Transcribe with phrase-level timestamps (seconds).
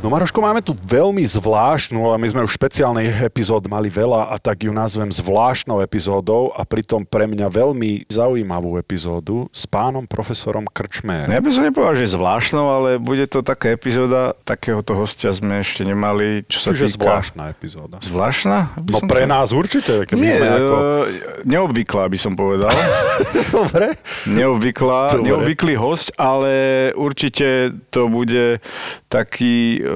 [0.00, 4.40] No Maroško, máme tu veľmi zvláštnu, ale my sme už špeciálnej epizód mali veľa a
[4.40, 10.64] tak ju nazvem zvláštnou epizódou a pritom pre mňa veľmi zaujímavú epizódu s pánom profesorom
[10.64, 11.28] Krčmérom.
[11.28, 15.84] Ja by som nepovedal, že zvláštnou, ale bude to taká epizóda, takéhoto hostia sme ešte
[15.84, 17.04] nemali, čo sa Čiže týka...
[17.04, 17.96] zvláštna epizóda.
[18.00, 18.80] Zvláštna?
[18.80, 20.76] No pre to- nás určite, keď my Nie, sme ako...
[20.80, 21.08] e,
[21.44, 22.72] neobvyklá by som povedal.
[23.52, 24.00] Dobre.
[24.24, 25.28] Neobvyklá, Dobre.
[25.28, 28.64] neobvyklý host, ale určite to bude
[29.10, 29.90] taký, e,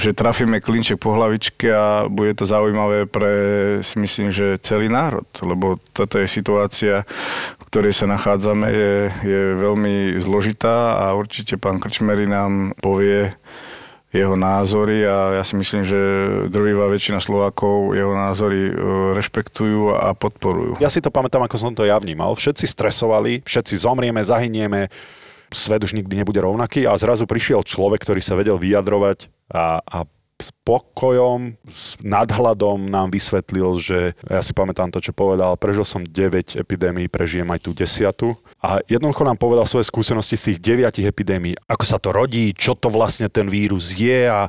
[0.00, 3.32] že trafíme klinček po hlavičke a bude to zaujímavé pre,
[3.84, 7.04] si myslím, že celý národ, lebo toto je situácia,
[7.60, 13.36] v ktorej sa nachádzame, je, je veľmi zložitá a určite pán Krčmery nám povie
[14.08, 16.00] jeho názory a ja si myslím, že
[16.48, 18.74] drvivá väčšina Slovákov jeho názory e,
[19.12, 20.80] rešpektujú a podporujú.
[20.80, 22.32] Ja si to pamätám, ako som to ja vnímal.
[22.32, 24.88] Všetci stresovali, všetci zomrieme, zahynieme,
[25.52, 29.98] svet už nikdy nebude rovnaký a zrazu prišiel človek, ktorý sa vedel vyjadrovať a, a
[30.38, 36.06] s pokojom, s nadhľadom nám vysvetlil, že ja si pamätám to, čo povedal, prežil som
[36.06, 38.38] 9 epidémií, prežijem aj tú desiatu.
[38.62, 40.58] A jednoducho nám povedal svoje skúsenosti z tých
[40.94, 44.46] 9 epidémií, ako sa to rodí, čo to vlastne ten vírus je a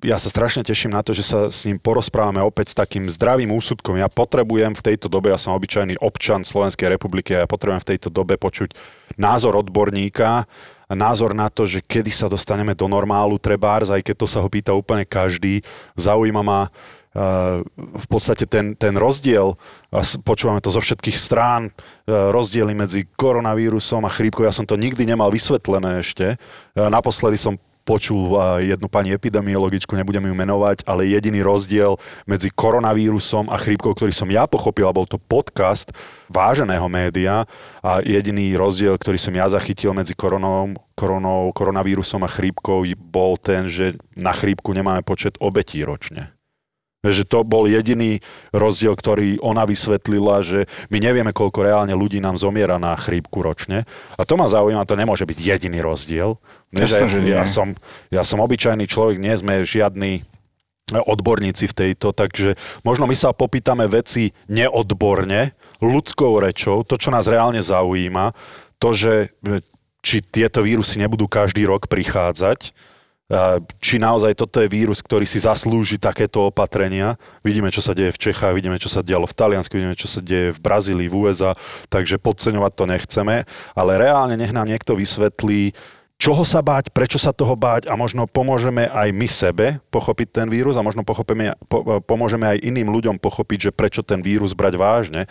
[0.00, 3.52] ja sa strašne teším na to, že sa s ním porozprávame opäť s takým zdravým
[3.52, 4.00] úsudkom.
[4.00, 7.90] Ja potrebujem v tejto dobe, ja som obyčajný občan Slovenskej republiky a ja potrebujem v
[7.96, 8.72] tejto dobe počuť
[9.20, 10.48] názor odborníka,
[10.90, 14.48] názor na to, že kedy sa dostaneme do normálu trebárs, aj keď to sa ho
[14.48, 15.62] pýta úplne každý.
[15.94, 19.54] Zaujíma ma uh, v podstate ten, ten rozdiel,
[19.92, 24.42] a počúvame to zo všetkých strán, uh, rozdiely medzi koronavírusom a chrípkou.
[24.42, 26.40] Ja som to nikdy nemal vysvetlené ešte.
[26.74, 32.48] Uh, naposledy som počul uh, jednu pani epidemiologičku, nebudem ju menovať, ale jediný rozdiel medzi
[32.50, 35.92] koronavírusom a chrípkou, ktorý som ja pochopil, a bol to podcast
[36.32, 37.44] váženého média
[37.84, 43.68] a jediný rozdiel, ktorý som ja zachytil medzi koronou, koronou, koronavírusom a chrípkou bol ten,
[43.68, 46.39] že na chrípku nemáme počet obetí ročne.
[47.00, 48.20] Že to bol jediný
[48.52, 53.88] rozdiel, ktorý ona vysvetlila, že my nevieme, koľko reálne ľudí nám zomiera na chrípku ročne.
[54.20, 56.36] A to ma zaujíma, to nemôže byť jediný rozdiel.
[56.76, 57.72] Nie, Jasné, že ja, som,
[58.12, 60.28] ja som obyčajný človek, nie sme žiadni
[60.98, 67.30] odborníci v tejto, takže možno my sa popýtame veci neodborne, ľudskou rečou, to, čo nás
[67.30, 68.34] reálne zaujíma,
[68.82, 69.12] to, že
[69.46, 69.62] e,
[70.02, 72.74] či tieto vírusy nebudú každý rok prichádzať,
[73.78, 77.14] či naozaj toto je vírus, ktorý si zaslúži takéto opatrenia.
[77.46, 80.18] Vidíme, čo sa deje v Čechách, vidíme, čo sa dialo v Taliansku, vidíme, čo sa
[80.18, 81.54] deje v Brazílii, v USA,
[81.86, 83.36] takže podceňovať to nechceme,
[83.78, 85.78] ale reálne nech nám niekto vysvetlí,
[86.20, 90.48] čoho sa báť, prečo sa toho báť a možno pomôžeme aj my sebe pochopiť ten
[90.50, 91.14] vírus a možno po,
[92.02, 95.30] pomôžeme aj iným ľuďom pochopiť, že prečo ten vírus brať vážne.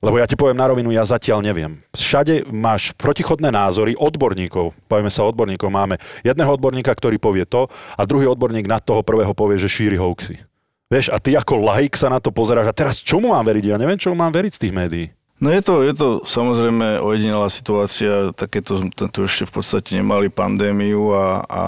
[0.00, 1.84] Lebo ja ti poviem na rovinu, ja zatiaľ neviem.
[1.92, 4.72] Všade máš protichodné názory odborníkov.
[4.88, 5.68] Povieme sa odborníkov.
[5.68, 7.68] Máme jedného odborníka, ktorý povie to
[8.00, 10.40] a druhý odborník na toho prvého povie, že šíri hoaxy.
[10.88, 13.64] Vieš, a ty ako laik sa na to pozeráš a teraz čomu mám veriť?
[13.70, 15.06] Ja neviem, čomu mám veriť z tých médií.
[15.40, 21.16] No je to, je to samozrejme ojedinelá situácia, takéto tu ešte v podstate nemali pandémiu
[21.16, 21.64] a, a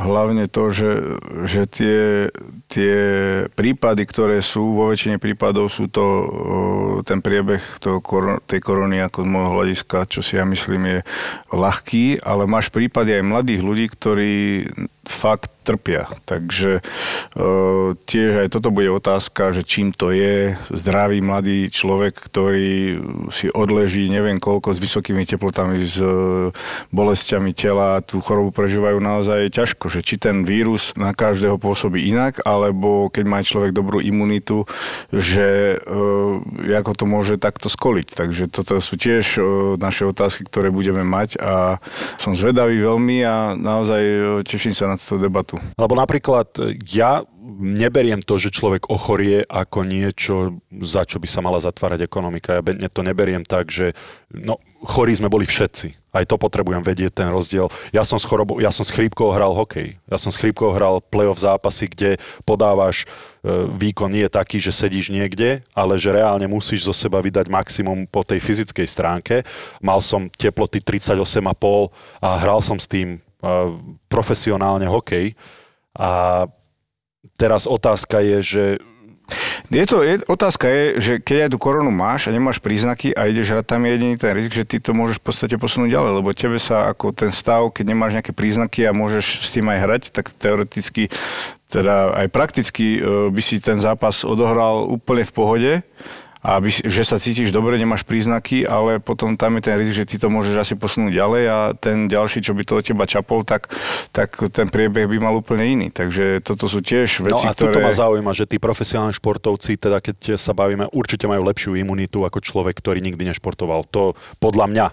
[0.00, 1.98] hlavne to, že, že tie,
[2.72, 2.96] tie
[3.52, 6.04] prípady, ktoré sú, vo väčšine prípadov sú to
[7.04, 8.00] ten priebeh toho,
[8.48, 10.98] tej korony ako z môjho hľadiska, čo si ja myslím je
[11.52, 14.32] ľahký, ale máš prípady aj mladých ľudí, ktorí
[15.08, 16.06] fakt trpia.
[16.22, 16.82] Takže e,
[18.06, 23.02] tiež aj toto bude otázka, že čím to je zdravý mladý človek, ktorý
[23.34, 26.54] si odleží neviem koľko s vysokými teplotami, s e,
[26.94, 32.38] bolestiami tela, tú chorobu prežívajú naozaj ťažko, že či ten vírus na každého pôsobí inak,
[32.46, 34.70] alebo keď má človek dobrú imunitu,
[35.10, 38.06] že e, ako to môže takto skoliť.
[38.14, 39.40] Takže toto sú tiež e,
[39.82, 41.82] naše otázky, ktoré budeme mať a
[42.22, 45.56] som zvedavý veľmi a naozaj e, teším sa na túto debatu.
[45.78, 47.24] Lebo napríklad e, ja
[47.56, 52.58] neberiem to, že človek ochorie ako niečo, za čo by sa mala zatvárať ekonomika.
[52.60, 53.94] Ja to neberiem tak, že
[54.28, 56.12] no, chorí sme boli všetci.
[56.16, 57.68] Aj to potrebujem vedieť, ten rozdiel.
[57.92, 60.00] Ja som s, chorobou, ja som s chrípkou hral hokej.
[60.08, 62.10] Ja som s chrípkou hral play-off zápasy, kde
[62.48, 67.20] podávaš e, výkon nie je taký, že sedíš niekde, ale že reálne musíš zo seba
[67.20, 69.34] vydať maximum po tej fyzickej stránke.
[69.84, 71.20] Mal som teploty 38,5
[72.24, 73.20] a hral som s tým
[74.08, 75.36] profesionálne hokej.
[75.96, 76.44] A
[77.36, 78.64] teraz otázka je, že
[79.66, 83.26] Je to, je, otázka je, že keď aj tú koronu máš a nemáš príznaky a
[83.26, 86.12] ideš hrať, tam je jediný ten risk, že ty to môžeš v podstate posunúť ďalej,
[86.22, 89.78] lebo tebe sa ako ten stav, keď nemáš nejaké príznaky a môžeš s tým aj
[89.82, 91.10] hrať, tak teoreticky,
[91.66, 95.72] teda aj prakticky e, by si ten zápas odohral úplne v pohode,
[96.46, 100.06] aby, si- že sa cítiš dobre, nemáš príznaky, ale potom tam je ten rizik, že
[100.06, 103.42] ty to môžeš asi posunúť ďalej a ten ďalší, čo by to od teba čapol,
[103.42, 103.66] tak,
[104.14, 105.88] tak ten priebeh by mal úplne iný.
[105.90, 107.82] Takže toto sú tiež No veci, a ktoré...
[107.82, 112.38] ma zaujíma, že tí profesionálni športovci, teda keď sa bavíme, určite majú lepšiu imunitu ako
[112.38, 113.82] človek, ktorý nikdy nešportoval.
[113.90, 114.86] To podľa mňa.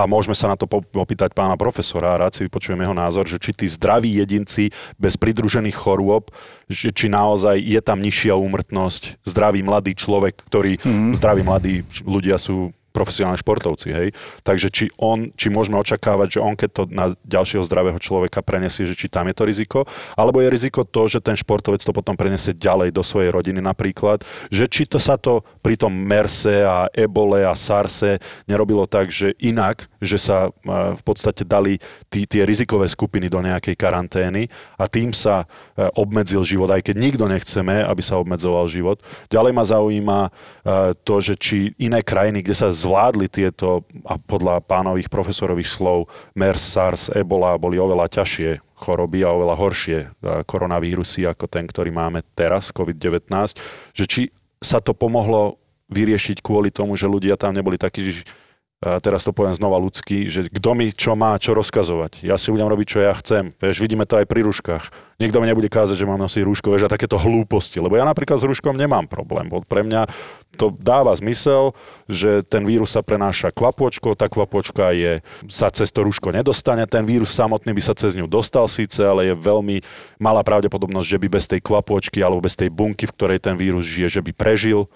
[0.00, 0.64] A môžeme sa na to
[0.96, 5.20] opýtať pána profesora a rád si vypočujem jeho názor, že či tí zdraví jedinci bez
[5.20, 6.32] pridružených chorôb,
[6.72, 9.20] že či naozaj je tam nižšia úmrtnosť.
[9.28, 11.12] Zdravý mladý človek, ktorý, mm-hmm.
[11.12, 14.08] zdraví mladí ľudia sú profesionálni športovci, hej.
[14.42, 18.86] Takže či on, či môžeme očakávať, že on keď to na ďalšieho zdravého človeka prenesie,
[18.86, 19.86] že či tam je to riziko,
[20.18, 24.22] alebo je riziko to, že ten športovec to potom prenesie ďalej do svojej rodiny napríklad,
[24.50, 29.32] že či to sa to pri tom MERSE a ebole a SARSE nerobilo tak, že
[29.38, 30.50] inak, že sa e,
[30.96, 31.78] v podstate dali
[32.08, 36.96] tí, tie rizikové skupiny do nejakej karantény a tým sa e, obmedzil život, aj keď
[36.98, 38.98] nikto nechceme, aby sa obmedzoval život.
[39.28, 40.30] Ďalej ma zaujíma e,
[41.04, 46.64] to, že či iné krajiny, kde sa zvládli tieto, a podľa pánových profesorových slov, MERS,
[46.64, 50.06] SARS, Ebola boli oveľa ťažšie choroby a oveľa horšie e,
[50.48, 53.28] koronavírusy ako ten, ktorý máme teraz, COVID-19,
[53.92, 54.22] že či
[54.60, 55.60] sa to pomohlo
[55.92, 58.24] vyriešiť kvôli tomu, že ľudia tam neboli takí,
[58.80, 62.24] a teraz to poviem znova ľudský, že kto mi čo má čo rozkazovať.
[62.24, 63.52] Ja si budem robiť, čo ja chcem.
[63.60, 64.88] Vieš, vidíme to aj pri rúškach.
[65.20, 67.76] Nikto mi nebude kázať, že mám nosiť rúško, vieš, a takéto hlúposti.
[67.76, 69.52] Lebo ja napríklad s rúškom nemám problém.
[69.52, 70.08] Bo pre mňa
[70.56, 71.76] to dáva zmysel,
[72.08, 75.20] že ten vírus sa prenáša kvapôčkou, tá kvapôčka je,
[75.52, 79.28] sa cez to rúško nedostane, ten vírus samotný by sa cez ňu dostal síce, ale
[79.28, 79.84] je veľmi
[80.16, 83.84] malá pravdepodobnosť, že by bez tej kvapôčky alebo bez tej bunky, v ktorej ten vírus
[83.84, 84.88] žije, že by prežil.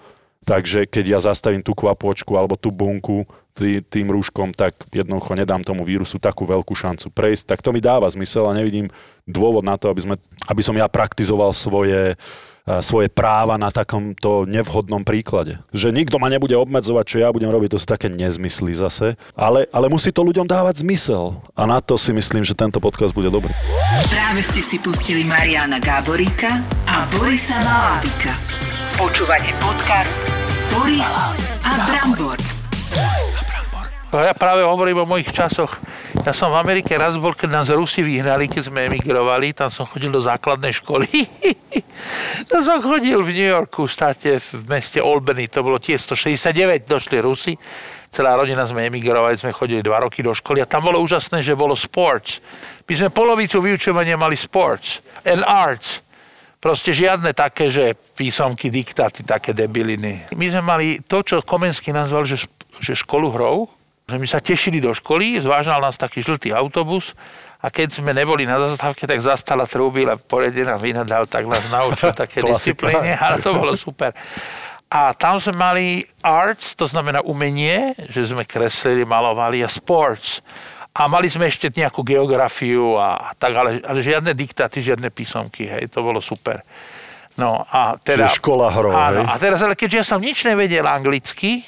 [0.45, 3.25] Takže keď ja zastavím tú kvapôčku alebo tú bunku
[3.55, 7.55] tý, tým rúškom, tak jednoducho nedám tomu vírusu takú veľkú šancu prejsť.
[7.55, 8.91] Tak to mi dáva zmysel a nevidím
[9.23, 10.15] dôvod na to, aby, sme,
[10.51, 15.57] aby som ja praktizoval svoje, eh, svoje práva na takomto nevhodnom príklade.
[15.71, 19.15] Že nikto ma nebude obmedzovať, čo ja budem robiť, to sú také nezmysly zase.
[19.33, 21.39] Ale, ale musí to ľuďom dávať zmysel.
[21.55, 23.55] A na to si myslím, že tento podcast bude dobrý.
[24.11, 28.35] Práve ste si pustili Mariana Gáboríka a Borisa Malábika.
[28.99, 30.15] Počúvate podcast
[30.71, 31.11] Boris
[31.63, 32.54] a Brambor.
[34.15, 35.75] Ja práve hovorím o mojich časoch.
[36.23, 39.51] Ja som v Amerike raz bol, keď nás Rusi vyhnali, keď sme emigrovali.
[39.51, 41.07] Tam som chodil do základnej školy.
[42.49, 45.51] to som chodil v New Yorku, státe v meste Albany.
[45.51, 47.53] To bolo tie 169, došli Rusi.
[48.15, 51.51] Celá rodina sme emigrovali, sme chodili dva roky do školy a tam bolo úžasné, že
[51.51, 52.39] bolo sports.
[52.87, 55.99] My sme polovicu vyučovania mali sports and arts.
[56.63, 60.31] Proste žiadne také, že písomky, diktáty, také debiliny.
[60.31, 62.47] My sme mali to, čo Komenský nazval, že,
[62.79, 63.69] že školu hrou,
[64.05, 67.17] že my sa tešili do školy, zvážal nás taký žltý autobus
[67.57, 71.65] a keď sme neboli na zastávke, tak zastala trúbil a poriadne nám vynadal, tak nás
[71.73, 74.13] naučil také disciplíne, ale to bolo super.
[74.93, 75.85] A tam sme mali
[76.21, 80.45] arts, to znamená umenie, že sme kreslili, malovali a sports.
[80.95, 85.91] A mali sme ešte nejakú geografiu a tak, ale, ale žiadne diktáty, žiadne písomky, hej,
[85.91, 86.63] to bolo super.
[87.35, 88.31] No a teda...
[88.31, 89.27] Čiže škola hrou, Áno, hej?
[89.27, 91.67] a teraz, ale keďže ja som nič nevedel anglicky,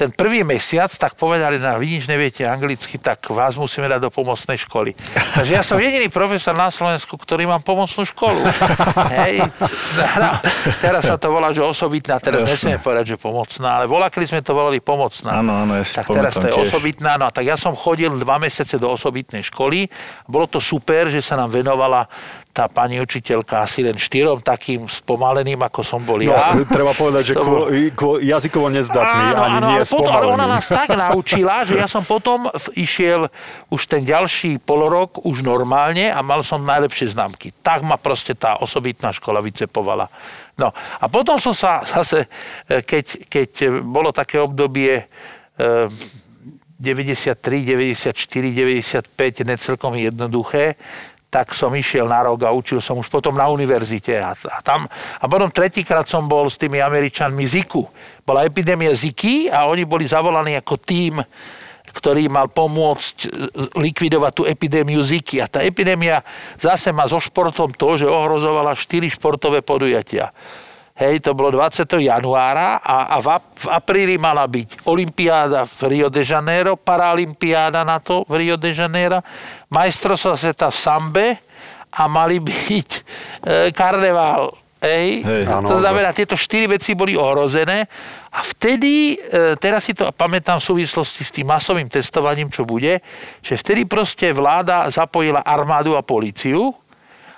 [0.00, 4.10] ten prvý mesiac, tak povedali, na vy nič neviete anglicky, tak vás musíme dať do
[4.10, 4.96] pomocnej školy.
[5.36, 8.40] Takže ja som jediný profesor na Slovensku, ktorý mám pomocnú školu.
[9.12, 9.44] Hej.
[10.16, 10.28] No,
[10.80, 12.52] teraz sa to volá, že osobitná, teraz Jasne.
[12.56, 15.44] nesmieme povedať, že pomocná, ale volá, kedy sme to volali pomocná.
[15.44, 16.72] Áno, áno, ja Tak teraz to je tiež.
[16.72, 19.84] osobitná, no a tak ja som chodil dva mesiace do osobitnej školy.
[20.24, 22.08] Bolo to super, že sa nám venovala
[22.50, 26.52] tá pani učiteľka asi len štyrom takým spomaleným, ako som bol No, ja.
[26.66, 30.92] treba povedať, že kvo, kvo, jazykovo nezdatný, ani nie ale, potom, ale ona nás tak
[31.08, 33.30] naučila, že ja som potom išiel
[33.70, 37.54] už ten ďalší polorok už normálne a mal som najlepšie známky.
[37.62, 40.10] Tak ma proste tá osobitná škola vycepovala.
[40.58, 42.26] No a potom som sa zase,
[42.66, 45.06] e, keď, keď bolo také obdobie
[45.56, 45.88] e,
[46.80, 50.80] 93, 94, 95, necelkom jednoduché,
[51.30, 54.18] tak som išiel na rok a učil som už potom na univerzite.
[54.18, 57.86] A, a, tam, a potom tretíkrát som bol s tými Američanmi Ziku.
[58.26, 61.22] Bola epidémia Ziky a oni boli zavolaní ako tým,
[61.90, 63.28] ktorý mal pomôcť e,
[63.78, 65.38] likvidovať tú epidémiu Ziky.
[65.38, 66.26] A tá epidémia
[66.58, 70.34] zase má so športom to, že ohrozovala 4 športové podujatia.
[71.00, 71.88] Hej, to bolo 20.
[71.96, 77.88] januára a, a v, ap- v apríli mala byť Olympiáda v Rio de Janeiro, Paralympiáda
[77.88, 79.24] na to v Rio de Janeiro,
[79.72, 81.26] majstrovstvá sveta v Sambe
[81.96, 83.00] a mali byť e,
[83.72, 84.52] karneval.
[84.84, 85.44] Hej, Hej.
[85.48, 87.88] to Áno, znamená, tieto štyri veci boli ohrozené
[88.32, 93.00] a vtedy, e, teraz si to pamätám v súvislosti s tým masovým testovaním, čo bude,
[93.40, 96.76] že vtedy proste vláda zapojila armádu a policiu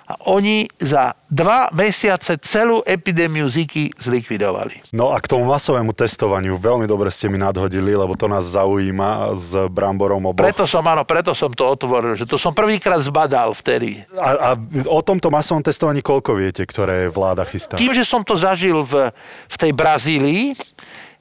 [0.02, 4.92] A oni za dva mesiace celú epidémiu Ziky zlikvidovali.
[4.92, 9.38] No a k tomu masovému testovaniu veľmi dobre ste mi nadhodili, lebo to nás zaujíma
[9.38, 10.42] s Bramborom oboch.
[10.42, 14.02] Preto som, áno, preto som to otvoril, že to som prvýkrát zbadal vtedy.
[14.18, 17.78] A, a o tomto masovom testovaní koľko viete, ktoré vláda chystá?
[17.78, 19.14] Tým, že som to zažil v,
[19.48, 20.52] v tej Brazílii,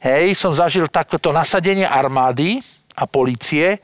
[0.02, 2.60] hej, som zažil takéto nasadenie armády
[2.98, 3.78] a policie,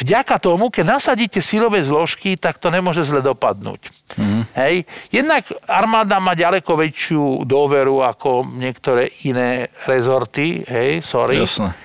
[0.00, 3.80] vďaka tomu, keď nasadíte silové zložky, tak to nemôže zle dopadnúť.
[4.16, 4.42] Mm.
[4.56, 4.74] Hej.
[5.12, 10.64] Jednak armáda má ďaleko väčšiu dôveru ako niektoré iné rezorty.
[10.64, 11.44] Hej, sorry.
[11.44, 11.76] Jasné.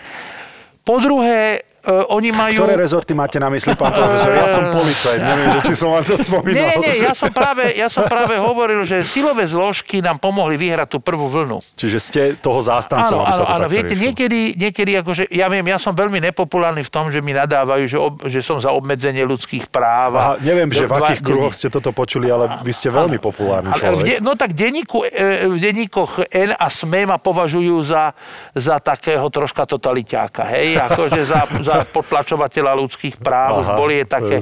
[0.86, 2.65] Po druhé, Uh, oni majú...
[2.65, 4.34] Ktoré rezorty máte na mysli, pán profesor?
[4.34, 6.58] Ja som policajt, neviem, že či som vám to spomínal.
[6.58, 10.98] Nie, nie, ja som práve, ja som práve hovoril, že silové zložky nám pomohli vyhrať
[10.98, 11.62] tú prvú vlnu.
[11.77, 15.62] Čiže ste toho zástancom, áno, aby sa to áno, viete, niekedy, niekedy akože, ja viem,
[15.62, 19.22] ja som veľmi nepopulárny v tom, že mi nadávajú, že, ob, že som za obmedzenie
[19.22, 20.18] ľudských práv.
[20.18, 24.06] Aha, neviem, že v akých kruhoch ste toto počuli, ale vy ste veľmi populárny človek.
[24.10, 28.10] De, no tak denníku, e, v denníkoch N a SME ma považujú za,
[28.58, 33.65] za takého troška totaliťáka, hej, akože za, za potlačovať podporovateľa ľudských práv.
[33.65, 34.38] Aha, boli aj také,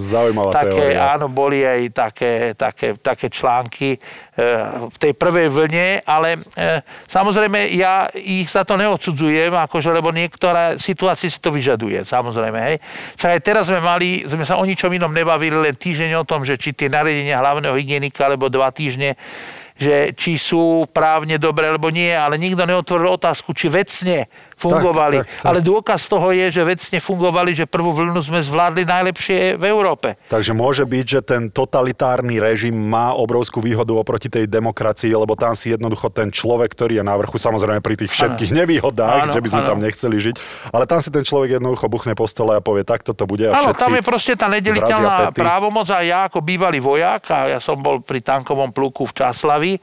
[0.51, 3.99] také áno, boli aj také, také, také články e,
[4.91, 10.75] v tej prvej vlne, ale e, samozrejme ja ich za to neodsudzujem, akože, lebo niektorá
[10.75, 12.59] situácia si to vyžaduje, samozrejme.
[12.59, 12.75] Hej.
[13.15, 16.43] Však aj teraz sme mali, sme sa o ničom inom nebavili, len týždeň o tom,
[16.43, 19.15] že či tie nariadenia hlavného hygienika, alebo dva týždne
[19.73, 24.29] že či sú právne dobré, alebo nie, ale nikto neotvoril otázku, či vecne
[24.63, 25.17] fungovali.
[25.21, 25.47] Tak, tak, tak.
[25.51, 30.15] Ale dôkaz toho je, že vecne fungovali, že prvú vlnu sme zvládli najlepšie v Európe.
[30.31, 35.53] Takže môže byť, že ten totalitárny režim má obrovskú výhodu oproti tej demokracii, lebo tam
[35.53, 38.59] si jednoducho ten človek, ktorý je na vrchu, samozrejme pri tých všetkých ano.
[38.63, 39.69] nevýhodách, ano, že by sme ano.
[39.69, 40.35] tam nechceli žiť,
[40.71, 43.51] ale tam si ten človek jednoducho buchne po stole a povie, tak toto bude.
[43.51, 47.79] Áno, tam je proste tá nedeliteľná právomoc a ja ako bývalý vojak, a ja som
[47.81, 49.73] bol pri tankovom pluku v Časlavi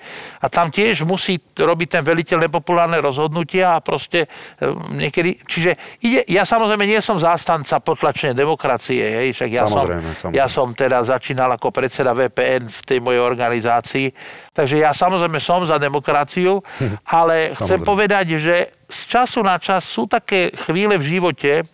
[0.41, 4.31] a tam tiež musí robiť ten veliteľ nepopulárne rozhodnutia a proste
[4.75, 10.15] niekedy, čiže ide, ja samozrejme nie som zástanca potlačenia demokracie, hej, však ja, samozrejme, som,
[10.15, 10.39] samozrejme.
[10.39, 14.07] ja som teda začínal ako predseda VPN v tej mojej organizácii,
[14.55, 16.61] takže ja samozrejme som za demokraciu,
[17.19, 17.87] ale chcem samozrejme.
[17.87, 18.57] povedať, že
[18.91, 21.67] z času na čas sú také chvíle v živote,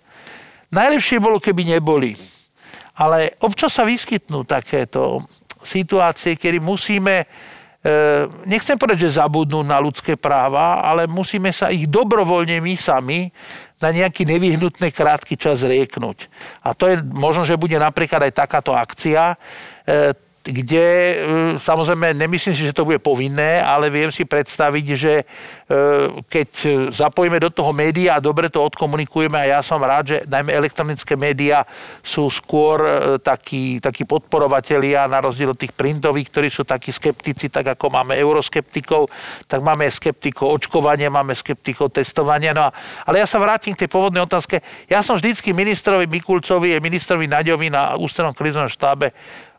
[0.73, 2.12] najlepšie bolo, keby neboli.
[2.97, 5.21] Ale občas sa vyskytnú takéto
[5.61, 7.29] situácie, kedy musíme
[8.47, 13.31] nechcem povedať, že zabudnú na ľudské práva, ale musíme sa ich dobrovoľne my sami
[13.78, 16.26] na nejaký nevyhnutný krátky čas rieknúť.
[16.64, 19.37] A to je možno, že bude napríklad aj takáto akcia.
[20.47, 21.15] Kde e,
[21.59, 25.25] samozrejme nemyslím si, že to bude povinné, ale viem si predstaviť, že e,
[26.23, 26.49] keď
[26.95, 31.19] zapojíme do toho médiá a dobre to odkomunikujeme a ja som rád, že najmä elektronické
[31.19, 31.67] médiá
[31.99, 37.50] sú skôr e, takí, takí podporovatelia na rozdiel od tých printových, ktorí sú takí skeptici,
[37.50, 39.11] tak ako máme euroskeptikov,
[39.50, 42.55] tak máme skeptikov očkovania, máme skeptikov testovania.
[42.55, 42.71] No a,
[43.03, 44.62] ale ja sa vrátim k tej pôvodnej otázke.
[44.87, 49.11] Ja som vždycky ministrovi Mikulcovi a ministrovi Naďovi na ústrednom krizovnom štábe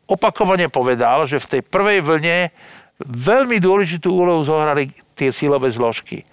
[0.07, 2.37] opakovane povedal, že v tej prvej vlne
[3.03, 6.25] veľmi dôležitú úlohu zohrali tie sílové zložky.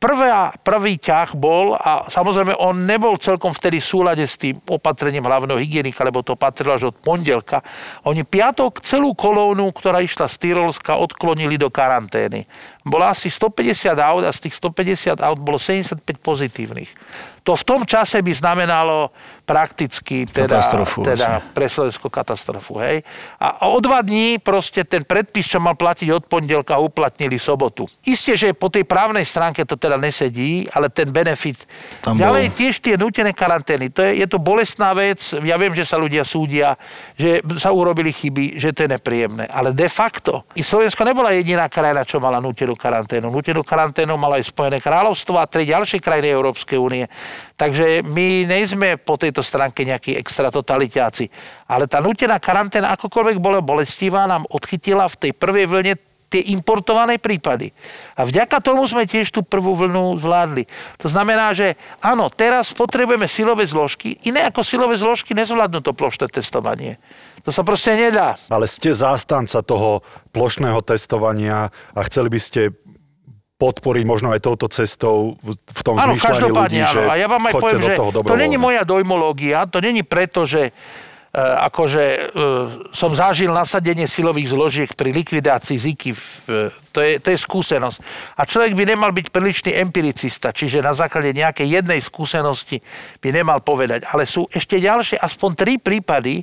[0.00, 5.28] Prvá, prvý ťah bol, a samozrejme on nebol celkom vtedy v súlade s tým opatrením
[5.28, 7.60] hlavného hygienika, lebo to patrilo až od pondelka.
[8.08, 12.48] Oni piatok celú kolónu, ktorá išla z Tyrolska, odklonili do karantény.
[12.90, 16.90] Bola asi 150 aut a z tých 150 aut bolo 75 pozitívnych.
[17.46, 19.14] To v tom čase by znamenalo
[19.48, 22.78] prakticky teda, katastrofu, teda pre Slovensko katastrofu.
[22.78, 23.02] Hej?
[23.40, 27.88] A o dva dní proste ten predpis, čo mal platiť od pondelka, uplatnili sobotu.
[28.06, 31.66] Isté, že po tej právnej stránke to teda nesedí, ale ten benefit.
[32.04, 32.56] Tam Ďalej bol.
[32.62, 33.90] tiež tie nutené karantény.
[33.90, 35.18] To je, je to bolestná vec.
[35.42, 36.78] Ja viem, že sa ľudia súdia,
[37.18, 39.50] že sa urobili chyby, že to je nepríjemné.
[39.50, 43.28] Ale de facto, i Slovensko nebola jediná krajina, čo mala nutenú karanténu.
[43.28, 47.04] Nutenú karanténu malo aj Spojené kráľovstvo a tri ďalšie krajiny Európskej únie.
[47.60, 51.28] Takže my nejsme po tejto stránke nejakí extra totalitáci.
[51.68, 55.94] Ale tá nutená karanténa, akokoľvek bola bolestivá, nám odchytila v tej prvej vlne
[56.30, 57.74] tie importované prípady.
[58.14, 60.70] A vďaka tomu sme tiež tú prvú vlnu zvládli.
[61.02, 66.30] To znamená, že áno, teraz potrebujeme silové zložky, iné ako silové zložky nezvládnu to plošné
[66.30, 67.02] testovanie.
[67.42, 68.38] To sa proste nedá.
[68.46, 72.70] Ale ste zástanca toho plošného testovania a chceli by ste
[73.60, 76.92] podporiť možno aj touto cestou v tom áno, zmýšľaní ľudí, áno.
[76.96, 77.94] že A ja vám aj poviem, že
[78.24, 80.72] to není moja dojmológia, to není preto, že
[81.38, 82.20] akože e,
[82.90, 86.10] som zažil nasadenie silových zložiek pri likvidácii Ziky.
[86.10, 86.18] E,
[86.90, 87.98] to, je, to je skúsenosť.
[88.34, 92.82] A človek by nemal byť prílišný empiricista, čiže na základe nejakej jednej skúsenosti
[93.22, 94.10] by nemal povedať.
[94.10, 96.42] Ale sú ešte ďalšie, aspoň tri prípady,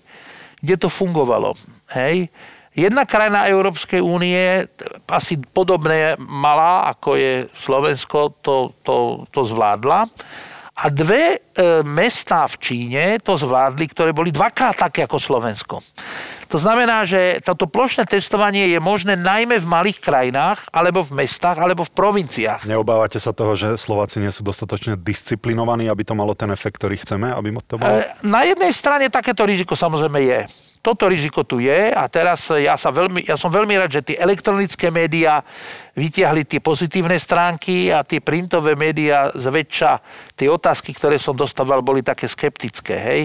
[0.63, 1.51] kde to fungovalo.
[1.91, 2.31] Hej?
[2.71, 4.71] Jedna krajina Európskej únie,
[5.09, 10.07] asi podobné malá, ako je Slovensko, to, to, to zvládla.
[10.77, 11.39] A dve e,
[11.83, 15.81] mestá v Číne to zvládli, ktoré boli dvakrát také ako Slovensko.
[16.47, 21.59] To znamená, že toto plošné testovanie je možné najmä v malých krajinách, alebo v mestách,
[21.59, 22.63] alebo v provinciách.
[22.63, 26.95] Neobávate sa toho, že Slováci nie sú dostatočne disciplinovaní, aby to malo ten efekt, ktorý
[27.03, 27.99] chceme, aby to bolo?
[27.99, 30.39] E, na jednej strane takéto riziko samozrejme je
[30.87, 34.17] toto riziko tu je a teraz ja, sa veľmi, ja som veľmi rád, že tie
[34.23, 35.43] elektronické médiá
[35.97, 39.91] vytiahli tie pozitívne stránky a tie printové médiá zväčša
[40.39, 42.95] tie otázky, ktoré som dostával, boli také skeptické.
[42.99, 43.21] Hej?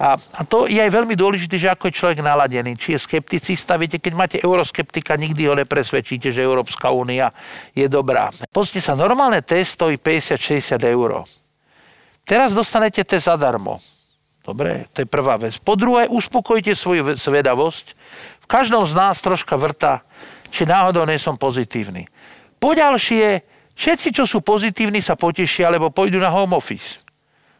[0.00, 2.74] A, a to je aj veľmi dôležité, že ako je človek naladený.
[2.80, 7.30] Či je skepticista, viete, keď máte euroskeptika, nikdy ho nepresvedčíte, že Európska únia
[7.76, 8.32] je dobrá.
[8.50, 11.28] Pozrite sa, normálne test stojí 50-60 eur.
[12.26, 13.78] Teraz dostanete test zadarmo.
[14.46, 15.58] Dobre, to je prvá vec.
[15.58, 17.86] Po druhé, uspokojte svoju zvedavosť.
[18.42, 20.06] V každom z nás troška vrta,
[20.54, 22.06] či náhodou nie som pozitívny.
[22.62, 23.42] Po ďalšie,
[23.74, 27.05] všetci, čo sú pozitívni, sa potešia, lebo pôjdu na home office.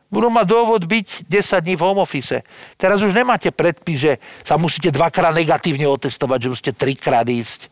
[0.06, 2.46] Budú mať dôvod byť 10 dní v home office.
[2.78, 4.12] Teraz už nemáte predpis, že
[4.46, 7.66] sa musíte dvakrát negatívne otestovať, že musíte trikrát ísť.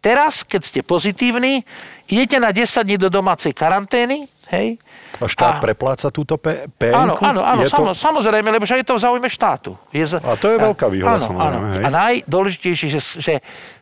[0.00, 1.66] Teraz, keď ste pozitívni,
[2.08, 4.78] idete na 10 dní do domácej karantény, hej,
[5.26, 5.62] štát a...
[5.64, 6.94] prepláca túto P- PN?
[6.94, 7.92] Áno, áno, áno to...
[7.92, 9.76] samozrejme, lebo že je to v záujme štátu.
[9.92, 10.20] Je z...
[10.20, 11.66] A to je veľká výhoda, áno, samozrejme.
[11.66, 11.76] Áno.
[11.76, 11.84] Hej.
[11.84, 13.34] A najdôležitejšie, že, že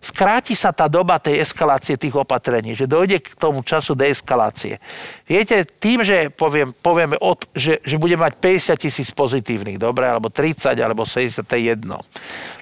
[0.03, 4.81] skráti sa tá doba tej eskalácie tých opatrení, že dojde k tomu času deeskalácie.
[5.29, 10.33] Viete, tým, že poviem, povieme, od, že, že bude mať 50 tisíc pozitívnych, dobre, alebo
[10.33, 12.01] 30, alebo 70, to je jedno.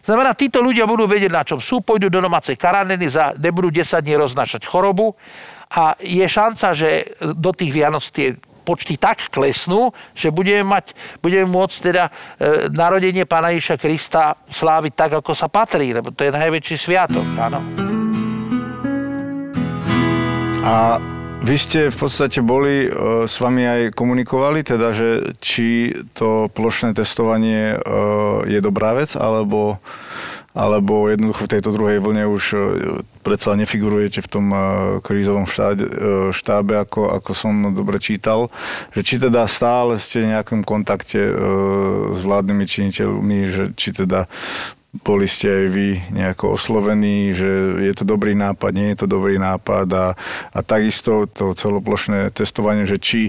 [0.06, 4.06] Znamená, títo ľudia budú vedieť, na čom sú, pôjdu do domácej karantény, za, nebudú 10
[4.06, 5.18] dní roznašať chorobu
[5.74, 11.50] a je šanca, že do tých Vianoc tie počty tak klesnú, že budeme, mať, budeme
[11.50, 12.10] môcť teda e,
[12.70, 17.62] narodenie Pána Ježiša Krista sláviť tak, ako sa patrí, lebo to je najväčší sviatok, áno.
[20.66, 20.98] A
[21.42, 22.90] vy ste v podstate boli, e,
[23.28, 27.78] s vami aj komunikovali, teda, že či to plošné testovanie e,
[28.48, 29.82] je dobrá vec, alebo
[30.56, 32.58] alebo jednoducho v tejto druhej vlne už e,
[33.20, 34.46] predsa nefigurujete v tom
[35.04, 35.84] krízovom štábe,
[36.32, 38.48] štábe ako, ako som dobre čítal,
[38.96, 41.20] že či teda stále ste v nejakom kontakte
[42.16, 44.32] s vládnymi činiteľmi, že či teda
[45.02, 47.48] boli ste aj vy nejako oslovení, že
[47.82, 50.06] je to dobrý nápad, nie je to dobrý nápad a,
[50.52, 53.22] a takisto to celoplošné testovanie, že či,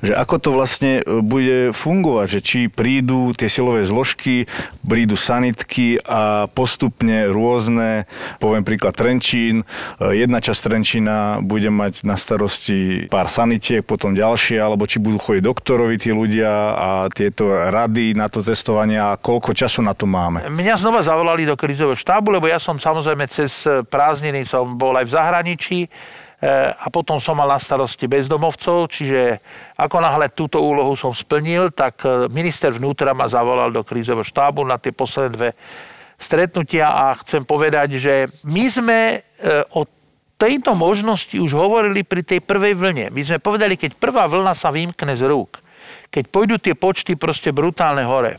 [0.00, 4.48] že ako to vlastne e, bude fungovať, že či prídu tie silové zložky,
[4.82, 8.08] prídu sanitky a postupne rôzne,
[8.40, 9.62] poviem príklad Trenčín,
[10.00, 15.20] e, jedna časť Trenčína bude mať na starosti pár sanitiek, potom ďalšie, alebo či budú
[15.20, 20.08] chodiť doktorovi tí ľudia a tieto rady na to testovanie a koľko času na to
[20.08, 20.46] máme.
[20.48, 25.04] Mňa znova zavolali do krizového štábu, lebo ja som samozrejme cez prázdniny som bol aj
[25.04, 29.44] v zahraničí eh, a potom som mal na starosti bezdomovcov, čiže
[29.76, 34.64] ako náhle túto úlohu som splnil, tak eh, minister vnútra ma zavolal do krízového štábu
[34.64, 35.50] na tie posledné dve
[36.16, 38.14] stretnutia a chcem povedať, že
[38.46, 38.98] my sme
[39.74, 39.82] o
[40.38, 43.06] tejto možnosti už hovorili pri tej prvej vlne.
[43.10, 45.58] My sme povedali, keď prvá vlna sa vymkne z rúk,
[46.10, 48.38] keď pôjdu tie počty proste brutálne hore,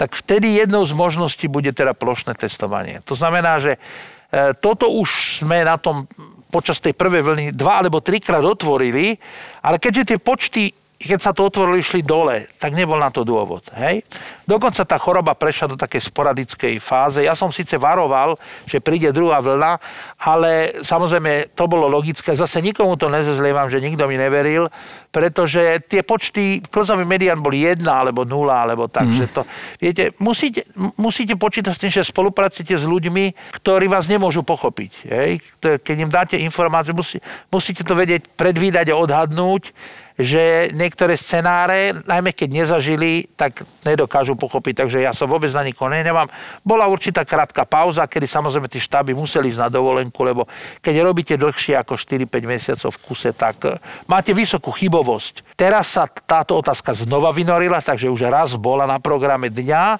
[0.00, 3.04] tak vtedy jednou z možností bude teda plošné testovanie.
[3.04, 6.08] To znamená, že e, toto už sme na tom
[6.48, 9.20] počas tej prvej vlny dva alebo trikrát otvorili,
[9.60, 10.62] ale keďže tie počty
[11.00, 13.64] keď sa to otvorilo, išli dole, tak nebol na to dôvod.
[13.72, 14.04] Hej?
[14.44, 17.24] Dokonca tá choroba prešla do takej sporadickej fáze.
[17.24, 18.36] Ja som síce varoval,
[18.68, 19.80] že príde druhá vlna,
[20.20, 22.36] ale samozrejme to bolo logické.
[22.36, 24.68] Zase nikomu to nezezlievam, že nikto mi neveril,
[25.08, 29.08] pretože tie počty, klzavý median boli jedna alebo nula, alebo tak.
[29.08, 29.16] Mm.
[29.24, 29.42] Že to,
[29.80, 30.68] viete, musíte,
[31.00, 34.92] musíte počítať s tým, že spolupracujete s ľuďmi, ktorí vás nemôžu pochopiť.
[35.08, 35.30] Hej?
[35.64, 37.16] Keď im dáte informáciu, musí,
[37.48, 39.72] musíte to vedieť predvídať a odhadnúť,
[40.20, 44.84] že niektoré scenáre, najmä keď nezažili, tak nedokážu pochopiť.
[44.84, 46.28] Takže ja som vôbec na nikoho nenevám.
[46.60, 50.44] Bola určitá krátka pauza, kedy samozrejme tí štáby museli ísť na dovolenku, lebo
[50.84, 55.56] keď robíte dlhšie ako 4-5 mesiacov v kuse, tak e, máte vysokú chybovosť.
[55.56, 59.84] Teraz sa táto otázka znova vynorila, takže už raz bola na programe dňa.
[59.96, 59.98] E,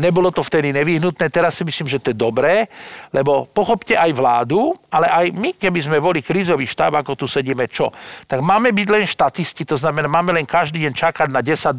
[0.00, 2.72] nebolo to vtedy nevyhnutné, teraz si myslím, že to je dobré,
[3.12, 7.68] lebo pochopte aj vládu, ale aj my, keby sme boli krízový štáb, ako tu sedíme,
[7.68, 7.92] čo?
[8.24, 11.74] Tak máme byť len štáty štatisti, to znamená, máme len každý deň čakať na 10.00,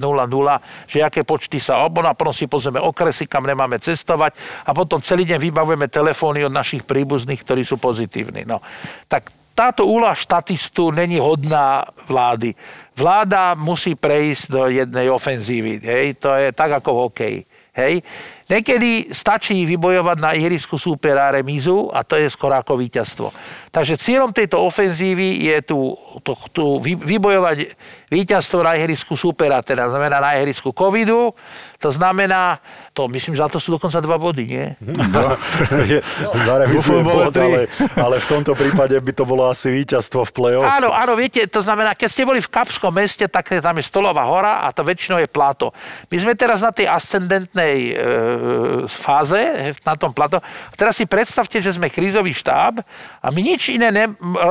[0.91, 4.36] že aké počty sa obona, potom si pozrieme okresy, kam nemáme cestovať
[4.67, 8.43] a potom celý deň vybavujeme telefóny od našich príbuzných, ktorí sú pozitívni.
[8.43, 8.60] No.
[9.08, 12.52] Tak táto úloha štatistu není hodná vlády.
[12.99, 15.80] Vláda musí prejsť do jednej ofenzívy.
[15.80, 16.19] Hej?
[16.19, 17.39] To je tak ako v hokeji.
[17.73, 18.06] Hej.
[18.51, 23.32] Niekedy stačí vybojovať na ihrisku súpera remízu a to je skoro ako víťazstvo.
[23.71, 27.71] Takže cieľom tejto ofenzívy je tu, tu, tu vybojovať
[28.12, 31.32] víťazstvo na ihrisku súpera, teda znamená na ihrisku covidu.
[31.79, 32.63] To znamená,
[32.95, 34.67] to myslím, že za to sú dokonca dva body, nie?
[34.79, 35.36] No.
[36.47, 37.67] za remízu bod, ale,
[37.99, 40.63] ale v tomto prípade by to bolo asi víťazstvo v play-off.
[40.63, 44.23] Áno, áno, viete, to znamená, keď ste boli v Kapskom meste, tak tam je stolová
[44.27, 45.75] hora a to väčšinou je plato.
[46.08, 47.93] My sme teraz na tej ascendentnej e,
[48.88, 50.41] fáze na tom plato.
[50.76, 52.82] Teraz si predstavte, že sme krízový štáb
[53.22, 54.06] a my nič iné ne,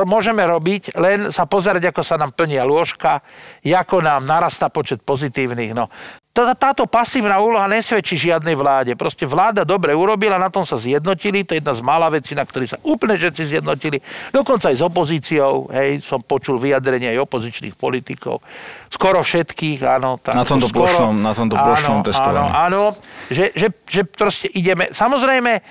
[0.07, 3.21] môžeme robiť, len sa pozerať, ako sa nám plnia lôžka,
[3.63, 5.75] ako nám narastá počet pozitívnych.
[5.75, 5.91] No.
[6.33, 8.97] Táto pasívna úloha nesvedčí žiadnej vláde.
[8.97, 12.41] Proste vláda dobre urobila, na tom sa zjednotili, to je jedna z mála vecí, na
[12.41, 14.01] ktorých sa úplne všetci zjednotili.
[14.33, 18.41] Dokonca aj s opozíciou, hej, som počul vyjadrenia aj opozičných politikov.
[18.89, 20.17] Skoro všetkých, áno.
[20.17, 22.49] Tak, na tomto skoro, plošnom, na tomto plošnom testovaní.
[22.49, 22.97] Áno, áno,
[23.29, 24.89] že, že, že proste ideme.
[24.89, 25.61] Samozrejme,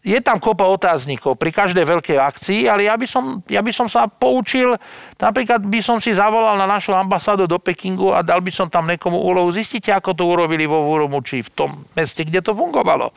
[0.00, 3.84] je tam kopa otáznikov pri každej veľkej akcii, ale ja by, som, ja by som
[3.84, 4.72] sa poučil,
[5.20, 8.88] napríklad by som si zavolal na našu ambasádu do Pekingu a dal by som tam
[8.88, 9.52] nekomu úlohu.
[9.52, 10.80] Zistite, ako to urobili vo
[11.20, 13.12] či v tom meste, kde to fungovalo.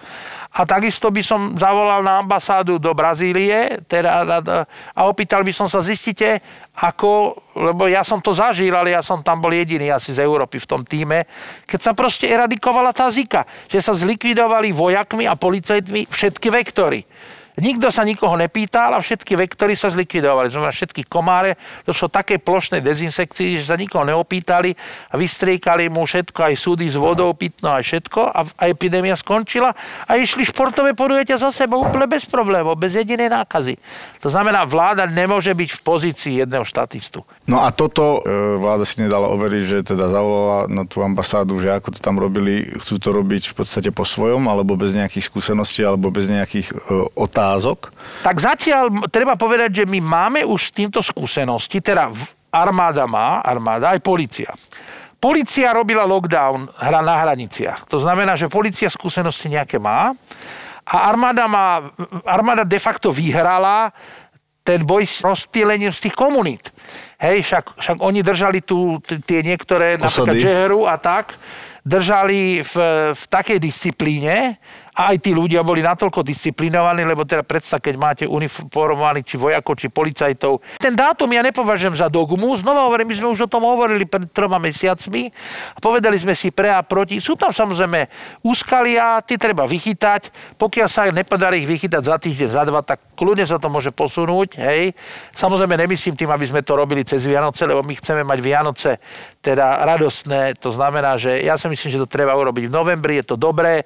[0.60, 4.43] A takisto by som zavolal na ambasádu do Brazílie teda,
[4.91, 6.43] a opýtal by som sa, zistite,
[6.84, 10.58] ako, lebo ja som to zažil, ale ja som tam bol jediný asi z Európy
[10.58, 11.30] v tom týme,
[11.70, 17.06] keď sa proste eradikovala tá zika, že sa zlikvidovali vojakmi a policajtmi všetky vektory.
[17.54, 20.50] Nikto sa nikoho nepýtal a všetky vektory sa zlikvidovali.
[20.50, 21.54] Znamená, všetky komáre,
[21.86, 24.74] došlo také plošnej dezinsekcii, že sa nikoho neopýtali
[25.13, 29.70] a vystriekali mu všetko, aj súdy s vodou, pitno, aj všetko a, a epidémia skončila
[30.10, 33.78] a išli športové podujatia za sebou úplne bez problémov, bez jedinej nákazy.
[34.26, 37.22] To znamená, vláda nemôže byť v pozícii jedného štatistu.
[37.46, 41.70] No a toto e, vláda si nedala overiť, že teda zavolala na tú ambasádu, že
[41.70, 45.86] ako to tam robili, chcú to robiť v podstate po svojom, alebo bez nejakých skúseností,
[45.86, 46.76] alebo bez nejakých e,
[47.13, 47.91] otázok otázok?
[48.23, 52.08] Tak zatiaľ treba povedať, že my máme už s týmto skúsenosti, teda
[52.47, 54.56] armáda má, armáda aj policia.
[55.19, 57.88] Polícia robila lockdown hra na hraniciach.
[57.88, 60.12] To znamená, že policia skúsenosti nejaké má
[60.84, 61.79] a armáda, má,
[62.27, 63.91] armáda de facto vyhrala
[64.63, 66.71] ten boj s rozptýlením z tých komunít.
[67.19, 70.03] Hej, však, však oni držali tu tie niektoré, Osady.
[70.03, 71.36] napríklad Džeheru a tak,
[71.84, 72.75] držali v,
[73.12, 74.56] v takej disciplíne,
[74.93, 79.73] a aj tí ľudia boli natoľko disciplinovaní, lebo teda predstav, keď máte uniformovaných či vojakov,
[79.77, 80.62] či policajtov.
[80.77, 82.53] Ten dátum ja nepovažujem za dogmu.
[82.58, 85.34] Znova hovorím, my sme už o tom hovorili pred troma mesiacmi
[85.84, 87.19] povedali sme si pre a proti.
[87.19, 88.08] Sú tam samozrejme
[88.47, 90.56] úskalia, ty treba vychytať.
[90.56, 94.58] Pokiaľ sa nepodarí ich vychytať za týždeň, za dva, tak kľudne sa to môže posunúť.
[94.63, 94.95] Hej.
[95.36, 98.91] Samozrejme nemyslím tým, aby sme to robili cez Vianoce, lebo my chceme mať Vianoce
[99.43, 100.56] teda radostné.
[100.63, 103.84] To znamená, že ja si myslím, že to treba urobiť v novembri, je to dobré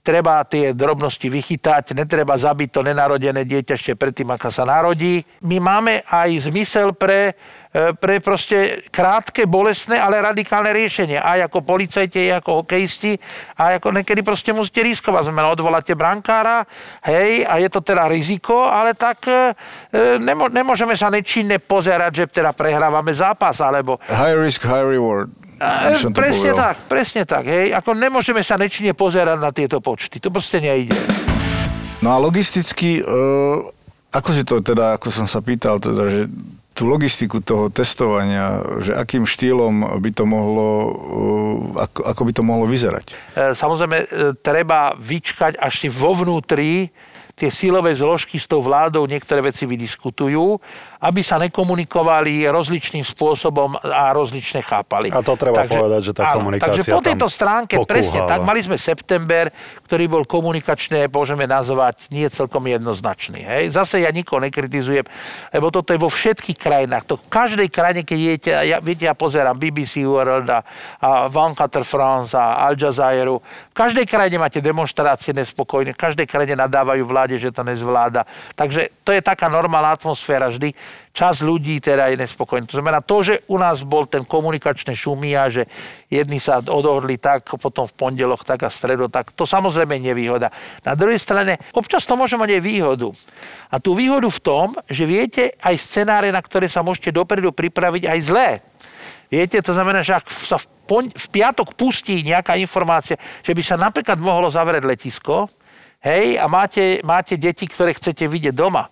[0.00, 5.22] treba tie drobnosti vychytať, netreba zabiť to nenarodené dieťa ešte predtým, ako sa narodí.
[5.44, 7.36] My máme aj zmysel pre,
[7.70, 11.22] pre proste krátke, bolestné, ale radikálne riešenie.
[11.22, 13.14] Aj ako policajti, aj ako hokejisti,
[13.54, 15.30] a ako niekedy proste musíte riskovať.
[15.30, 16.66] Znamená, odvoláte brankára,
[17.06, 19.54] hej, a je to teda riziko, ale tak e,
[20.18, 24.02] nemô, nemôžeme sa nečinne pozerať, že teda prehrávame zápas, alebo...
[24.02, 25.30] High risk, high reward.
[25.62, 27.46] A, presne tak, presne tak.
[27.46, 27.70] Hej.
[27.78, 30.18] Ako nemôžeme sa nečine pozerať na tieto počty.
[30.18, 30.96] To proste nejde.
[32.00, 33.60] No a logisticky, uh,
[34.08, 36.20] ako si to teda, ako som sa pýtal, teda, že
[36.80, 40.68] tú logistiku toho testovania, že akým štýlom by to mohlo,
[41.76, 43.12] uh, ako, by to mohlo vyzerať?
[43.36, 44.06] E, samozrejme, e,
[44.40, 46.88] treba vyčkať, až si vo vnútri
[47.40, 50.60] tie sílové zložky s tou vládou niektoré veci vydiskutujú,
[51.00, 55.08] aby sa nekomunikovali rozličným spôsobom a rozlične chápali.
[55.08, 57.92] A to treba takže, povedať, že tá áno, komunikácia Takže po tejto stránke, pokúhala.
[57.96, 59.48] presne tak, mali sme september,
[59.88, 63.40] ktorý bol komunikačne, môžeme nazvať, nie celkom jednoznačný.
[63.40, 63.72] Hej?
[63.72, 65.08] Zase ja nikoho nekritizujem,
[65.56, 67.08] lebo toto je vo všetkých krajinách.
[67.08, 70.60] To v každej krajine, keď idete, ja, viete, ja pozerám BBC World a,
[71.00, 76.58] a Vancater France a Al Jazeera, v každej krajine máte demonstrácie nespokojné, v každej krajine
[76.58, 78.24] nadávajú vláde že to nezvláda.
[78.56, 80.72] Takže to je taká normálna atmosféra vždy.
[81.10, 82.64] Čas ľudí teda je nespokojný.
[82.70, 85.66] To znamená to, že u nás bol ten komunikačný šumí a že
[86.06, 90.48] jedni sa odohodli tak, potom v pondelok tak a stredo, tak to samozrejme je nevýhoda.
[90.86, 93.08] Na druhej strane, občas to môže mať aj výhodu.
[93.70, 98.06] A tú výhodu v tom, že viete aj scenáre, na ktoré sa môžete dopredu pripraviť
[98.06, 98.48] aj zlé.
[99.30, 103.14] Viete, to znamená, že ak sa v, pon- v piatok pustí nejaká informácia,
[103.46, 105.46] že by sa napríklad mohlo zavrieť letisko,
[106.00, 108.88] hej, a máte, máte deti, ktoré chcete vidieť doma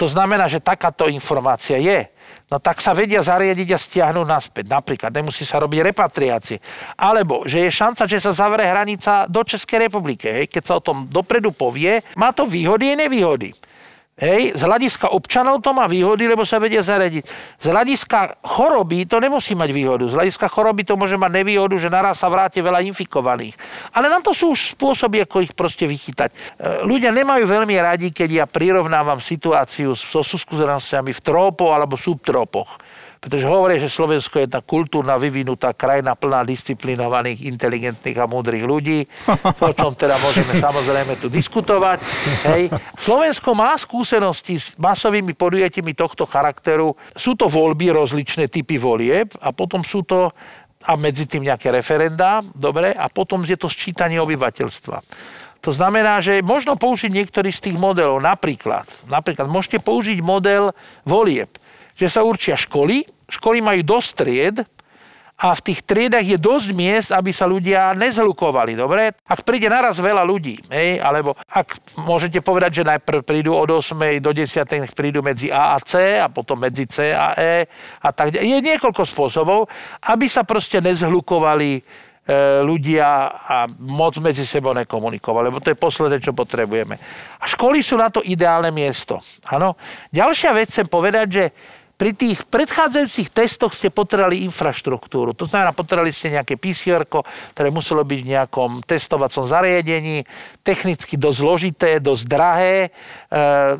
[0.00, 2.08] to znamená, že takáto informácia je,
[2.48, 4.64] no tak sa vedia zariadiť a stiahnuť naspäť.
[4.72, 6.56] Napríklad nemusí sa robiť repatriácie.
[6.96, 10.24] Alebo, že je šanca, že sa zavre hranica do Českej republiky.
[10.24, 13.52] Hej, keď sa o tom dopredu povie, má to výhody a nevýhody.
[14.20, 17.24] Hej, z hľadiska občanov to má výhody, lebo sa vedia zaradiť.
[17.56, 20.04] Z hľadiska choroby to nemusí mať výhodu.
[20.12, 23.56] Z hľadiska choroby to môže mať nevýhodu, že naraz sa vráti veľa infikovaných.
[23.96, 26.36] Ale na to sú už spôsoby, ako ich proste vychytať.
[26.36, 26.36] E,
[26.84, 32.76] ľudia nemajú veľmi radi, keď ja prirovnávam situáciu so skúsenostiami v trópoch alebo subtrópoch
[33.20, 39.04] pretože hovorí, že Slovensko je tá kultúrna, vyvinutá krajina plná disciplinovaných, inteligentných a múdrych ľudí,
[39.60, 42.00] o čom teda môžeme samozrejme tu diskutovať.
[42.48, 42.72] Hej.
[42.96, 46.96] Slovensko má skúsenosti s masovými podujatiami tohto charakteru.
[47.12, 50.32] Sú to voľby, rozličné typy volieb a potom sú to
[50.80, 54.96] a medzi tým nejaké referendá, dobre, a potom je to sčítanie obyvateľstva.
[55.60, 58.24] To znamená, že možno použiť niektorý z tých modelov.
[58.24, 60.72] Napríklad, napríklad môžete použiť model
[61.04, 61.52] volieb
[62.00, 64.56] že sa určia školy, školy majú dosť tried
[65.40, 69.16] a v tých triedach je dosť miest, aby sa ľudia nezhlukovali, dobre?
[69.24, 74.20] Ak príde naraz veľa ľudí, hej, alebo ak môžete povedať, že najprv prídu od 8.
[74.20, 74.84] do 10.
[74.84, 77.64] nech prídu medzi A a C a potom medzi C a E
[78.04, 78.36] a tak.
[78.36, 79.64] Je niekoľko spôsobov,
[80.12, 81.80] aby sa proste nezhlukovali e,
[82.60, 87.00] ľudia a moc medzi sebou nekomunikovali, lebo to je posledné, čo potrebujeme.
[87.40, 89.16] A školy sú na to ideálne miesto.
[89.48, 89.80] Ano?
[90.12, 91.44] Ďalšia vec chcem povedať, že
[92.00, 95.36] pri tých predchádzajúcich testoch ste potrebovali infraštruktúru.
[95.36, 100.24] To znamená, potrebovali ste nejaké pcr ktoré muselo byť v nejakom testovacom zariadení,
[100.64, 102.76] technicky dosť zložité, dosť drahé.
[102.88, 102.90] E,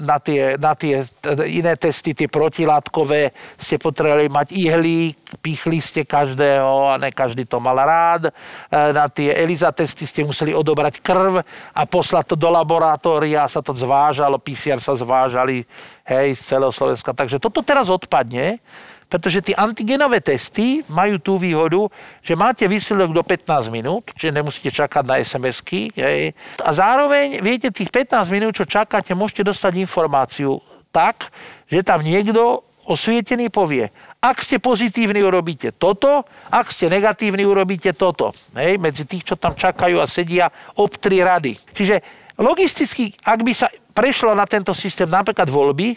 [0.04, 1.00] na tie, na tie
[1.48, 7.62] iné testy, tie protilátkové, ste potrebovali mať ihlík, pichli ste každého a ne každý to
[7.62, 8.28] mal rád.
[8.28, 8.32] E,
[8.90, 13.70] na tie ELISA testy ste museli odobrať krv a poslať to do laboratória, sa to
[13.70, 15.62] zvážalo, PCR sa zvážali
[16.10, 17.14] hej, z celého Slovenska.
[17.14, 18.58] Takže toto teraz odpadne,
[19.10, 21.90] pretože tie antigenové testy majú tú výhodu,
[22.22, 25.90] že máte výsledok do 15 minút, čiže nemusíte čakať na SMS-ky.
[25.98, 26.30] Hej.
[26.62, 30.62] A zároveň, viete, tých 15 minút, čo čakáte, môžete dostať informáciu
[30.94, 31.30] tak,
[31.66, 33.86] že tam niekto osvietený povie,
[34.18, 38.34] ak ste pozitívni, urobíte toto, ak ste negatívni, urobíte toto.
[38.58, 41.54] Hej, medzi tých, čo tam čakajú a sedia ob tri rady.
[41.54, 42.02] Čiže
[42.42, 45.94] logisticky, ak by sa prešlo na tento systém napríklad voľby,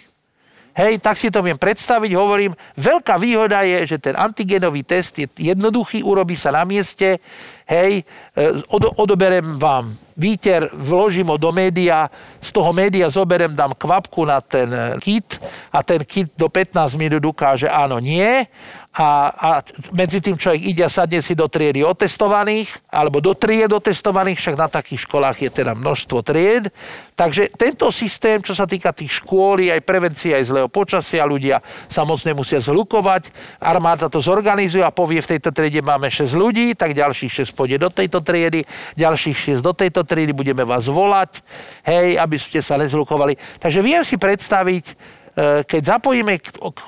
[0.74, 5.28] hej, tak si to viem predstaviť, hovorím, veľká výhoda je, že ten antigenový test je
[5.38, 7.22] jednoduchý, urobí sa na mieste,
[7.68, 8.04] hej,
[8.36, 12.10] e, od, odoberem vám výter, vložím ho do média,
[12.42, 15.42] z toho média zoberem, dám kvapku na ten kit
[15.74, 18.46] a ten kit do 15 minút ukáže áno, nie.
[18.94, 19.50] A, a
[19.90, 24.54] medzi tým človek ide a sadne si do triedy otestovaných, alebo do tried otestovaných, však
[24.54, 26.70] na takých školách je teda množstvo tried.
[27.18, 32.06] Takže tento systém, čo sa týka tých škôl, aj prevencie aj zlého počasia, ľudia sa
[32.06, 36.94] moc nemusia zhlukovať, armáda to zorganizuje a povie, v tejto triede máme 6 ľudí, tak
[36.94, 38.66] ďalších 6 pôjde do tejto triedy,
[38.98, 41.40] ďalších 6 do tejto triedy, budeme vás volať,
[41.86, 43.38] hej, aby ste sa nezhlukovali.
[43.62, 44.86] Takže viem si predstaviť,
[45.34, 46.38] E, keď zapojíme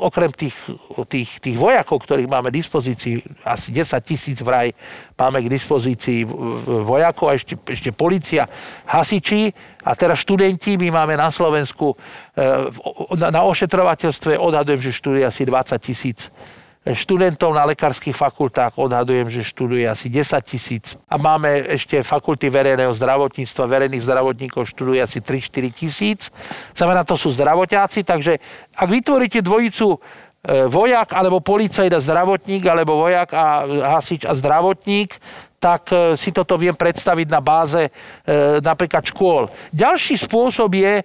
[0.06, 0.54] okrem tých,
[1.10, 4.70] tých, tých vojakov, ktorých máme k dispozícii, asi 10 tisíc vraj
[5.18, 6.22] máme k dispozícii
[6.86, 8.46] vojakov a ešte, ešte policia,
[8.86, 9.50] hasiči
[9.82, 11.98] a teraz študenti, my máme na Slovensku
[12.38, 12.46] e,
[13.18, 16.30] na ošetrovateľstve odhadujem, že študuje asi 20 tisíc
[16.86, 20.94] študentov na lekárskych fakultách odhadujem, že študuje asi 10 tisíc.
[21.10, 26.30] A máme ešte fakulty verejného zdravotníctva, verejných zdravotníkov študuje asi 3-4 tisíc.
[26.78, 28.38] Znamená, to sú zdravotáci, takže
[28.78, 30.00] ak vytvoríte dvojicu e,
[30.70, 33.66] vojak alebo policajt a zdravotník, alebo vojak a
[33.98, 35.18] hasič a zdravotník,
[35.58, 37.92] tak e, si toto viem predstaviť na báze e,
[38.62, 39.50] napríklad škôl.
[39.74, 41.02] Ďalší spôsob je,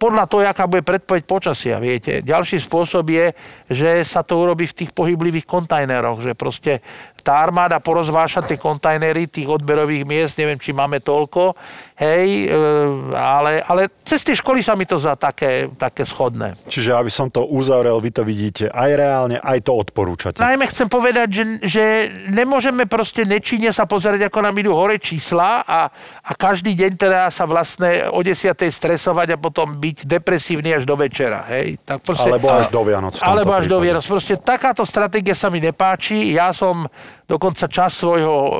[0.00, 2.24] podľa toho, aká bude predpoveď počasia, viete.
[2.24, 3.36] Ďalší spôsob je,
[3.68, 6.80] že sa to urobí v tých pohyblivých kontajneroch, že proste
[7.20, 11.54] tá armáda porozváša tie kontajnery tých odberových miest, neviem, či máme toľko,
[12.00, 12.56] hej, e,
[13.14, 16.56] ale, ale cez tie školy sa mi to za také, také schodné.
[16.66, 20.40] Čiže aby som to uzavrel, vy to vidíte aj reálne, aj to odporúčate.
[20.40, 21.84] Najmä chcem povedať, že, že
[22.32, 25.90] nemôžeme proste nečine sa pozerať, ako nám idú hore čísla a,
[26.24, 28.56] a každý deň teda sa vlastne o 10.
[28.68, 31.46] stresovať a potom byť depresívny až do večera.
[31.52, 31.78] Hej.
[31.84, 33.14] Tak proste, alebo až do Vianoc.
[33.20, 33.72] Alebo až prípade.
[33.72, 34.04] do Vianoc.
[34.06, 36.34] Proste takáto stratégia sa mi nepáči.
[36.34, 36.86] Ja som
[37.30, 38.54] Dokonca čas svojho, e,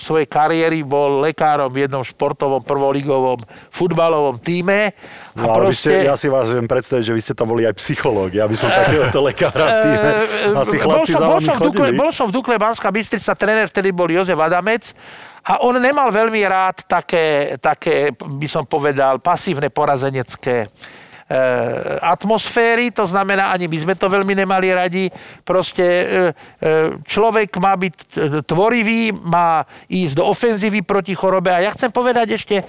[0.00, 4.96] svojej kariéry bol lekárom v jednom športovom prvoligovom futbalovom týme.
[5.36, 6.00] A no, proste...
[6.00, 8.32] ste, ja si vás viem predstaviť, že vy ste tam boli aj psychológ.
[8.32, 10.08] Ja by som takéhoto lekára v týme.
[10.08, 12.88] E, Asi chlapci bol som, za bol som, v Dukle, bol som v Dukle Banská
[12.88, 14.96] Bystrica, tréner vtedy bol Jozef Adamec.
[15.46, 20.72] A on nemal veľmi rád také, také, by som povedal, pasívne porazenecké
[22.06, 25.04] atmosféry, to znamená, ani my sme to veľmi nemali radi.
[25.42, 26.70] Proste e, e,
[27.02, 27.94] človek má byť
[28.46, 31.50] tvorivý, má ísť do ofenzívy proti chorobe.
[31.50, 32.62] A ja chcem povedať ešte,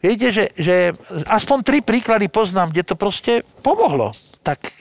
[0.00, 0.96] viete, že, že
[1.28, 4.72] aspoň tri príklady poznám, kde to proste pomohlo tak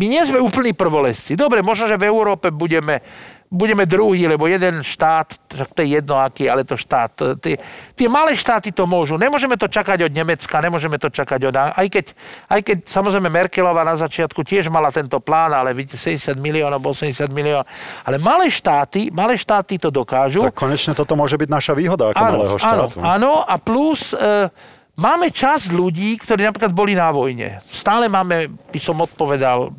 [0.00, 1.36] my nie sme úplní prvolesci.
[1.36, 3.04] Dobre, možno, že v Európe budeme
[3.48, 7.56] budeme druhý, lebo jeden štát, to je jedno aký, ale to štát, tie,
[7.96, 9.16] tie malé štáty to môžu.
[9.16, 11.54] Nemôžeme to čakať od Nemecka, nemôžeme to čakať od...
[11.56, 12.12] Aj keď,
[12.52, 17.32] aj keď samozrejme Merkelová na začiatku tiež mala tento plán, ale vidíte, 70 miliónov, 80
[17.32, 17.64] miliónov.
[18.04, 20.44] Ale malé štáty, malé štáty to dokážu.
[20.44, 23.00] Tak konečne toto môže byť naša výhoda ako áno, malého štátu.
[23.00, 24.12] Áno, áno a plus...
[24.12, 27.62] E, Máme čas ľudí, ktorí napríklad boli na vojne.
[27.62, 29.70] Stále máme, by som odpovedal,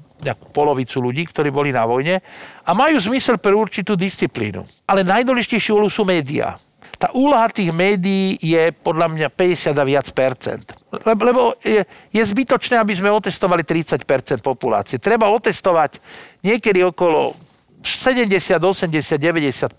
[0.54, 2.20] polovicu ľudí, ktorí boli na vojne
[2.68, 4.68] a majú zmysel pre určitú disciplínu.
[4.88, 6.60] Ale najdôležitejšie úlohu sú médiá.
[7.00, 10.68] Tá úloha tých médií je podľa mňa 50 a viac percent.
[10.92, 15.00] Lebo je, je zbytočné, aby sme otestovali 30 percent populácie.
[15.00, 16.04] Treba otestovať
[16.44, 17.40] niekedy okolo
[17.80, 19.72] 70, 80, 90%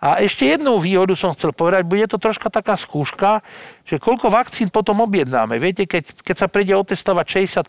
[0.00, 3.44] A ešte jednu výhodu som chcel povedať, bude to troška taká skúška,
[3.84, 5.60] že koľko vakcín potom objednáme.
[5.60, 7.68] Viete, keď, keď sa príde otestovať 60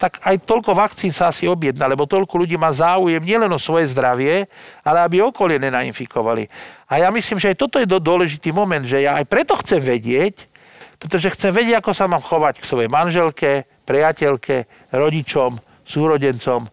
[0.00, 3.92] tak aj toľko vakcín sa asi objedná, lebo toľko ľudí má záujem nielen o svoje
[3.92, 4.48] zdravie,
[4.80, 6.48] ale aby okolie nenainfikovali.
[6.88, 10.48] A ja myslím, že aj toto je dôležitý moment, že ja aj preto chcem vedieť,
[10.96, 16.64] pretože chcem vedieť, ako sa mám chovať k svojej manželke, priateľke, rodičom, súrodencom,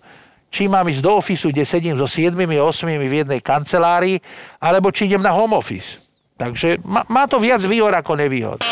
[0.47, 2.47] či mám ísť do ofisu, kde sedím so 7 8
[2.87, 4.23] v jednej kancelárii,
[4.63, 5.99] alebo či idem na home office.
[6.39, 8.63] Takže má, má to viac výhod ako nevýhod.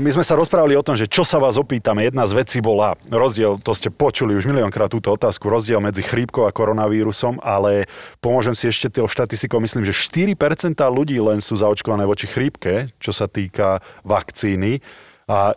[0.00, 2.08] My sme sa rozprávali o tom, že čo sa vás opýtame.
[2.08, 6.48] Jedna z vecí bola rozdiel, to ste počuli už miliónkrát túto otázku, rozdiel medzi chrípkou
[6.48, 7.84] a koronavírusom, ale
[8.24, 9.60] pomôžem si ešte tou štatistikou.
[9.60, 14.80] Myslím, že 4% ľudí len sú zaočkované voči chrípke, čo sa týka vakcíny.
[15.28, 15.52] A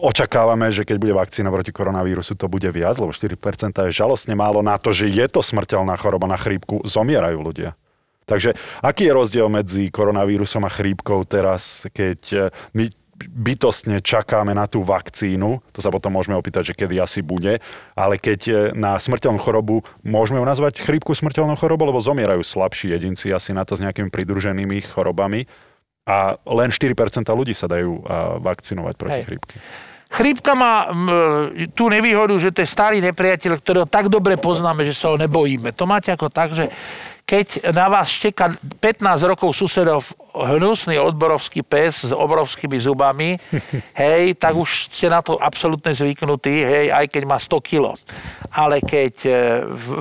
[0.00, 3.36] očakávame, že keď bude vakcína proti koronavírusu, to bude viac, lebo 4%
[3.84, 7.76] je žalostne málo na to, že je to smrteľná choroba na chrípku, zomierajú ľudia.
[8.24, 14.80] Takže aký je rozdiel medzi koronavírusom a chrípkou teraz, keď my bytostne čakáme na tú
[14.80, 17.60] vakcínu, to sa potom môžeme opýtať, že kedy asi bude,
[17.92, 22.96] ale keď e, na smrteľnú chorobu môžeme ju nazvať chrípku smrteľnou chorobou, lebo zomierajú slabší
[22.96, 25.44] jedinci asi na to s nejakými pridruženými chorobami
[26.08, 26.96] a len 4%
[27.28, 28.02] ľudí sa dajú
[28.40, 29.26] vakcinovať proti Hej.
[29.28, 29.56] chrípke.
[30.10, 30.90] Chrípka má
[31.78, 35.70] tú nevýhodu, že to je starý nepriateľ, ktorého tak dobre poznáme, že sa ho nebojíme.
[35.78, 36.66] To máte ako tak, že
[37.30, 40.02] keď na vás šteka 15 rokov susedov
[40.34, 43.38] hnusný odborovský pes s obrovskými zubami,
[44.02, 47.94] hej, tak už ste na to absolútne zvyknutí, hej, aj keď má 100 kg.
[48.50, 49.32] Ale keď e,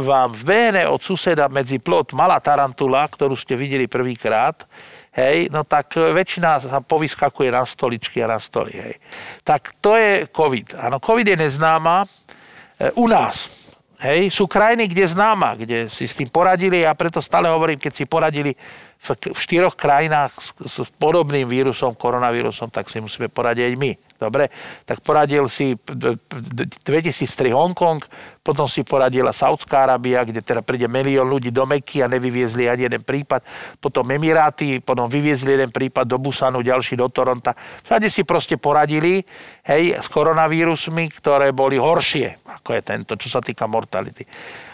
[0.02, 4.66] vám vbehne od suseda medzi plot malá tarantula, ktorú ste videli prvýkrát,
[5.14, 8.98] hej, no tak väčšina sa povyskakuje na stoličky a na stoly, hej.
[9.46, 10.82] Tak to je COVID.
[10.82, 12.02] Áno, COVID je neznáma.
[12.02, 13.69] E, u nás,
[14.00, 17.94] Hej, sú krajiny, kde známa, kde si s tým poradili a preto stále hovorím, keď
[18.00, 18.56] si poradili
[19.00, 23.92] v, štyroch krajinách s, s podobným vírusom, koronavírusom, tak si musíme poradiť my.
[24.20, 24.52] Dobre,
[24.84, 28.04] tak poradil si 2003 Hongkong,
[28.44, 32.92] potom si poradila Saudská Arábia, kde teda príde milión ľudí do Meky a nevyviezli ani
[32.92, 33.40] jeden prípad,
[33.80, 37.56] potom Emiráty, potom vyviezli jeden prípad do Busanu, ďalší do Toronta.
[37.56, 39.24] Všade si proste poradili,
[39.64, 44.28] hej, s koronavírusmi, ktoré boli horšie, ako je tento, čo sa týka mortality.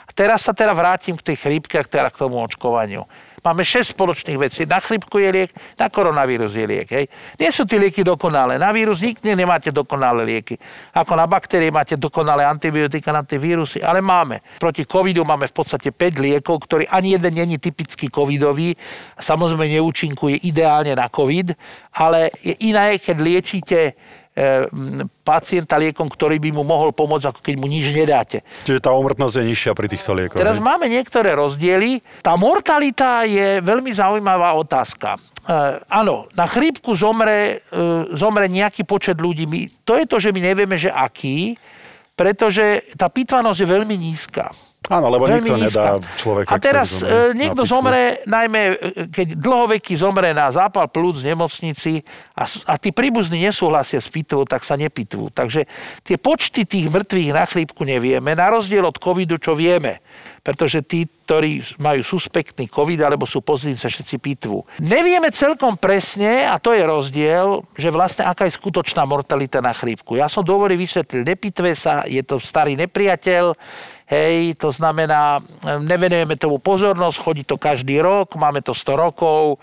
[0.09, 3.05] A teraz sa teda vrátim k tej chrípke, teda k tomu očkovaniu.
[3.45, 4.65] Máme 6 spoločných vecí.
[4.65, 6.89] Na chrypku je liek, na koronavírus je liek.
[6.89, 7.05] Hej.
[7.37, 8.57] Nie sú tie lieky dokonalé.
[8.57, 10.57] Na vírus nikdy nemáte dokonalé lieky.
[10.97, 14.41] Ako na baktérie máte dokonalé antibiotika na tie vírusy, ale máme.
[14.57, 18.73] Proti covidu máme v podstate 5 liekov, ktorý ani jeden není typický covidový.
[19.21, 21.53] Samozrejme neúčinkuje ideálne na covid,
[22.01, 23.79] ale je iné, keď liečíte
[25.23, 28.43] pacienta liekom, ktorý by mu mohol pomôcť, ako keď mu nič nedáte.
[28.67, 30.35] Čiže tá umrtnosť je nižšia pri týchto liekoch.
[30.35, 30.67] Teraz ne?
[30.67, 32.03] máme niektoré rozdiely.
[32.19, 35.15] Tá mortalita je veľmi zaujímavá otázka.
[35.15, 35.19] E,
[35.87, 39.47] áno, na chrípku zomre, e, zomre nejaký počet ľudí.
[39.47, 41.55] My, to je to, že my nevieme, že aký,
[42.19, 44.51] pretože tá pitvanosť je veľmi nízka.
[44.89, 46.49] Áno, lebo Veľmi nikto nedá človeka.
[46.53, 48.75] A teraz zomre, e, niekto zomre, najmä e,
[49.09, 52.05] keď dlhoveky zomre na zápal plúc v nemocnici
[52.37, 55.33] a, a tí príbuzní nesúhlasia s pitvou, tak sa nepitvú.
[55.33, 55.65] Takže
[56.05, 60.03] tie počty tých mŕtvych na chrípku nevieme, na rozdiel od covidu, čo vieme.
[60.45, 64.61] pretože tí, ktorí majú suspektný COVID alebo sú pozitívni, sa všetci pitvu.
[64.77, 70.21] Nevieme celkom presne, a to je rozdiel, že vlastne aká je skutočná mortalita na chrípku.
[70.21, 73.57] Ja som dôvody vysvetlil, nepitve sa, je to starý nepriateľ,
[74.05, 75.41] Hej, to znamená,
[75.81, 79.57] nevenujeme tomu pozornosť, chodí to každý rok, máme to 100 rokov,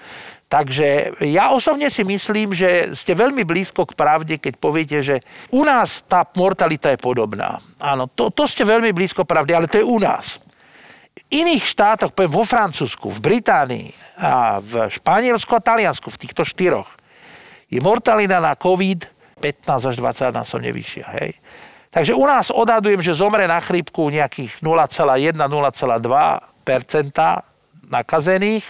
[0.52, 5.64] Takže ja osobne si myslím, že ste veľmi blízko k pravde, keď poviete, že u
[5.64, 7.56] nás tá mortalita je podobná.
[7.80, 10.36] Áno, to, to ste veľmi blízko pravde, ale to je u nás.
[11.16, 13.88] V iných štátoch, poviem vo Francúzsku, v Británii
[14.20, 17.00] a v Španielsku a Taliansku, v týchto štyroch,
[17.72, 19.08] je mortalita na COVID
[19.40, 21.06] 15 až 20 násobne vyššia.
[21.16, 21.32] Hej.
[21.92, 25.36] Takže u nás odhadujem, že zomre na chrípku nejakých 0,1-0,2%
[27.92, 28.64] nakazených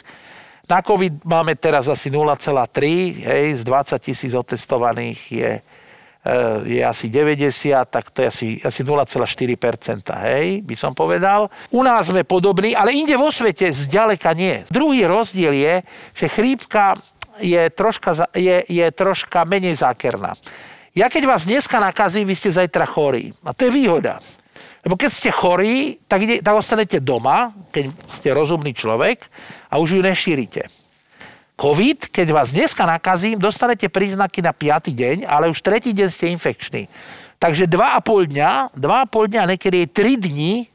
[0.73, 6.33] na COVID máme teraz asi 0,3, hej, z 20 tisíc otestovaných je, e,
[6.65, 9.21] je asi 90, tak to je asi, asi 0,4%,
[10.33, 11.53] hej, by som povedal.
[11.75, 14.63] U nás sme podobní, ale inde vo svete zďaleka nie.
[14.71, 15.75] Druhý rozdiel je,
[16.17, 16.97] že chrípka
[17.43, 20.39] je troška, je, je troška menej zákerná.
[20.93, 23.33] Ja keď vás dneska nakazím, vy ste zajtra chorí.
[23.49, 24.21] A to je výhoda.
[24.85, 29.25] Lebo keď ste chorí, tak, ide, tak ostanete doma, keď ste rozumný človek
[29.73, 30.69] a už ju nešírite.
[31.57, 34.93] COVID, keď vás dneska nakazím, dostanete príznaky na 5.
[34.93, 36.93] deň, ale už tretí deň ste infekční.
[37.41, 40.69] Takže 2,5 dňa, 2,5 dňa, niekedy 3 dní,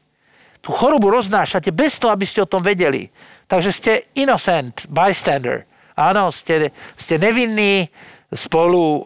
[0.58, 3.06] tú chorobu roznášate bez toho, aby ste o tom vedeli.
[3.46, 5.62] Takže ste innocent, bystander.
[5.94, 7.86] Áno, ste, ste nevinní,
[8.28, 9.00] spolu e,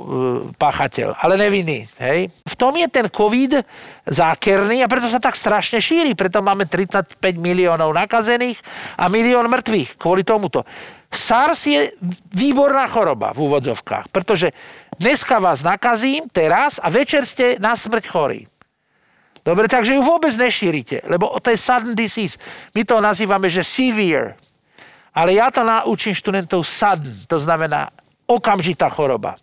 [0.58, 1.86] páchateľ, ale nevinný.
[2.02, 2.34] Hej?
[2.42, 3.62] V tom je ten COVID
[4.02, 6.18] zákerný a preto sa tak strašne šíri.
[6.18, 8.58] Preto máme 35 miliónov nakazených
[8.98, 10.66] a milión mŕtvych kvôli tomuto.
[11.06, 11.94] SARS je
[12.34, 14.50] výborná choroba v úvodzovkách, pretože
[14.98, 18.50] dneska vás nakazím teraz a večer ste na smrť chorí.
[19.42, 22.38] Dobre, takže ju vôbec nešírite, lebo to je sudden disease.
[22.74, 24.38] My to nazývame, že severe.
[25.12, 27.90] Ale ja to naučím študentov sudden, to znamená
[28.26, 29.36] okamžitá choroba.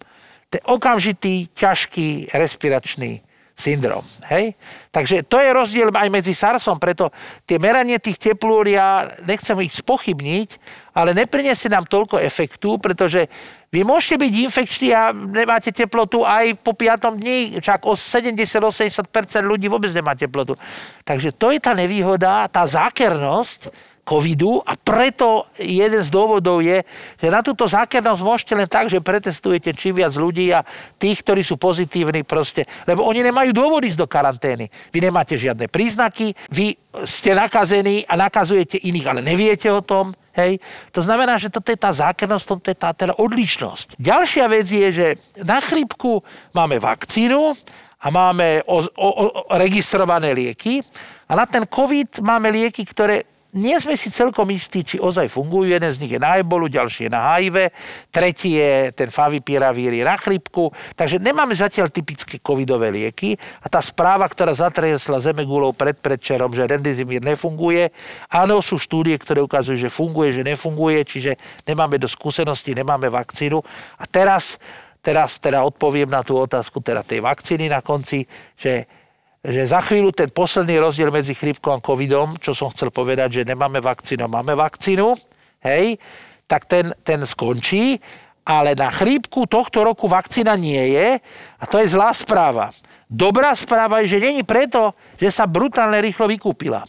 [0.49, 3.21] To je okamžitý, ťažký respiračný
[3.59, 4.01] syndrom.
[4.31, 4.55] Hej?
[4.87, 7.11] Takže to je rozdiel aj medzi SARSom, preto
[7.43, 10.49] tie meranie tých teplúr, ja nechcem ich spochybniť,
[10.95, 13.27] ale nepriniesie nám toľko efektu, pretože
[13.69, 17.19] vy môžete byť infekční a nemáte teplotu aj po 5.
[17.19, 19.11] dni, však o 70-80%
[19.43, 20.55] ľudí vôbec nemá teplotu.
[21.03, 23.69] Takže to je tá nevýhoda, tá zákernosť,
[24.09, 26.81] covidu a preto jeden z dôvodov je,
[27.21, 30.65] že na túto zákernosť môžete len tak, že pretestujete čím viac ľudí a
[30.97, 34.65] tých, ktorí sú pozitívni proste, lebo oni nemajú dôvod ísť do karantény.
[34.89, 36.73] Vy nemáte žiadne príznaky, vy
[37.05, 40.09] ste nakazení a nakazujete iných, ale neviete o tom.
[40.33, 40.57] Hej.
[40.95, 43.99] To znamená, že toto je tá zákernosť, to je tá teda odlišnosť.
[43.99, 45.07] Ďalšia vec je, že
[45.43, 46.23] na chrípku
[46.55, 47.53] máme vakcínu
[47.99, 49.25] a máme o, o, o,
[49.59, 50.79] registrované lieky
[51.27, 55.73] a na ten COVID máme lieky, ktoré nie sme si celkom istí, či ozaj fungujú.
[55.73, 57.73] Jeden z nich je na ebolu, ďalší je na HIV,
[58.13, 60.69] tretí je ten favipiravír je na chrypku.
[60.93, 63.33] Takže nemáme zatiaľ typické covidové lieky
[63.65, 67.89] a tá správa, ktorá zatresla Zemegulou pred predčerom, že Rendizimír nefunguje,
[68.29, 71.31] áno, sú štúdie, ktoré ukazujú, že funguje, že nefunguje, čiže
[71.65, 73.57] nemáme do skúsenosti, nemáme vakcínu.
[73.97, 74.61] A teraz,
[75.01, 78.98] teraz teda odpoviem na tú otázku teda tej vakcíny na konci, že
[79.39, 83.47] že za chvíľu ten posledný rozdiel medzi chrípkou a covidom, čo som chcel povedať, že
[83.47, 85.15] nemáme vakcínu, máme vakcínu,
[85.63, 85.95] hej,
[86.43, 87.99] tak ten, ten skončí,
[88.43, 91.21] ale na chrípku tohto roku vakcína nie je
[91.55, 92.73] a to je zlá správa.
[93.07, 96.83] Dobrá správa je, že není preto, že sa brutálne rýchlo vykúpila.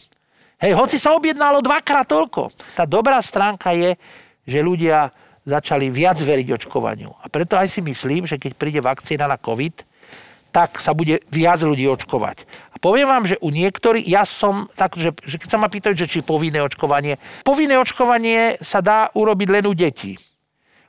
[0.61, 2.53] Hej, hoci sa objednalo dvakrát toľko.
[2.77, 3.97] Tá dobrá stránka je,
[4.45, 5.09] že ľudia
[5.41, 7.09] začali viac veriť očkovaniu.
[7.17, 9.81] A preto aj si myslím, že keď príde vakcína na COVID,
[10.51, 12.43] tak sa bude viac ľudí očkovať.
[12.75, 15.95] A poviem vám, že u niektorých, ja som tak, že, že keď sa ma pýtajú,
[15.95, 17.15] že či povinné očkovanie,
[17.47, 20.19] povinné očkovanie sa dá urobiť len u detí.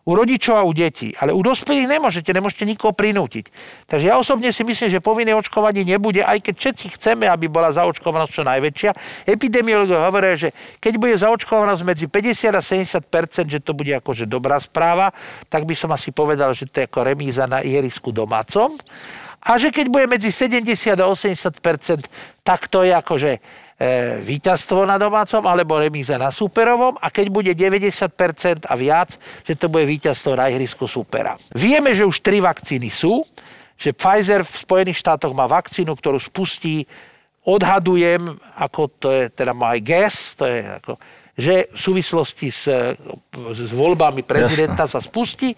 [0.03, 1.15] U rodičov a u detí.
[1.15, 3.55] Ale u dospelých nemôžete, nemôžete nikoho prinútiť.
[3.87, 7.71] Takže ja osobne si myslím, že povinné očkovanie nebude, aj keď všetci chceme, aby bola
[7.71, 8.91] zaočkovanosť čo najväčšia.
[9.31, 10.51] Epidemiológovia hovoria, že
[10.83, 12.63] keď bude zaočkovanosť medzi 50 a
[13.07, 15.15] 70% že to bude akože dobrá správa,
[15.47, 18.75] tak by som asi povedal, že to je ako remíza na ihrisku domácom.
[19.43, 20.71] A že keď bude medzi 70
[21.03, 21.59] a 80
[22.47, 23.41] tak to je akože e,
[24.23, 29.67] víťazstvo na domácom alebo remíza na superovom a keď bude 90% a viac, že to
[29.67, 31.35] bude víťazstvo na ihrisku supera.
[31.59, 33.27] Vieme, že už tri vakcíny sú,
[33.75, 36.87] že Pfizer v Spojených štátoch má vakcínu, ktorú spustí,
[37.43, 40.93] odhadujem, ako to je, teda aj guess, to je ako,
[41.35, 42.71] že v súvislosti s,
[43.51, 44.95] s voľbami prezidenta Jasne.
[44.95, 45.51] sa spustí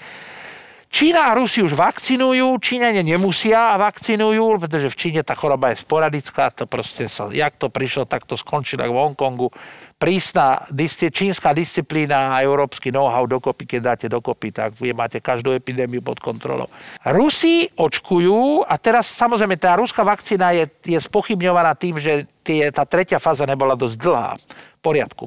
[0.95, 5.83] Čína a Rusi už vakcinujú, Číňania nemusia a vakcinujú, pretože v Číne tá choroba je
[5.83, 9.51] sporadická, to proste sa, jak to prišlo, tak to skončilo v Hongkongu.
[9.99, 15.51] Prísna disci, čínska disciplína a európsky know-how dokopy, keď dáte dokopy, tak vy máte každú
[15.51, 16.71] epidémiu pod kontrolou.
[17.11, 22.87] Rusi očkujú a teraz samozrejme tá ruská vakcína je, je spochybňovaná tým, že tie, tá
[22.87, 24.39] tretia fáza nebola dosť dlhá.
[24.39, 25.27] V poriadku.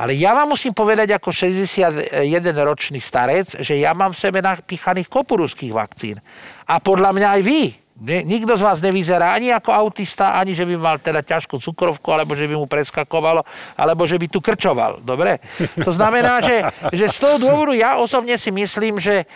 [0.00, 5.36] Ale ja vám musím povedať ako 61-ročný starec, že ja mám v sebe napíchaných kopu
[5.44, 6.16] ruských vakcín.
[6.64, 7.62] A podľa mňa aj vy.
[8.00, 12.32] Nikto z vás nevyzerá ani ako autista, ani že by mal teda ťažkú cukrovku, alebo
[12.32, 13.44] že by mu preskakovalo,
[13.76, 15.04] alebo že by tu krčoval.
[15.04, 15.36] Dobre?
[15.84, 16.64] To znamená, že,
[16.96, 19.28] že z toho dôvodu ja osobne si myslím, že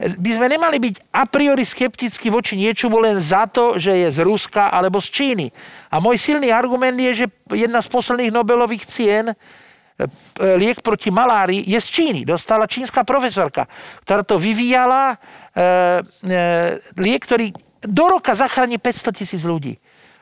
[0.00, 4.20] by sme nemali byť a priori skepticky voči niečomu len za to, že je z
[4.20, 5.46] Ruska alebo z Číny.
[5.88, 9.32] A môj silný argument je, že jedna z posledných Nobelových cien
[10.56, 12.20] liek proti malárii je z Číny.
[12.24, 13.66] Dostala čínska profesorka,
[14.06, 15.16] ktorá to vyvíjala.
[15.52, 15.64] E,
[16.24, 16.40] e,
[17.00, 19.80] liek, ktorý do roka zachráni 500 tisíc ľudí.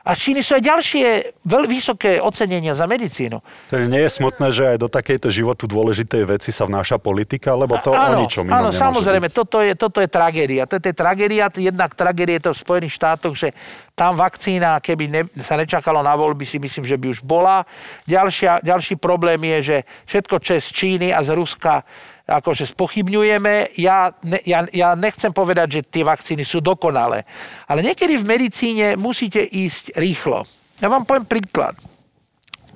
[0.09, 1.05] A z Číny sú aj ďalšie
[1.45, 3.45] veľmi vysoké ocenenia za medicínu.
[3.69, 7.77] To nie je smutné, že aj do takejto životu dôležitej veci sa vnáša politika, lebo
[7.85, 10.65] to áno, o ničom Áno, samozrejme, toto je, toto je tragédia.
[10.65, 13.53] Toto je tragédia, jednak tragédia je to v Spojených štátoch, že
[13.93, 17.69] tam vakcína, keby ne, sa nečakalo na voľby, si myslím, že by už bola.
[18.09, 19.77] Ďalšia, ďalší problém je, že
[20.09, 21.85] všetko, čo je z Číny a z Ruska,
[22.29, 23.81] akože spochybňujeme.
[23.81, 27.25] Ja, ne, ja, ja nechcem povedať, že tie vakcíny sú dokonalé.
[27.65, 30.45] Ale niekedy v medicíne musíte ísť rýchlo.
[30.85, 31.75] Ja vám poviem príklad.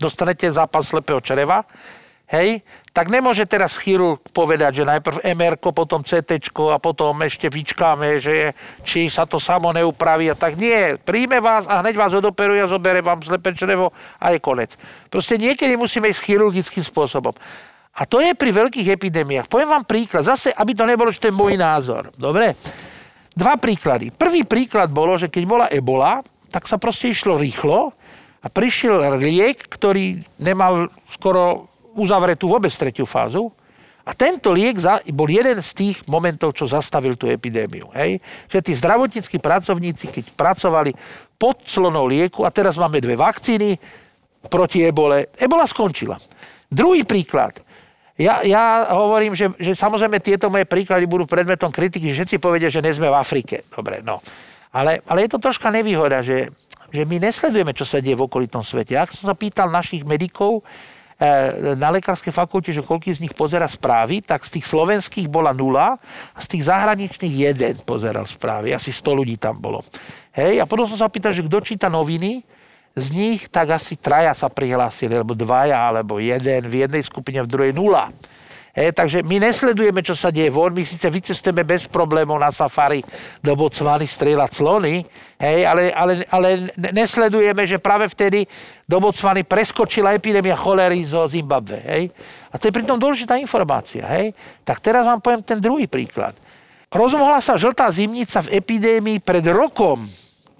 [0.00, 1.62] Dostanete zápas slepého čreva,
[2.32, 8.18] hej, tak nemôže teraz chirurg povedať, že najprv MR, potom CT a potom ešte vyčkáme,
[8.18, 10.96] že či sa to samo neupraví a tak nie.
[10.98, 14.74] Príjme vás a hneď vás odoperuje a zobere vám slepé črevo a je konec.
[15.12, 17.36] Proste niekedy musíme ísť chirurgickým spôsobom.
[17.92, 19.52] A to je pri veľkých epidémiách.
[19.52, 22.08] Poviem vám príklad, zase, aby to nebolo, že to je môj názor.
[22.16, 22.56] Dobre?
[23.36, 24.08] Dva príklady.
[24.08, 27.92] Prvý príklad bolo, že keď bola ebola, tak sa proste išlo rýchlo
[28.40, 33.52] a prišiel liek, ktorý nemal skoro uzavretú vôbec tretiu fázu.
[34.02, 34.80] A tento liek
[35.12, 37.92] bol jeden z tých momentov, čo zastavil tú epidémiu.
[37.92, 38.18] Hej?
[38.48, 40.96] Že tí zdravotníckí pracovníci, keď pracovali
[41.36, 43.76] pod clonou lieku, a teraz máme dve vakcíny
[44.48, 46.16] proti ebole, ebola skončila.
[46.72, 47.60] Druhý príklad–
[48.22, 52.70] ja, ja hovorím, že, že samozrejme tieto moje príklady budú predmetom kritiky, že všetci povedia,
[52.70, 53.66] že nie sme v Afrike.
[53.66, 54.22] Dobre, no.
[54.70, 56.48] Ale, ale je to troška nevýhoda, že,
[56.94, 58.94] že my nesledujeme, čo sa deje v okolitom svete.
[58.96, 60.62] Ak som sa pýtal našich medikov
[61.18, 65.52] eh, na lekárskej fakulte, že koľký z nich pozera správy, tak z tých slovenských bola
[65.52, 65.98] nula
[66.32, 68.72] a z tých zahraničných jeden pozeral správy.
[68.72, 69.84] Asi 100 ľudí tam bolo.
[70.32, 72.40] Hej, a potom som sa pýtal, že kto číta noviny,
[72.92, 77.48] z nich tak asi traja sa prihlásili, alebo dvaja, alebo jeden, v jednej skupine, v
[77.48, 78.12] druhej nula.
[78.72, 80.72] E, takže my nesledujeme, čo sa deje von.
[80.72, 83.04] My síce vycestujeme bez problémov na safari
[83.44, 85.04] do Botswany strieľať slony,
[85.36, 88.48] hej, ale, ale, ale nesledujeme, že práve vtedy
[88.88, 91.84] do Botswany preskočila epidémia cholery zo Zimbabve.
[91.84, 92.04] Hej.
[92.48, 94.08] A to je pritom dôležitá informácia.
[94.08, 94.32] Hej.
[94.64, 96.32] Tak teraz vám poviem ten druhý príklad.
[96.92, 100.04] Rozmohla sa žltá zimnica v epidémii pred rokom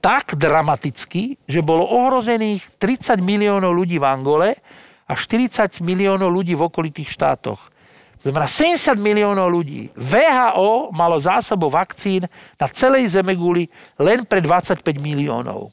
[0.03, 4.49] tak dramaticky, že bolo ohrozených 30 miliónov ľudí v Angole
[5.07, 7.71] a 40 miliónov ľudí v okolitých štátoch.
[8.19, 9.95] Znamená 70 miliónov ľudí.
[9.95, 12.27] VHO malo zásobu vakcín
[12.59, 15.71] na celej Zemeguli len pre 25 miliónov.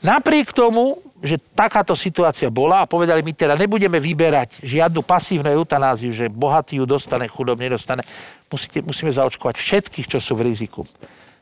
[0.00, 6.12] Napriek tomu, že takáto situácia bola a povedali my teda nebudeme vyberať žiadnu pasívnu eutanáziu,
[6.12, 8.00] že bohatý ju dostane, chudob nedostane,
[8.48, 10.88] musíte, musíme zaočkovať všetkých, čo sú v riziku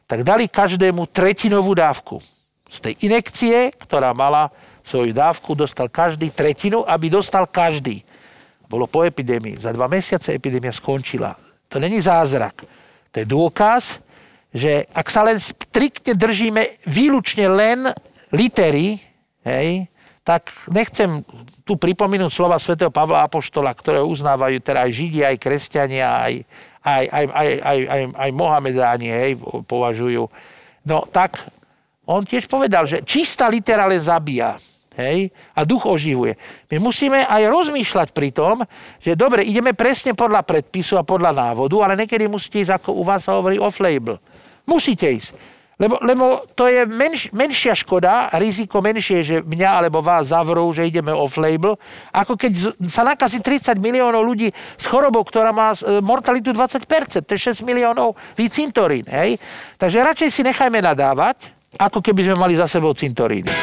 [0.09, 2.17] tak dali každému tretinovú dávku.
[2.69, 4.49] Z tej inekcie, ktorá mala
[4.81, 8.01] svoju dávku, dostal každý tretinu, aby dostal každý.
[8.69, 9.61] Bolo po epidémii.
[9.61, 11.37] Za dva mesiace epidémia skončila.
[11.69, 12.65] To není zázrak.
[13.13, 14.01] To je dôkaz,
[14.53, 17.93] že ak sa len striktne držíme výlučne len
[18.33, 18.97] litery,
[19.45, 19.89] hej,
[20.25, 21.25] tak nechcem
[21.65, 26.35] tu pripomenúť slova svätého Pavla Apoštola, ktoré uznávajú teda aj Židia, aj kresťania, aj,
[26.89, 29.33] aj, aj, aj, aj, aj, aj Mohamedáni hej,
[29.69, 30.25] považujú.
[30.89, 31.45] No tak
[32.09, 34.57] on tiež povedal, že čistá litera len zabíja.
[34.99, 35.31] Hej?
[35.55, 36.35] A duch oživuje.
[36.73, 38.67] My musíme aj rozmýšľať pri tom,
[38.99, 43.03] že dobre, ideme presne podľa predpisu a podľa návodu, ale niekedy musíte ísť, ako u
[43.07, 44.19] vás sa hovorí, off-label.
[44.67, 45.58] Musíte ísť.
[45.79, 50.91] Lebo, lebo to je menš, menšia škoda, riziko menšie, že mňa alebo vás zavrú, že
[50.91, 51.79] ideme off-label,
[52.11, 52.53] ako keď
[52.91, 57.63] sa nakazí 30 miliónov ľudí s chorobou, ktorá má e, mortalitu 20%, to je 6
[57.63, 58.19] miliónov
[58.51, 59.07] cintorín.
[59.07, 59.39] Hej?
[59.79, 63.55] Takže radšej si nechajme nadávať, ako keby sme mali za sebou cintoríny.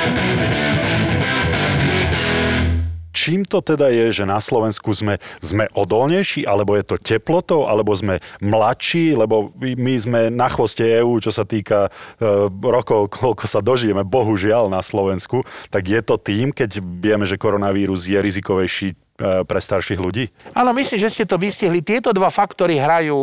[3.25, 7.89] Čím to teda je, že na Slovensku sme, sme odolnejší, alebo je to teplotou, alebo
[7.97, 12.21] sme mladší, lebo my sme na chvoste EÚ, čo sa týka e,
[12.61, 15.41] rokov, koľko sa dožijeme, bohužiaľ na Slovensku,
[15.73, 20.27] tak je to tým, keď vieme, že koronavírus je rizikovejší E, pre starších ľudí?
[20.51, 21.79] Áno, myslím, že ste to vystihli.
[21.79, 23.15] Tieto dva faktory hrajú,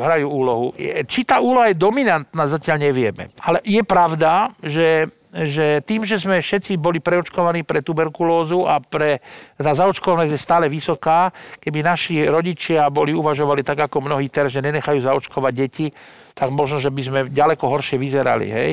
[0.00, 0.66] hrajú úlohu.
[1.04, 3.28] Či tá úloha je dominantná, zatiaľ nevieme.
[3.44, 5.12] Ale je pravda, že
[5.44, 9.20] že tým, že sme všetci boli preočkovaní pre tuberkulózu a pre,
[9.60, 11.28] tá zaočkovanosť je stále vysoká,
[11.60, 15.86] keby naši rodičia boli uvažovali tak ako mnohí teraz, že nenechajú zaočkovať deti,
[16.32, 18.70] tak možno, že by sme ďaleko horšie vyzerali, hej.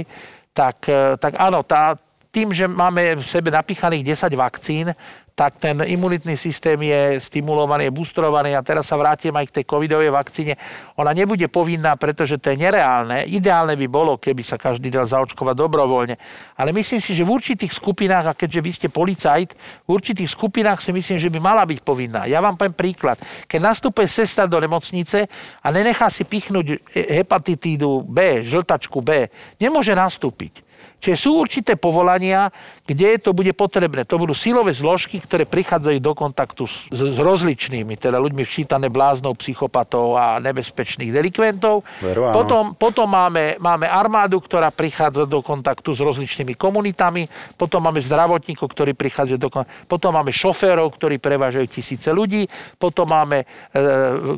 [0.54, 1.98] Tak, e, tak áno, tá,
[2.34, 4.90] tým, že máme v sebe napíchaných 10 vakcín,
[5.34, 9.66] tak ten imunitný systém je stimulovaný, je boostrovaný a teraz sa vrátim aj k tej
[9.66, 10.54] covidovej vakcíne.
[11.02, 13.26] Ona nebude povinná, pretože to je nereálne.
[13.26, 16.16] Ideálne by bolo, keby sa každý dal zaočkovať dobrovoľne.
[16.54, 19.50] Ale myslím si, že v určitých skupinách, a keďže vy ste policajt,
[19.84, 22.30] v určitých skupinách si myslím, že by mala byť povinná.
[22.30, 23.18] Ja vám poviem príklad.
[23.50, 25.26] Keď nastúpe sestra do nemocnice
[25.66, 30.73] a nenechá si pichnúť hepatitídu B, žltačku B, nemôže nastúpiť.
[31.04, 32.48] Čiže sú určité povolania,
[32.88, 34.08] kde to bude potrebné.
[34.08, 39.36] To budú silové zložky, ktoré prichádzajú do kontaktu s, s rozličnými, teda ľuďmi včítané bláznou,
[39.36, 41.84] psychopatov a nebezpečných delikventov.
[42.00, 47.28] Veru, potom, potom máme, máme armádu, ktorá prichádza do kontaktu s rozličnými komunitami.
[47.60, 49.76] Potom máme zdravotníkov, ktorí prichádzajú do kontaktu.
[49.92, 52.48] Potom máme šoférov, ktorí prevážajú tisíce ľudí.
[52.80, 53.46] Potom máme e,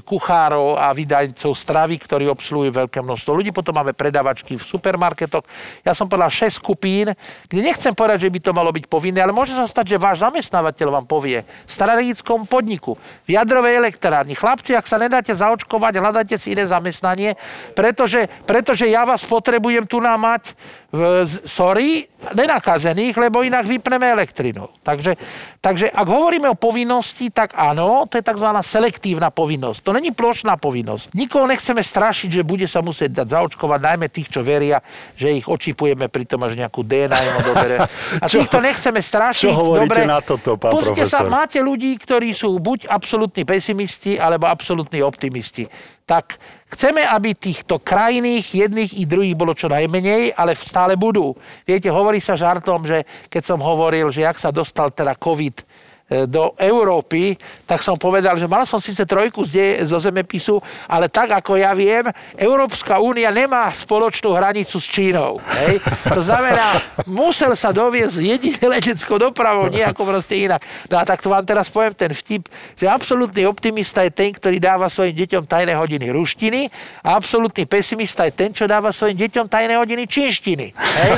[0.01, 3.53] kuchárov a vydajcov stravy, ktorí obsluhujú veľké množstvo ľudí.
[3.53, 5.45] Potom máme predavačky v supermarketoch.
[5.85, 7.11] Ja som povedal 6 skupín,
[7.51, 10.23] kde nechcem povedať, že by to malo byť povinné, ale môže sa stať, že váš
[10.23, 12.95] zamestnávateľ vám povie v strategickom podniku,
[13.27, 17.35] v jadrovej elektrárni, chlapci, ak sa nedáte zaočkovať, hľadajte si iné zamestnanie,
[17.75, 20.55] pretože, pretože ja vás potrebujem tu nám mať
[20.95, 24.71] v, sorry, nenakazených, lebo inak vypneme elektrinu.
[24.79, 25.19] Takže,
[25.59, 28.47] takže ak hovoríme o povinnosti, tak áno, to je tzv.
[28.63, 29.83] selektívna povinnosť.
[29.83, 31.11] To není plošná povinnosť.
[31.11, 34.79] Nikoho nechceme strašiť, že bude sa musieť dať zaočkovať, najmä tých, čo veria,
[35.19, 37.77] že ich očipujeme pritom až nejakú DNA im odobere.
[38.23, 39.51] A týchto nechceme strašiť.
[39.51, 41.25] Čo hovoríte Dobre, na toto, pán Pozrite profesor?
[41.25, 45.65] sa, máte ľudí, ktorí sú buď absolútni pesimisti, alebo absolútni optimisti.
[46.05, 46.37] Tak
[46.69, 51.33] chceme, aby týchto krajných, jedných i druhých bolo čo najmenej, ale stále budú.
[51.65, 55.74] Viete, hovorí sa žartom, že keď som hovoril, že ak sa dostal teda COVID
[56.23, 57.35] do Európy,
[57.67, 61.75] tak som povedal, že mal som síce trojku z, zo zemepisu, ale tak ako ja
[61.75, 62.07] viem,
[62.39, 65.43] Európska únia nemá spoločnú hranicu s Čínou.
[65.59, 65.83] Hej?
[66.07, 70.63] To znamená, musel sa doviezť jedine leteckou dopravou, nejako proste inak.
[70.87, 72.47] No a tak to vám teraz poviem ten vtip,
[72.79, 76.71] že absolútny optimista je ten, ktorý dáva svojim deťom tajné hodiny ruštiny
[77.03, 80.67] a absolútny pesimista je ten, čo dáva svojim deťom tajné hodiny čínštiny.
[80.71, 81.11] Hej?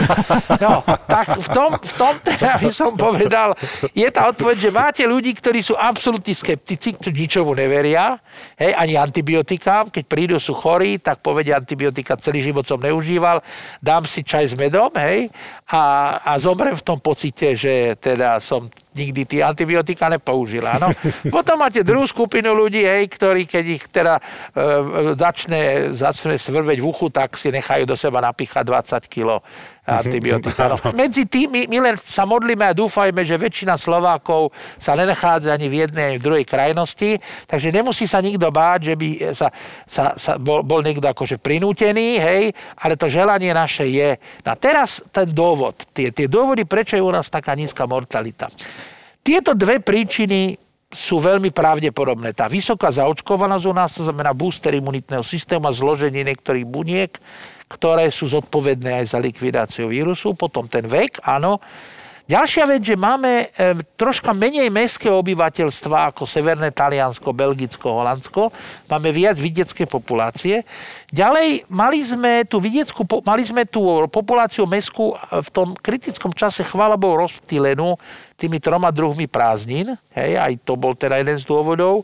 [0.63, 3.53] No, tak v tom, v tom teda by som povedal,
[3.91, 8.15] je tá odpoveď, že máte ľudí, ktorí sú absolútni skeptici, ktorí ničomu neveria,
[8.55, 13.43] hej, ani antibiotika, keď prídu, sú chorí, tak povedia antibiotika, celý život som neužíval,
[13.83, 15.27] dám si čaj s medom, hej,
[15.75, 20.79] a, a zomrem v tom pocite, že teda som nikdy tie antibiotika nepoužila.
[20.81, 20.89] No.
[21.35, 24.21] Potom máte druhú skupinu ľudí, hej, ktorí keď ich teda e,
[25.19, 29.43] začne, začne svrveť v uchu, tak si nechajú do seba napíchať 20 kg
[29.88, 30.75] antibiotika.
[30.75, 30.91] No.
[30.91, 35.71] Medzi tým my, my len sa modlíme a dúfajme, že väčšina Slovákov sa nenachádza ani
[35.71, 37.15] v jednej, ani v druhej krajnosti,
[37.47, 39.47] takže nemusí sa nikto báť, že by sa,
[39.88, 42.51] sa, sa bol, bol niekto akože prinútený, hej,
[42.83, 44.19] ale to želanie naše je.
[44.43, 48.51] No a teraz ten dôvod, tie, tie dôvody, prečo je u nás taká nízka mortalita.
[49.23, 52.31] Tieto dve príčiny sú veľmi pravdepodobné.
[52.31, 57.11] Tá vysoká zaočkovanosť u nás, to znamená booster imunitného systému a zloženie niektorých buniek,
[57.68, 60.34] ktoré sú zodpovedné aj za likvidáciu vírusu.
[60.34, 61.59] Potom ten vek, áno,
[62.28, 68.51] Ďalšia vec, že máme e, troška menej mestského obyvateľstva ako Severné Taliansko, Belgicko, Holandsko.
[68.91, 70.68] Máme viac vidiecké populácie.
[71.07, 76.99] Ďalej, mali sme tú vidieckú, mali sme tú populáciu mestskú v tom kritickom čase chvála
[76.99, 77.95] Bohu rozptýlenú
[78.36, 79.95] tými troma druhmi prázdnin.
[80.11, 82.03] Hej, aj to bol teda jeden z dôvodov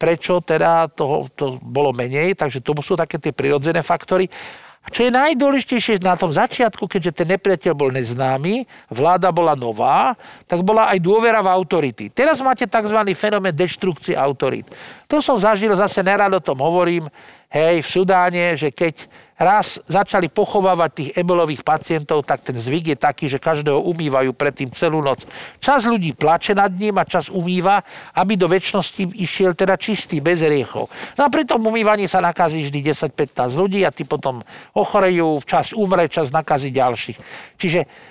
[0.00, 4.32] prečo teda toho to bolo menej, takže to sú také tie prirodzené faktory.
[4.80, 10.16] A čo je najdôležitejšie na tom začiatku, keďže ten nepriateľ bol neznámy, vláda bola nová,
[10.48, 12.08] tak bola aj dôvera v autority.
[12.08, 12.96] Teraz máte tzv.
[13.12, 14.72] fenomén deštrukcie autorít.
[15.04, 17.12] To som zažil, zase nerad o tom hovorím,
[17.52, 19.04] hej, v Sudáne, že keď
[19.40, 24.68] raz začali pochovávať tých ebolových pacientov, tak ten zvyk je taký, že každého umývajú predtým
[24.76, 25.24] celú noc.
[25.56, 27.80] Čas ľudí plače nad ním a čas umýva,
[28.20, 30.92] aby do väčšnosti išiel teda čistý, bez riechov.
[31.16, 34.44] No a pri tom umývaní sa nakazí vždy 10-15 ľudí a tí potom
[34.76, 37.18] ochorejú, čas umre, čas nakazí ďalších.
[37.56, 38.09] Čiže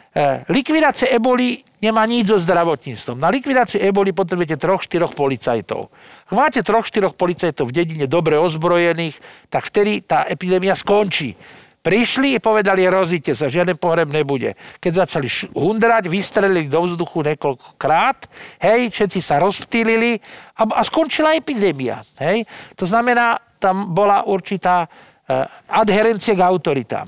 [0.50, 3.18] likvidácia eboli nemá nič so zdravotníctvom.
[3.22, 5.88] Na likvidáciu eboli potrebujete troch, štyroch policajtov.
[6.28, 11.38] Ak máte troch, štyroch policajtov v dedine dobre ozbrojených, tak vtedy tá epidémia skončí.
[11.80, 14.60] Prišli a povedali, rozíte sa, žiaden pohreb nebude.
[14.84, 18.28] Keď začali hundrať, vystrelili do vzduchu niekoľkokrát,
[18.68, 20.20] hej, všetci sa rozptýlili
[20.60, 22.04] a, a skončila epidémia.
[22.20, 22.44] Hej.
[22.76, 27.08] To znamená, tam bola určitá uh, adherencia k autoritám.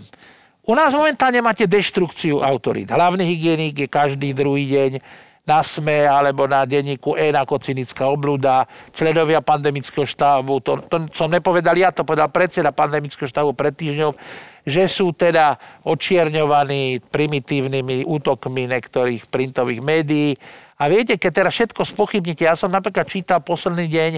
[0.72, 2.96] U nás momentálne máte deštrukciu autorít.
[2.96, 5.04] Hlavný hygienik je každý druhý deň
[5.44, 8.64] na SME alebo na denníku E ako cynická oblúda,
[8.96, 14.16] členovia pandemického štábu, to, to som nepovedal ja, to povedal predseda pandemického štábu pred týždňom,
[14.64, 20.40] že sú teda očierňovaní primitívnymi útokmi niektorých printových médií.
[20.80, 24.12] A viete, keď teraz všetko spochybnite, ja som napríklad čítal posledný deň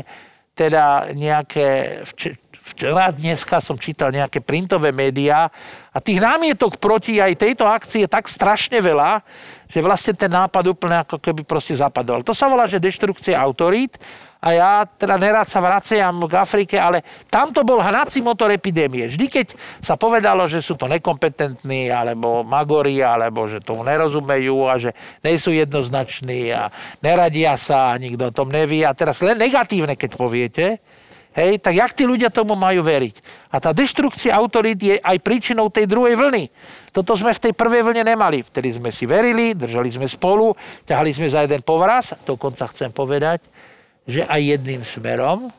[0.54, 1.98] teda nejaké,
[2.64, 5.52] včera, dneska som čítal nejaké printové médiá
[5.92, 9.20] a tých námietok proti aj tejto akcii je tak strašne veľa,
[9.68, 12.24] že vlastne ten nápad úplne ako keby proste zapadol.
[12.24, 14.00] To sa volá, že deštrukcia autorít
[14.44, 17.00] a ja teda nerád sa vraciam k Afrike, ale
[17.32, 19.08] tamto bol hnací motor epidémie.
[19.08, 19.48] Vždy, keď
[19.80, 24.92] sa povedalo, že sú to nekompetentní, alebo magori, alebo že tomu nerozumejú a že
[25.24, 26.68] nie sú jednoznační a
[27.00, 28.84] neradia sa a nikto o tom nevie.
[28.84, 30.66] A teraz len negatívne, keď poviete,
[31.34, 33.50] Hej, tak jak tí ľudia tomu majú veriť?
[33.50, 36.50] A tá deštrukcia autorít je aj príčinou tej druhej vlny.
[36.94, 38.46] Toto sme v tej prvej vlne nemali.
[38.46, 40.54] Vtedy sme si verili, držali sme spolu,
[40.86, 42.14] ťahali sme za jeden povraz.
[42.22, 43.42] Dokonca chcem povedať,
[44.06, 45.50] že aj jedným smerom,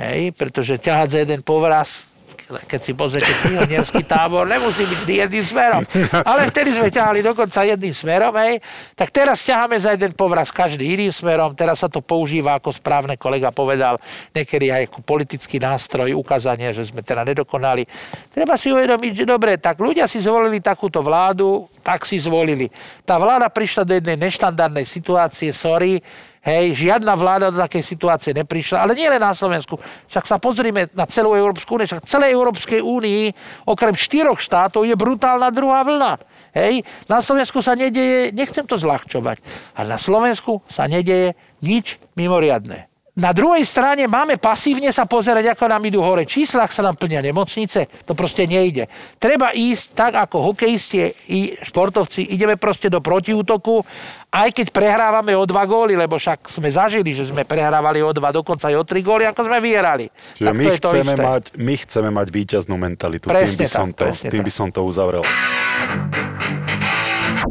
[0.00, 2.11] hej, pretože ťahať za jeden povraz
[2.46, 5.82] keď si pozrite pionierský tábor, nemusí byť vždy jedným smerom.
[6.26, 8.62] Ale vtedy sme ťahali dokonca jedným smerom, hej.
[8.94, 11.54] Tak teraz ťaháme za jeden povraz každý iným smerom.
[11.54, 14.00] Teraz sa to používa, ako správne kolega povedal,
[14.34, 17.86] niekedy aj ako politický nástroj, ukázanie, že sme teda nedokonali.
[18.32, 22.70] Treba si uvedomiť, že dobre, tak ľudia si zvolili takúto vládu, tak si zvolili.
[23.02, 26.00] Tá vláda prišla do jednej neštandardnej situácie, sorry,
[26.42, 29.78] Hej, žiadna vláda do takej situácie neprišla, ale nie len na Slovensku.
[30.10, 33.30] Však sa pozrime na celú Európsku úniu, však celej Európskej únii,
[33.70, 36.18] okrem štyroch štátov, je brutálna druhá vlna.
[36.52, 39.38] Hej, na Slovensku sa nedeje, nechcem to zľahčovať,
[39.78, 42.91] ale na Slovensku sa nedeje nič mimoriadné.
[43.12, 46.96] Na druhej strane máme pasívne sa pozerať, ako nám idú hore čísla, ak sa nám
[46.96, 47.84] plnia nemocnice.
[48.08, 48.88] To proste nejde.
[49.20, 52.32] Treba ísť tak, ako hokejisti i športovci.
[52.32, 53.84] Ideme proste do protiútoku,
[54.32, 58.32] aj keď prehrávame o dva góly, lebo však sme zažili, že sme prehrávali o dva,
[58.32, 60.08] dokonca aj o tri góly, ako sme vyhrali.
[60.40, 63.28] Čiže tak my, to chceme to mať, my chceme mať víťaznú mentalitu.
[63.28, 65.20] Presne tým by som, tak, to, tým by som to uzavrel.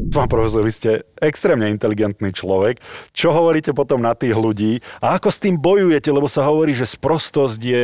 [0.09, 0.91] Pán profesor, vy ste
[1.21, 2.81] extrémne inteligentný človek.
[3.13, 4.81] Čo hovoríte potom na tých ľudí?
[4.97, 7.83] A ako s tým bojujete, lebo sa hovorí, že sprostosť je,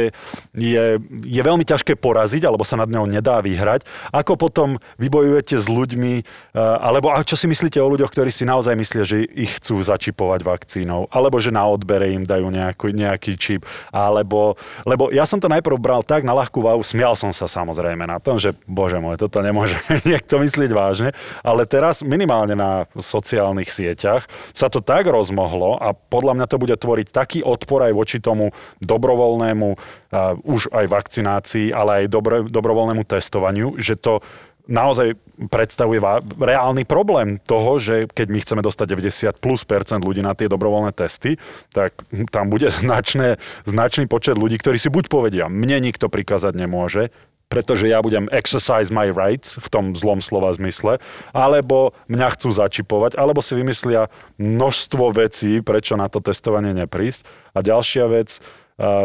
[0.58, 0.84] je,
[1.22, 3.86] je veľmi ťažké poraziť, alebo sa nad ňou nedá vyhrať.
[4.10, 8.50] Ako potom vybojujete s ľuďmi, e, alebo a čo si myslíte o ľuďoch, ktorí si
[8.50, 13.38] naozaj myslia, že ich chcú začipovať vakcínou, alebo že na odbere im dajú nejaký, nejaký
[13.38, 13.62] čip,
[13.94, 14.58] alebo,
[14.90, 18.18] lebo ja som to najprv bral tak na ľahkú váhu, smial som sa samozrejme na
[18.18, 19.78] tom, že bože môj, toto nemôže
[20.10, 21.10] niekto myslieť vážne,
[21.46, 26.76] ale teraz minimálne na sociálnych sieťach sa to tak rozmohlo a podľa mňa to bude
[26.80, 33.04] tvoriť taký odpor aj voči tomu dobrovoľnému, uh, už aj vakcinácii, ale aj dobro, dobrovoľnému
[33.04, 34.24] testovaniu, že to
[34.68, 35.16] naozaj
[35.48, 36.04] predstavuje
[36.38, 40.92] reálny problém toho, že keď my chceme dostať 90 plus percent ľudí na tie dobrovoľné
[40.92, 41.40] testy,
[41.72, 41.96] tak
[42.30, 47.10] tam bude značné, značný počet ľudí, ktorí si buď povedia, mne nikto prikázať nemôže,
[47.48, 51.00] pretože ja budem exercise my rights v tom zlom slova zmysle,
[51.32, 57.24] alebo mňa chcú začipovať, alebo si vymyslia množstvo vecí, prečo na to testovanie neprísť.
[57.56, 58.44] A ďalšia vec,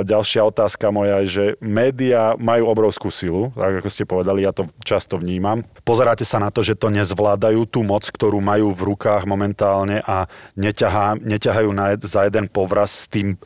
[0.04, 4.68] ďalšia otázka moja je, že médiá majú obrovskú silu, tak ako ste povedali, ja to
[4.84, 5.64] často vnímam.
[5.80, 10.28] Pozeráte sa na to, že to nezvládajú tú moc, ktorú majú v rukách momentálne a
[10.60, 13.36] neťahá, neťahajú na, za jeden povraz s tým e,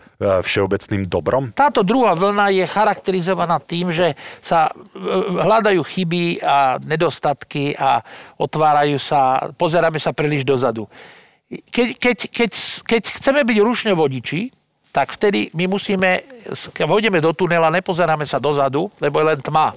[0.43, 1.55] všeobecným dobrom?
[1.55, 4.99] Táto druhá vlna je charakterizovaná tým, že sa e,
[5.47, 8.03] hľadajú chyby a nedostatky a
[8.43, 10.91] otvárajú sa, pozeráme sa príliš dozadu.
[11.47, 12.51] Keď, keď, keď,
[12.83, 14.56] keď chceme byť rušne vodiči,
[14.97, 16.25] tak vtedy my musíme,
[16.73, 19.77] keď vôjdeme do tunela, nepozeráme sa dozadu, lebo je len tma.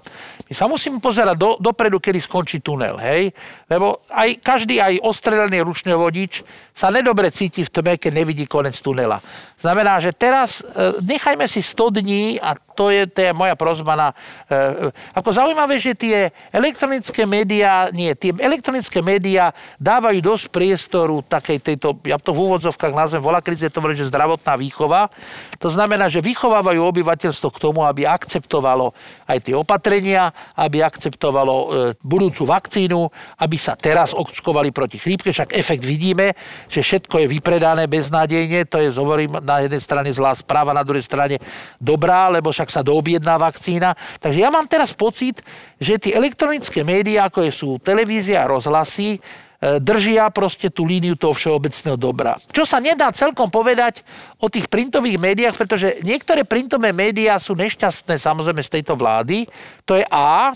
[0.49, 3.29] My sa musíme pozerať do, dopredu, kedy skončí tunel, hej?
[3.69, 5.61] Lebo aj, každý aj ostrelený
[5.93, 6.41] vodič
[6.73, 9.21] sa nedobre cíti v tme, keď nevidí konec tunela.
[9.59, 13.93] Znamená, že teraz e, nechajme si 100 dní a to je, to je moja prozba
[13.93, 14.07] na...
[14.47, 21.59] E, ako zaujímavé, že tie elektronické médiá, nie, tie elektronické médiá dávajú dosť priestoru takej
[21.59, 25.11] tejto, ja to v úvodzovkách nazvem, volá, keď to že zdravotná výchova.
[25.59, 28.95] To znamená, že vychovávajú obyvateľstvo k tomu, aby akceptovalo
[29.27, 31.67] aj tie opatrenia, aby akceptovalo e,
[32.01, 33.09] budúcu vakcínu,
[33.39, 36.33] aby sa teraz očkovali proti chrípke, však efekt vidíme,
[36.67, 41.03] že všetko je vypredané beznádejne, to je, hovorím, na jednej strane zlá správa, na druhej
[41.03, 41.39] strane
[41.77, 43.95] dobrá, lebo však sa doobjedná vakcína.
[44.19, 45.41] Takže ja mám teraz pocit,
[45.79, 49.19] že tie elektronické médiá, ako sú televízia a rozhlasy,
[49.59, 52.39] držia proste tú líniu toho všeobecného dobra.
[52.55, 54.07] Čo sa nedá celkom povedať
[54.39, 59.43] o tých printových médiách, pretože niektoré printové médiá sú nešťastné samozrejme z tejto vlády.
[59.83, 60.55] To je A.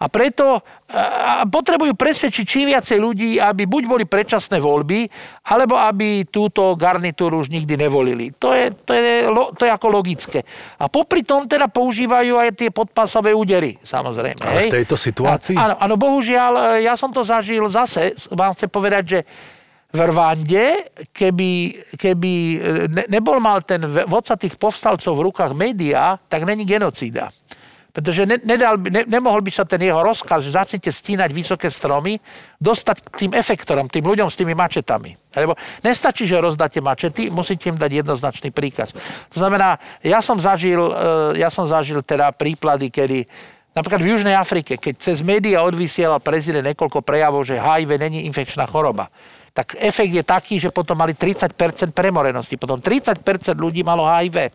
[0.00, 5.06] A preto a potrebujú presvedčiť čím viacej ľudí, aby buď boli predčasné voľby,
[5.52, 8.34] alebo aby túto garnitúru už nikdy nevolili.
[8.42, 10.42] To je, to je, to je ako logické.
[10.82, 14.40] A popri tom teda používajú aj tie podpasové údery, samozrejme.
[14.42, 15.54] Ale v tejto situácii?
[15.54, 19.20] Áno, áno, bohužiaľ, ja som to zažil zase, vám chcem povedať, že
[19.90, 21.50] v Rwande, keby,
[21.98, 22.32] keby
[22.88, 27.30] ne, nebol mal ten vodca tých povstalcov v rukách médiá, tak není genocída.
[27.90, 32.22] Pretože ne, nedal, ne, nemohol by sa ten jeho rozkaz, že začnete stínať vysoké stromy,
[32.62, 35.18] dostať k tým efektorom, tým ľuďom s tými mačetami.
[35.34, 38.94] Lebo nestačí, že rozdáte mačety, musíte im dať jednoznačný príkaz.
[39.34, 40.92] To znamená, ja som zažil, e,
[41.42, 43.18] ja som zažil teda príklady, kedy
[43.70, 48.66] Napríklad v Južnej Afrike, keď cez médiá odvysielal prezident niekoľko prejavov, že HIV není infekčná
[48.66, 49.06] choroba
[49.60, 51.52] tak efekt je taký, že potom mali 30%
[51.92, 53.20] premorenosti, potom 30%
[53.60, 54.48] ľudí malo HIV.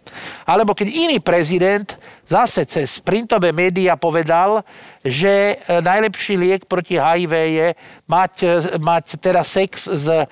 [0.50, 1.86] Alebo keď iný prezident
[2.26, 4.66] zase cez printové médiá povedal,
[5.06, 7.68] že e, najlepší liek proti HIV je
[8.10, 10.26] mať, e, mať teda sex s e,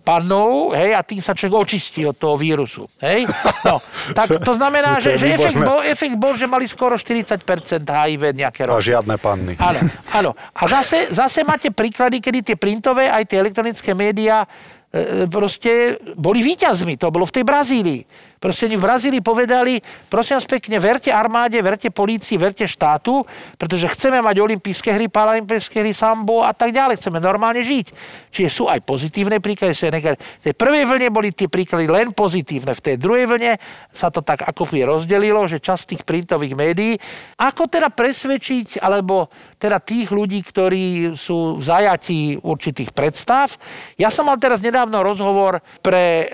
[0.00, 2.88] pannou, hej, a tým sa človek očistí od toho vírusu.
[3.04, 3.28] Hej?
[3.68, 3.84] No,
[4.18, 7.36] tak to znamená, že, že efekt, bol, efekt bol, že mali skoro 40%
[7.84, 8.80] HIV nejaké roky.
[8.80, 9.60] A žiadne panny.
[9.60, 9.80] Áno,
[10.16, 10.30] áno.
[10.56, 14.48] A zase, zase máte príklady, kedy tie printové aj tie elektronické médiá
[14.88, 16.96] E, proste boli výťazmi.
[16.96, 18.08] To bolo v tej Brazílii.
[18.38, 23.26] Proste v Brazílii povedali, prosím vás pekne, verte armáde, verte polícii, verte štátu,
[23.58, 27.02] pretože chceme mať olympijské hry, paralympijské hry, sambo a tak ďalej.
[27.02, 27.86] Chceme normálne žiť.
[28.30, 32.14] Čiže sú aj pozitívne príklady, sú aj V tej prvej vlne boli tie príklady len
[32.14, 32.78] pozitívne.
[32.78, 33.58] V tej druhej vlne
[33.90, 36.94] sa to tak ako rozdelilo, že časť tých printových médií.
[37.42, 39.26] Ako teda presvedčiť, alebo
[39.58, 43.50] teda tých ľudí, ktorí sú v zajatí určitých predstav.
[43.98, 46.26] Ja som mal teraz nedávno rozhovor pre e,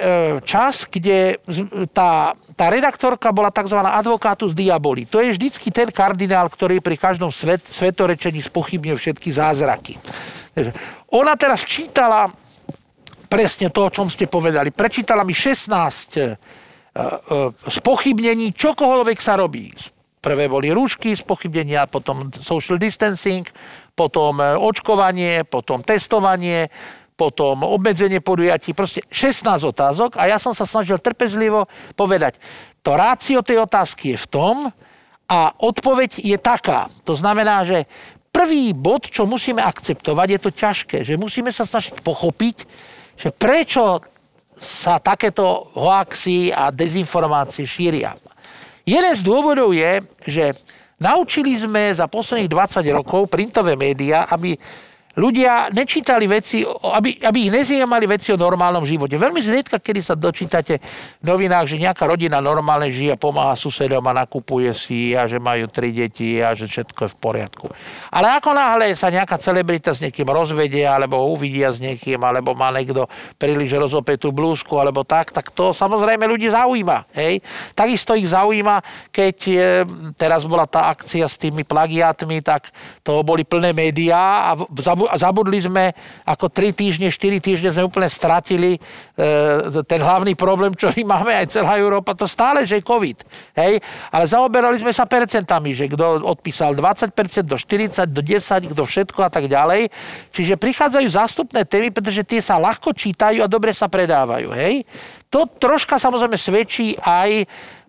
[0.45, 1.41] čas, kde
[1.95, 3.79] tá, tá redaktorka bola tzv.
[3.79, 5.07] advokátus diaboli.
[5.07, 9.95] To je vždycky ten kardinál, ktorý pri každom svet, svetorečení spochybňuje všetky zázraky.
[11.15, 12.35] Ona teraz čítala
[13.31, 14.71] presne to, o čom ste povedali.
[14.71, 16.31] Prečítala mi 16 e, e,
[17.71, 19.71] spochybnení, čokoľvek sa robí
[20.25, 23.45] Prvé boli rúšky, spochybnenia, potom social distancing,
[23.93, 26.73] potom e, očkovanie, potom testovanie,
[27.15, 32.43] potom obmedzenie podujatí, proste 16 otázok a ja som sa snažil trpezlivo povedať,
[32.83, 34.57] to rácio tej otázky je v tom
[35.31, 36.91] a odpoveď je taká.
[37.07, 37.87] To znamená, že
[38.35, 42.57] prvý bod, čo musíme akceptovať, je to ťažké, že musíme sa snažiť pochopiť,
[43.15, 44.03] že prečo
[44.59, 48.19] sa takéto hoaxy a dezinformácie šíria.
[48.83, 50.53] Jeden z dôvodov je, že
[50.99, 54.59] naučili sme za posledných 20 rokov printové médiá, aby
[55.15, 59.15] ľudia nečítali veci, aby, aby ich nezaujímali veci o normálnom živote.
[59.15, 60.83] Veľmi zriedka, kedy sa dočítate
[61.23, 65.71] v novinách, že nejaká rodina normálne žije, pomáha susedom a nakupuje si a že majú
[65.71, 67.67] tri deti a že všetko je v poriadku.
[68.11, 72.75] Ale ako náhle sa nejaká celebrita s niekým rozvedie, alebo uvidia s niekým, alebo má
[72.75, 73.07] niekto
[73.39, 77.15] príliš rozopetú blúzku, alebo tak, tak to samozrejme ľudí zaujíma.
[77.15, 77.39] Hej?
[77.79, 78.83] Takisto ich zaujíma,
[79.15, 79.57] keď e,
[80.19, 82.75] teraz bola tá akcia s tými plagiátmi, tak
[83.07, 84.59] to boli plné médiá a
[85.04, 85.93] a zabudli sme,
[86.25, 88.81] ako 3 týždne, 4 týždne sme úplne stratili e,
[89.85, 93.19] ten hlavný problém, ktorý máme aj celá Európa, to stále, že je COVID.
[93.59, 93.81] Hej?
[94.11, 97.13] Ale zaoberali sme sa percentami, že kto odpísal 20%,
[97.45, 99.93] do 40, do 10, kto všetko a tak ďalej.
[100.33, 104.51] Čiže prichádzajú zástupné témy, pretože tie sa ľahko čítajú a dobre sa predávajú.
[104.53, 104.85] Hej?
[105.35, 107.43] To troška samozrejme svedčí aj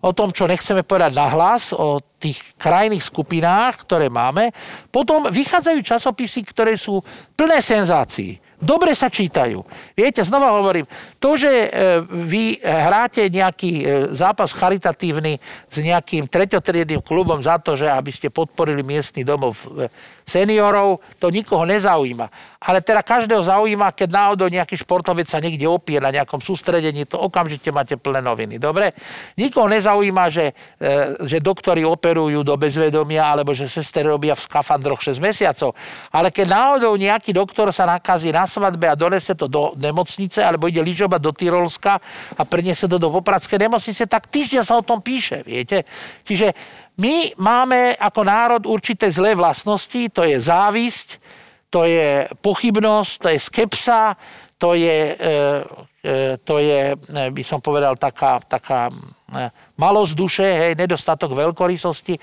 [0.06, 4.54] o tom, čo nechceme povedať nahlas, o tých krajných skupinách, ktoré máme.
[4.94, 7.02] Potom vychádzajú časopisy, ktoré sú
[7.34, 8.38] plné senzácií.
[8.56, 9.60] Dobre sa čítajú.
[9.92, 10.88] Viete, znova hovorím,
[11.20, 11.68] to, že e,
[12.08, 13.84] vy hráte nejaký e,
[14.16, 15.36] zápas charitatívny
[15.68, 19.92] s nejakým treťotriedným klubom za to, že aby ste podporili miestny domov e,
[20.26, 22.58] seniorov, to nikoho nezaujíma.
[22.66, 27.14] Ale teda každého zaujíma, keď náhodou nejaký športovec sa niekde opie na nejakom sústredení, to
[27.14, 28.58] okamžite máte plné noviny.
[28.58, 28.90] Dobre?
[29.38, 30.50] Nikoho nezaujíma, že,
[31.22, 35.78] že doktori operujú do bezvedomia alebo že sestry robia v skafandroch 6 mesiacov.
[36.10, 40.66] Ale keď náhodou nejaký doktor sa nakazí na svadbe a donese to do nemocnice, alebo
[40.66, 42.02] ide lyžovať do Tyrolska
[42.34, 45.86] a preniesie to do Vopradskej nemocnice, tak týždeň sa o tom píše, viete.
[46.26, 46.50] Čiže
[46.96, 51.20] my máme ako národ určité zlé vlastnosti, to je závisť,
[51.68, 54.16] to je pochybnosť, to je skepsa,
[54.56, 55.36] to je, e,
[56.00, 58.88] e, to je e, by som povedal, taká, taká
[59.76, 62.16] malosť duše, hej, nedostatok veľkorysosti.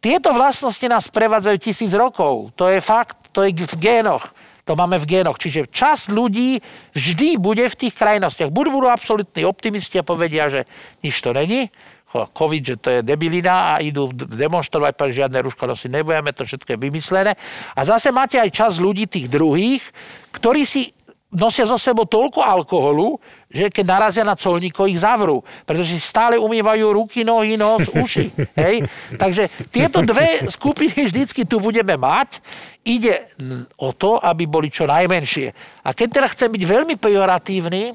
[0.00, 2.52] Tieto vlastnosti nás prevádzajú tisíc rokov.
[2.56, 4.32] To je fakt, to je v génoch.
[4.68, 5.40] To máme v génoch.
[5.40, 6.60] Čiže čas ľudí
[6.92, 8.52] vždy bude v tých krajnostiach.
[8.52, 10.68] Buď budú absolútni optimisti a povedia, že
[11.00, 11.72] nič to není,
[12.10, 16.74] COVID, že to je debilina a idú demonstrovať, že žiadne rúško nosiť nebudeme, to všetko
[16.74, 17.32] je vymyslené.
[17.78, 19.86] A zase máte aj čas ľudí tých druhých,
[20.34, 20.90] ktorí si
[21.30, 23.14] nosia zo sebou toľko alkoholu,
[23.46, 25.46] že keď narazia na colníkov, ich zavrú.
[25.62, 28.34] Pretože si stále umývajú ruky, nohy, nos, uši.
[28.58, 28.82] Hej?
[29.14, 32.42] Takže tieto dve skupiny vždycky tu budeme mať.
[32.82, 33.30] Ide
[33.78, 35.54] o to, aby boli čo najmenšie.
[35.86, 37.94] A keď teda chcem byť veľmi pejoratívny,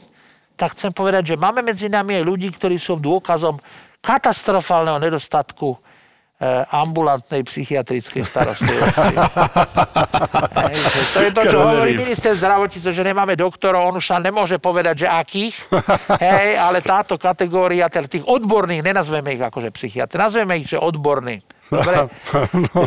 [0.55, 3.59] tak chcem povedať, že máme medzi nami aj ľudí, ktorí sú dôkazom
[4.05, 5.73] katastrofálneho nedostatku
[6.35, 9.15] E, ambulantnej psychiatrickej starostlivosti.
[11.15, 15.07] to je to, čo hovorí minister zdravotníctva, že nemáme doktorov, on už sa nemôže povedať,
[15.07, 15.55] že akých,
[16.19, 21.39] hej, ale táto kategória teda tých odborných, nenazveme ich akože psychiatri, nazveme ich, že odborní.
[21.71, 22.11] Dobre?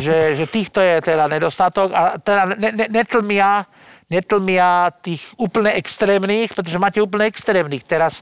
[0.05, 3.65] že, že týchto je teda nedostatok a teda ne, ne, netlmia,
[4.13, 7.81] netlmia tých úplne extrémnych, pretože máte úplne extrémnych.
[7.81, 8.21] Teraz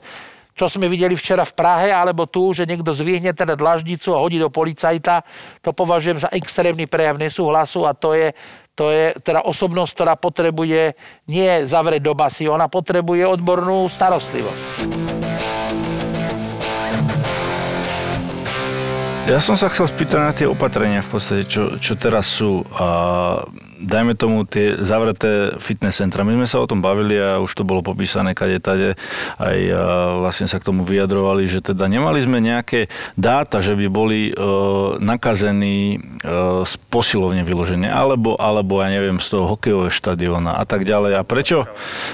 [0.58, 4.41] čo sme videli včera v Prahe, alebo tu, že niekto zvihne teda dlaždicu a hodí
[4.41, 5.22] do policajta,
[5.62, 8.34] to považujem za extrémny prejav nesúhlasu a to je,
[8.74, 10.97] to je teda osobnosť, ktorá potrebuje
[11.30, 14.66] nie zavrieť do basy, ona potrebuje odbornú starostlivosť.
[19.28, 22.64] Ja som sa chcel spýtať na tie opatrenia v podstate, čo, čo teraz sú.
[22.80, 23.43] A
[23.78, 26.26] dajme tomu tie zavreté fitness centra.
[26.26, 28.98] My sme sa o tom bavili a už to bolo popísané kade tade.
[29.38, 29.58] Aj
[30.22, 34.34] vlastne sa k tomu vyjadrovali, že teda nemali sme nejaké dáta, že by boli e,
[35.02, 35.98] nakazení e,
[36.66, 41.18] z posilovne vyložené, alebo, alebo ja neviem, z toho hokejového štadiona a tak ďalej.
[41.20, 41.66] A prečo?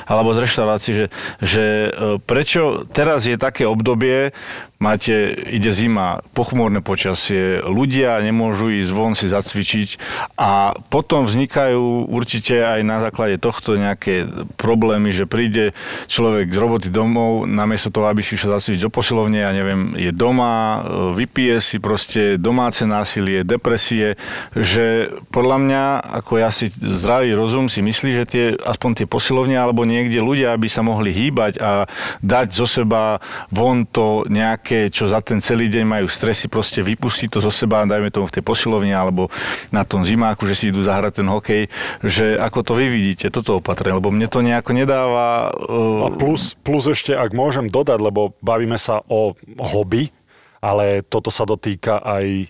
[0.05, 1.07] Alebo z reštaurácií, že,
[1.39, 4.35] že e, prečo teraz je také obdobie,
[4.83, 9.89] máte, ide zima, pochmúrne počasie, ľudia nemôžu ísť von si zacvičiť
[10.35, 14.27] a potom vznikajú určite aj na základe tohto nejaké
[14.59, 15.71] problémy, že príde
[16.11, 20.11] človek z roboty domov, namiesto toho, aby si išiel zacvičiť do posilovne, ja neviem, je
[20.11, 20.83] doma,
[21.15, 24.19] vypije si proste domáce násilie, depresie,
[24.51, 25.83] že podľa mňa,
[26.23, 30.51] ako ja si zdravý rozum si myslí, že tie, aspoň tie posilovne alebo niekde ľudia,
[30.51, 31.87] aby sa mohli hýbať a
[32.19, 36.81] dať zo seba von to nejaké také, čo za ten celý deň majú stresy, proste
[36.81, 39.29] vypustiť to zo seba, dajme tomu v tej posilovni alebo
[39.69, 41.69] na tom zimáku, že si idú zahrať ten hokej,
[42.01, 45.53] že ako to vy vidíte, toto opatrenie, lebo mne to nejako nedáva...
[45.53, 46.09] Uh...
[46.09, 50.09] A plus, plus ešte, ak môžem dodať, lebo bavíme sa o hobby,
[50.57, 52.47] ale toto sa dotýka aj e,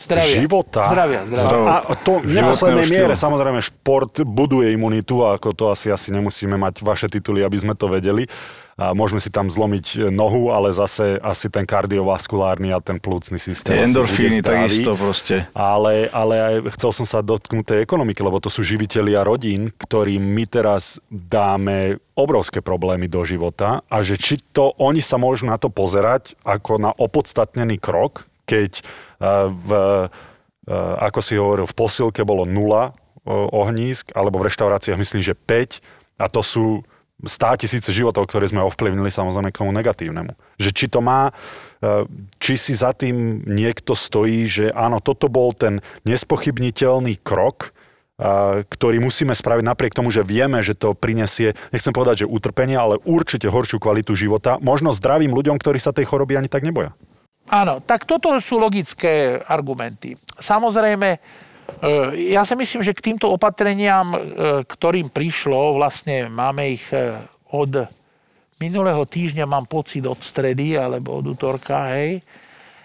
[0.00, 0.34] zdravia.
[0.40, 0.88] života.
[0.88, 1.84] Zdravia, zdravia.
[1.84, 6.56] A to v neposlednej miere, samozrejme, šport buduje imunitu a ako to asi, asi nemusíme
[6.56, 8.24] mať vaše tituly, aby sme to vedeli
[8.74, 13.38] a môžeme si tam zlomiť e, nohu, ale zase asi ten kardiovaskulárny a ten plúcný
[13.38, 13.78] systém.
[13.78, 15.46] Tie endorfíny takisto proste.
[15.54, 20.18] Ale, ale aj chcel som sa dotknúť tej ekonomiky, lebo to sú živitelia rodín, ktorým
[20.18, 25.54] my teraz dáme obrovské problémy do života a že či to oni sa môžu na
[25.54, 28.82] to pozerať ako na opodstatnený krok, keď e,
[29.54, 29.68] v,
[30.66, 32.90] e, ako si hovoril, v posilke bolo nula
[33.24, 35.80] ohnízk, alebo v reštauráciách myslím, že 5
[36.20, 36.84] a to sú
[37.22, 40.34] stá tisíce životov, ktoré sme ovplyvnili samozrejme k tomu negatívnemu.
[40.58, 41.30] Že či to má,
[41.78, 42.04] e,
[42.42, 47.70] či si za tým niekto stojí, že áno, toto bol ten nespochybniteľný krok,
[48.18, 52.74] e, ktorý musíme spraviť napriek tomu, že vieme, že to prinesie, nechcem povedať, že utrpenie,
[52.74, 56.92] ale určite horšiu kvalitu života, možno zdravým ľuďom, ktorí sa tej choroby ani tak neboja.
[57.52, 60.16] Áno, tak toto sú logické argumenty.
[60.40, 61.20] Samozrejme,
[62.14, 64.18] ja si myslím, že k týmto opatreniam, e,
[64.64, 67.18] ktorým prišlo, vlastne máme ich e,
[67.52, 67.88] od
[68.58, 72.24] minulého týždňa, mám pocit od stredy alebo od útorka, hej,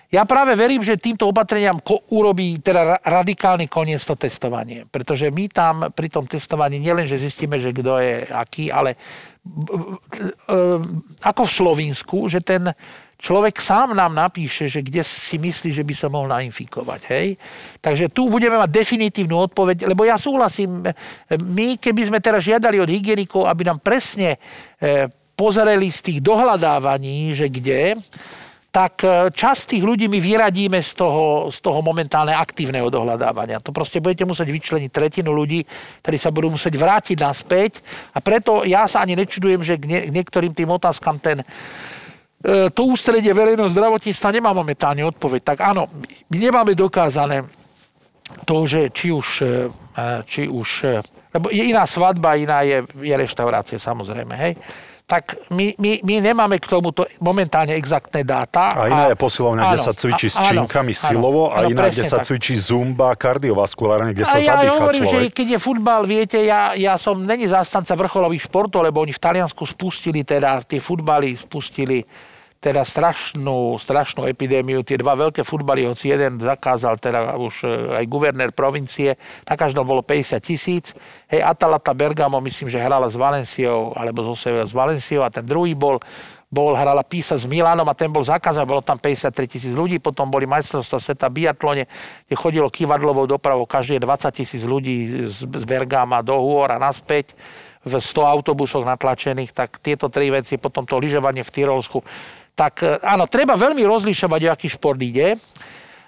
[0.10, 4.90] Ja práve verím, že týmto opatreniam ko- urobí teda radikálny koniec to testovanie.
[4.90, 8.98] Pretože my tam pri tom testovaní nielen, že zistíme, že kto je aký, ale
[11.22, 12.74] ako v Slovensku, že ten
[13.20, 17.02] človek sám nám napíše, že kde si myslí, že by sa mohol nainfikovať.
[17.12, 17.28] Hej?
[17.84, 20.88] Takže tu budeme mať definitívnu odpoveď, lebo ja súhlasím,
[21.36, 24.40] my keby sme teraz žiadali od hygienikov, aby nám presne
[25.40, 27.96] pozreli z tých dohľadávaní, že kde,
[28.70, 33.64] tak e, časť tých ľudí my vyradíme z toho, z toho momentálne aktívneho dohľadávania.
[33.66, 35.66] To proste budete musieť vyčleniť tretinu ľudí,
[36.06, 37.82] ktorí sa budú musieť vrátiť naspäť
[38.14, 41.46] a preto ja sa ani nečudujem, že k niektorým tým otázkam ten e,
[42.72, 45.42] to ústredie verejného zdravotníctva nemá momentálne odpoveď.
[45.44, 45.92] Tak áno,
[46.32, 47.44] my nemáme dokázané
[48.48, 49.52] to, že či už, e,
[50.24, 50.70] či už
[51.30, 54.54] lebo je iná svadba, iná je, je reštaurácia samozrejme, hej
[55.10, 58.78] tak my, my, my nemáme k tomuto momentálne exaktné dáta.
[58.78, 62.06] A iná je posilovňa, kde sa cvičí s činkami áno, silovo áno, a iná, kde
[62.06, 62.30] sa tak.
[62.30, 65.18] cvičí zumba kardiovaskulárne, kde a sa ja zadýcha hovorím, človek.
[65.18, 69.18] že keď je futbal, viete, ja, ja som není zástanca vrcholových športov, lebo oni v
[69.18, 72.06] Taliansku spustili teda, tie futbaly spustili
[72.60, 74.84] teda strašnú, strašnú epidémiu.
[74.84, 79.16] Tie dva veľké futbaly, hoci jeden zakázal teda už e, aj guvernér provincie,
[79.48, 80.92] na každom bolo 50 tisíc.
[81.32, 85.48] Hej, Atalanta Bergamo, myslím, že hrala s Valenciou, alebo zo Severa s Valenciou a ten
[85.48, 86.04] druhý bol
[86.50, 90.34] bol, hrala Písa s Milanom a ten bol zakázaný, bolo tam 53 tisíc ľudí, potom
[90.34, 91.86] boli majstrovstvá sveta biatlone,
[92.26, 97.38] kde chodilo kývadlovou dopravou každé 20 tisíc ľudí z Bergama do Hôr a naspäť
[97.86, 102.04] v 100 autobusoch natlačených, tak tieto tri veci, potom to lyžovanie v Tyrolsku,
[102.60, 105.40] tak e, áno, treba veľmi rozlišovať, o aký šport ide.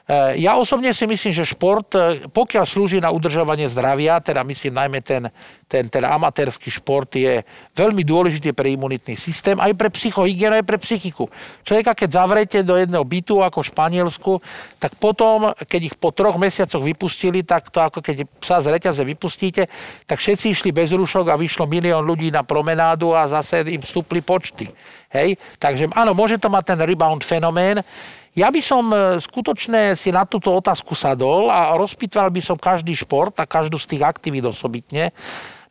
[0.03, 4.75] E, ja osobne si myslím, že šport, e, pokiaľ slúži na udržovanie zdravia, teda myslím
[4.75, 5.31] najmä ten,
[5.71, 7.39] ten, ten amatérsky šport je
[7.71, 11.31] veľmi dôležitý pre imunitný systém, aj pre psychohygienu, aj pre psychiku.
[11.63, 14.31] Človeka, keď zavrete do jedného bytu ako v Španielsku,
[14.75, 19.07] tak potom, keď ich po troch mesiacoch vypustili, tak to ako keď sa z reťaze
[19.07, 19.71] vypustíte,
[20.03, 24.19] tak všetci išli bez rušok a vyšlo milión ľudí na promenádu a zase im vstúpli
[24.19, 24.67] počty.
[25.11, 25.39] Hej?
[25.59, 27.83] Takže áno, môže to mať ten rebound fenomén.
[28.31, 32.95] Ja by som e, skutočne si na túto otázku sadol a rozpýtval by som každý
[32.95, 35.11] šport a každú z tých aktivít osobitne.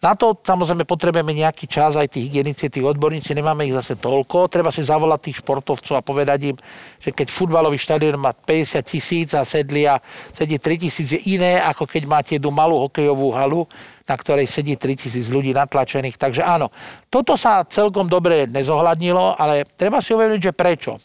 [0.00, 4.48] Na to samozrejme potrebujeme nejaký čas, aj tí hygienici, tí odborníci, nemáme ich zase toľko.
[4.48, 6.56] Treba si zavolať tých športovcov a povedať im,
[6.96, 10.00] že keď futbalový štadión má 50 tisíc a sedlia,
[10.32, 13.68] sedí 3 tisíc je iné, ako keď máte jednu malú hokejovú halu,
[14.08, 16.16] na ktorej sedí 3 tisíc ľudí natlačených.
[16.16, 16.72] Takže áno,
[17.12, 20.96] toto sa celkom dobre nezohľadnilo, ale treba si uvedomiť, že prečo.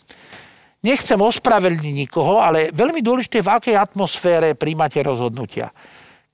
[0.88, 5.68] Nechcem ospravedlniť nikoho, ale veľmi dôležité, v akej atmosfére príjmate rozhodnutia.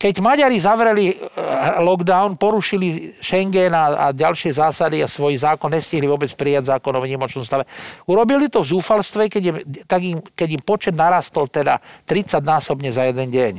[0.02, 1.18] Keď Maďari zavreli eh,
[1.78, 7.06] lockdown, porušili Schengen a, a ďalšie zásady a svoj zákon, nestihli vôbec prijať zákon o
[7.06, 7.70] výnimočnom stave.
[8.10, 11.78] Urobili to v zúfalstve, keď im, tak im, keď im počet narastol teda
[12.10, 13.54] 30 násobne za jeden deň.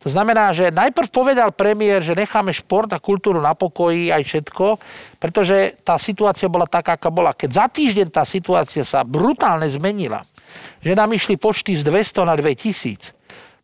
[0.00, 4.80] To znamená, že najprv povedal premiér, že necháme šport a kultúru na pokoji aj všetko,
[5.20, 7.36] pretože tá situácia bola taká, aká bola.
[7.36, 10.24] Keď za týždeň tá situácia sa brutálne zmenila,
[10.80, 13.19] že nám išli počty z 200 na 2000,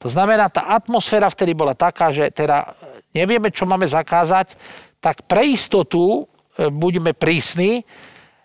[0.07, 2.79] to znamená, tá atmosféra vtedy bola taká, že teda
[3.11, 4.55] nevieme, čo máme zakázať,
[5.03, 7.83] tak pre istotu e, budeme prísni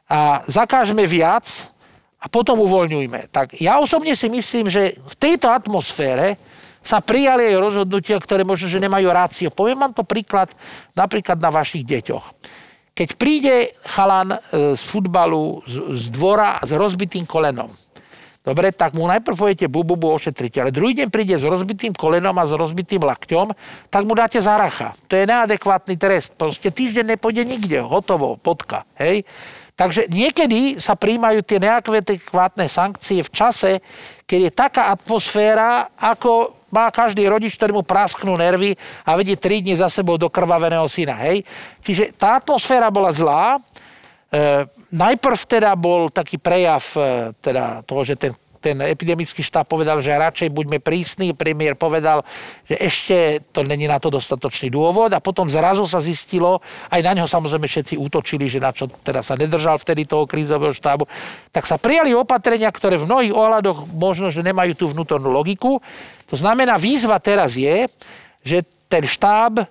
[0.09, 1.69] a zakážeme viac
[2.17, 3.29] a potom uvoľňujme.
[3.29, 6.41] Tak ja osobne si myslím, že v tejto atmosfére
[6.81, 9.53] sa prijali aj rozhodnutia, ktoré možno, že nemajú rácio.
[9.53, 10.49] Poviem vám to príklad
[10.97, 12.25] napríklad na vašich deťoch.
[12.97, 17.69] Keď príde chalan e, z futbalu, z, z dvora s rozbitým kolenom,
[18.41, 22.33] Dobre, tak mu najprv poviete bubu, bu, ošetrite, ale druhý deň príde s rozbitým kolenom
[22.41, 23.53] a s rozbitým lakťom,
[23.93, 24.97] tak mu dáte zaracha.
[25.05, 26.33] To je neadekvátny trest.
[26.33, 27.85] Proste týždeň nepôjde nikde.
[27.85, 28.81] Hotovo, potka.
[28.97, 29.29] Hej?
[29.77, 33.71] Takže niekedy sa príjmajú tie neadekvátne sankcie v čase,
[34.25, 38.73] keď je taká atmosféra, ako má každý rodič, ktorý mu prasknú nervy
[39.03, 41.19] a vedie 3 dní za sebou do krvaveného syna.
[41.19, 41.43] Hej?
[41.83, 43.59] Čiže tá atmosféra bola zlá.
[44.31, 44.63] E,
[44.95, 50.13] najprv teda bol taký prejav e, teda toho, že ten ten epidemický štáb povedal, že
[50.13, 51.33] radšej buďme prísni.
[51.33, 52.21] Premiér povedal,
[52.69, 53.17] že ešte
[53.49, 56.61] to není na to dostatočný dôvod a potom zrazu sa zistilo,
[56.93, 60.77] aj na ňo samozrejme všetci útočili, že na čo teda sa nedržal vtedy toho krízového
[60.77, 61.09] štábu,
[61.49, 65.81] tak sa prijali opatrenia, ktoré v mnohých ohľadoch možno, že nemajú tú vnútornú logiku.
[66.29, 67.89] To znamená, výzva teraz je,
[68.45, 69.65] že ten štáb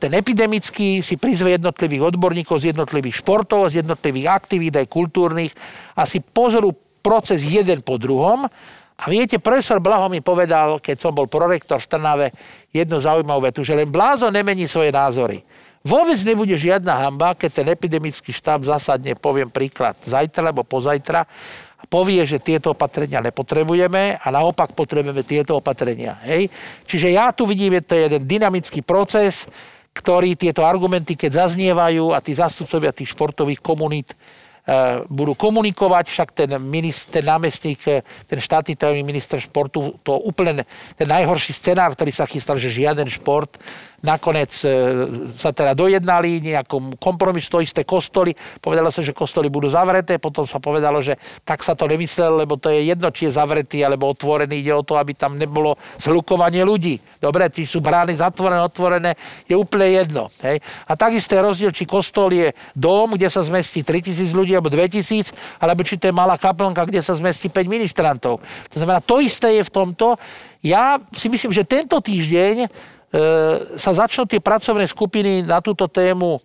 [0.00, 5.52] ten epidemický si prizve jednotlivých odborníkov z jednotlivých športov, z jednotlivých aktivít aj kultúrnych
[5.92, 6.72] a si pozorú
[7.04, 8.48] proces jeden po druhom.
[8.94, 12.26] A viete, profesor Blaho mi povedal, keď som bol prorektor v Trnave,
[12.72, 15.44] jednu zaujímavú vetu, že len blázon nemení svoje názory.
[15.84, 21.28] Vôbec nebude žiadna hamba, keď ten epidemický štáb zasadne, poviem príklad, zajtra alebo pozajtra
[21.88, 26.18] povie, že tieto opatrenia nepotrebujeme a naopak potrebujeme tieto opatrenia.
[26.24, 26.50] Hej?
[26.88, 29.48] Čiže ja tu vidím, že to je jeden dynamický proces,
[29.94, 34.12] ktorý tieto argumenty, keď zaznievajú a tí zastupcovia tých športových komunít
[34.64, 40.16] E, budú komunikovať, však ten, minister, ten námestník, e, ten štátny tajomný minister športu, to
[40.16, 40.64] úplne
[40.96, 43.60] ten najhorší scenár, ktorý sa chystal, že žiaden šport,
[44.04, 44.68] nakoniec e,
[45.34, 50.44] sa teda dojednali nejakom kompromis, to isté kostoly, povedalo sa, že kostoly budú zavreté, potom
[50.44, 54.12] sa povedalo, že tak sa to nemyslel, lebo to je jedno, či je zavretý alebo
[54.12, 57.00] otvorený, ide o to, aby tam nebolo zhlukovanie ľudí.
[57.16, 59.16] Dobre, či sú brány zatvorené, otvorené,
[59.48, 60.28] je úplne jedno.
[60.44, 60.60] Hej.
[60.84, 65.32] A takisto je rozdiel, či kostol je dom, kde sa zmestí 3000 ľudí, alebo 2000,
[65.56, 68.44] alebo či to je malá kaplnka, kde sa zmestí 5 ministrantov.
[68.44, 70.20] To znamená, to isté je v tomto.
[70.64, 72.68] Ja si myslím, že tento týždeň
[73.78, 76.40] sa začnú tie pracovné skupiny na túto tému e,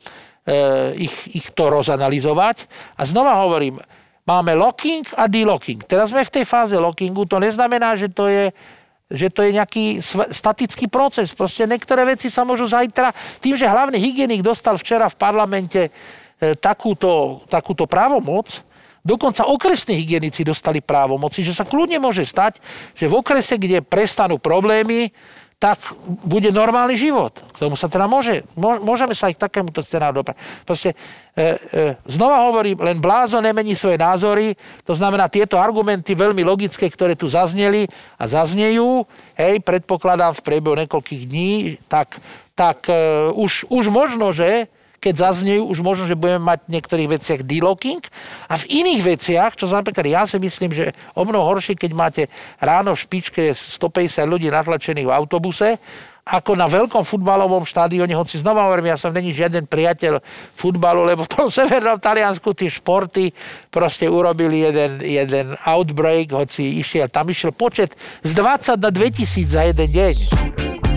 [1.02, 2.70] ich, ich to rozanalizovať.
[2.94, 3.82] A znova hovorím,
[4.28, 5.82] máme locking a delocking.
[5.82, 8.54] Teraz sme v tej fáze lockingu, to neznamená, že to je
[9.10, 11.34] že to je nejaký statický proces.
[11.34, 13.10] Proste niektoré veci sa môžu zajtra,
[13.42, 15.90] tým, že hlavný hygienik dostal včera v parlamente
[16.40, 18.64] E, takúto, takúto právomoc,
[19.00, 22.60] Dokonca okresní hygienici dostali právomoci, že sa kľudne môže stať,
[23.00, 25.16] že v okrese, kde prestanú problémy,
[25.60, 25.76] tak
[26.24, 27.36] bude normálny život.
[27.52, 30.40] K tomu sa teda môže, môžeme sa ich takémuto scenáru doprať.
[30.64, 30.96] Proste,
[31.36, 34.56] e, e, znova hovorím, len blázo nemení svoje názory,
[34.88, 39.04] to znamená tieto argumenty veľmi logické, ktoré tu zazneli a zaznejú,
[39.36, 42.24] hej, predpokladám v priebehu niekoľkých dní, tak,
[42.56, 47.12] tak e, už, už možno, že keď zaznejú, už možno, že budeme mať v niektorých
[47.16, 48.04] veciach delocking
[48.52, 52.24] a v iných veciach, čo napríklad ja si myslím, že o mnoho horšie, keď máte
[52.60, 55.80] ráno v špičke 150 ľudí natlačených v autobuse,
[56.30, 60.22] ako na veľkom futbalovom štádione, hoci znova hovorím, ja som není žiaden priateľ
[60.54, 63.34] futbalu, lebo v tom severnom Taliansku tie športy
[63.74, 69.62] proste urobili jeden, jeden outbreak, hoci išiel, tam išiel počet z 20 na 2000 za
[69.66, 70.89] jeden deň.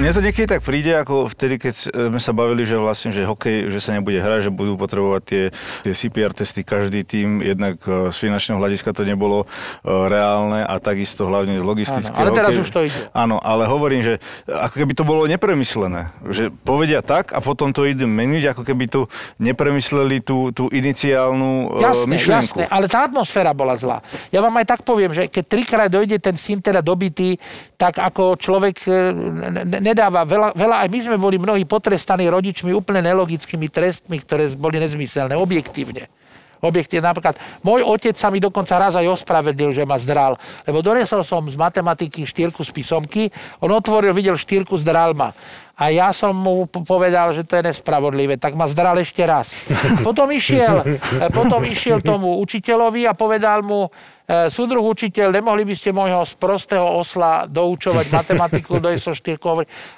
[0.00, 3.68] Mne to niekedy tak príde, ako vtedy, keď sme sa bavili, že vlastne, že hokej,
[3.68, 5.44] že sa nebude hrať, že budú potrebovať tie,
[5.84, 9.46] tie CPR testy každý tým, jednak e, z finančného hľadiska to nebolo e,
[9.84, 12.16] reálne a takisto hlavne z logistického.
[12.16, 12.64] Ale teraz hokej.
[12.64, 13.00] už to ide.
[13.12, 14.16] Áno, ale hovorím, že
[14.48, 16.08] ako keby to bolo nepremyslené.
[16.24, 19.04] Že povedia tak a potom to ide meniť, ako keby tu
[19.36, 22.64] nepremysleli tú, tú iniciálnu e, jasné, myšlienku.
[22.64, 24.00] Jasné, ale tá atmosféra bola zlá.
[24.32, 27.36] Ja vám aj tak poviem, že keď trikrát dojde ten syn teda dobitý,
[27.80, 28.84] tak ako človek
[29.56, 34.52] ne, nedáva veľa, veľa, aj my sme boli mnohí potrestaní rodičmi úplne nelogickými trestmi, ktoré
[34.52, 36.12] boli nezmyselné, objektívne.
[36.60, 37.08] Objektívne.
[37.08, 40.36] Napríklad, môj otec sa mi dokonca raz aj ospravedlil, že ma zdral.
[40.68, 43.32] Lebo donesol som z matematiky štyrku z písomky,
[43.64, 45.32] on otvoril, videl štyrku, zdral ma.
[45.80, 49.56] A ja som mu povedal, že to je nespravodlivé, tak ma zdral ešte raz.
[50.06, 50.84] Potom išiel,
[51.32, 53.88] potom išiel tomu učiteľovi a povedal mu,
[54.30, 59.42] E, súdruh učiteľ, nemohli by ste môjho sprostého osla doučovať matematiku do ISO 4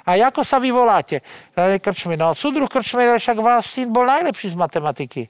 [0.09, 1.21] A ako sa vy voláte?
[1.53, 5.21] Krčmi, no súdruh Krčmi, však váš syn bol najlepší z matematiky.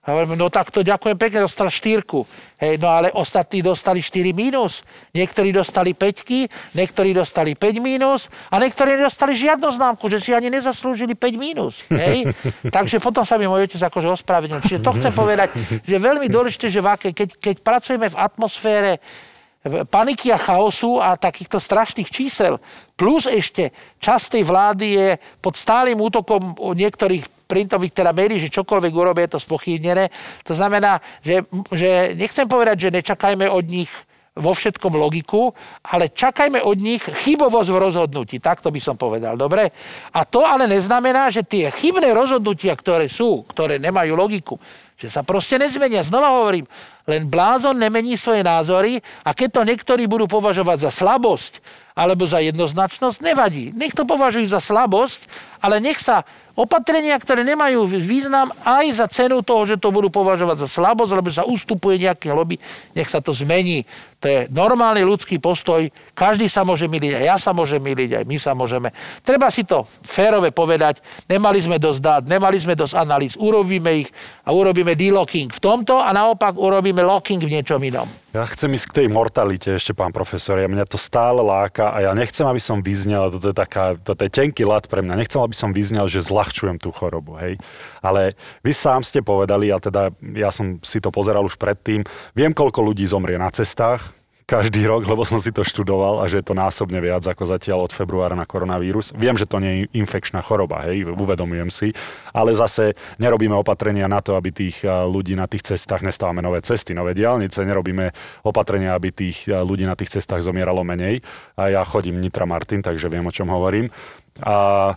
[0.00, 2.24] A hovoríme, no tak to ďakujem pekne, dostal štyrku.
[2.56, 4.80] Hej, no ale ostatní dostali 4 mínus.
[5.12, 10.48] Niektorí dostali 5, niektorí dostali 5 mínus a niektorí nedostali žiadnu známku, že si ani
[10.48, 11.84] nezaslúžili 5 mínus.
[11.92, 12.32] Hej.
[12.76, 14.64] Takže potom sa mi môj otec akože ospravedlnil.
[14.64, 15.52] Čiže to chcem povedať,
[15.84, 19.04] že veľmi dôležité, že keď, keď pracujeme v atmosfére
[19.92, 22.56] paniky a chaosu a takýchto strašných čísel,
[22.96, 23.68] plus ešte
[24.00, 25.08] časť tej vlády je
[25.44, 30.06] pod stálym útokom niektorých printových teda médií, že čokoľvek urobia, je to spochybnené.
[30.46, 31.42] To znamená, že,
[31.74, 33.90] že nechcem povedať, že nečakajme od nich
[34.38, 35.50] vo všetkom logiku,
[35.90, 38.36] ale čakajme od nich chybovosť v rozhodnutí.
[38.38, 39.74] Takto by som povedal, dobre?
[40.14, 44.54] A to ale neznamená, že tie chybné rozhodnutia, ktoré sú, ktoré nemajú logiku,
[44.94, 46.06] že sa proste nezmenia.
[46.06, 46.70] Znova hovorím,
[47.08, 51.62] len blázon nemení svoje názory a keď to niektorí budú považovať za slabosť
[51.96, 53.76] alebo za jednoznačnosť, nevadí.
[53.76, 55.28] Nech to považujú za slabosť,
[55.60, 56.24] ale nech sa
[56.58, 61.30] Opatrenia, ktoré nemajú význam aj za cenu toho, že to budú považovať za slabosť, lebo
[61.30, 62.58] sa ustupuje nejaké lobby,
[62.90, 63.86] nech sa to zmení.
[64.20, 65.88] To je normálny ľudský postoj.
[66.12, 68.90] Každý sa môže miliť, aj ja sa môžem miliť, aj my sa môžeme.
[69.22, 71.00] Treba si to férove povedať.
[71.30, 73.32] Nemali sme dosť dát, nemali sme dosť analýz.
[73.38, 74.10] Urobíme ich
[74.44, 78.10] a urobíme delocking v tomto a naopak urobíme locking v niečom inom.
[78.34, 80.58] Ja chcem ísť k tej mortalite ešte, pán profesor.
[80.58, 84.26] Ja mňa to stále láka a ja nechcem, aby som vyznel, toto je, taká, toto
[84.26, 87.58] je tenký lat pre mňa, nechcem, aby som vyznel, že zľahčujem tú chorobu, hej.
[88.02, 88.34] Ale
[88.66, 92.02] vy sám ste povedali, a teda ja som si to pozeral už predtým,
[92.34, 94.19] viem, koľko ľudí zomrie na cestách,
[94.50, 97.86] každý rok, lebo som si to študoval a že je to násobne viac ako zatiaľ
[97.86, 99.14] od februára na koronavírus.
[99.14, 101.94] Viem, že to nie je infekčná choroba, hej, uvedomujem si,
[102.34, 106.98] ale zase nerobíme opatrenia na to, aby tých ľudí na tých cestách nestávame nové cesty,
[106.98, 108.10] nové diálnice, nerobíme
[108.42, 111.22] opatrenia, aby tých ľudí na tých cestách zomieralo menej.
[111.54, 113.86] A ja chodím Nitra Martin, takže viem, o čom hovorím.
[114.42, 114.90] A,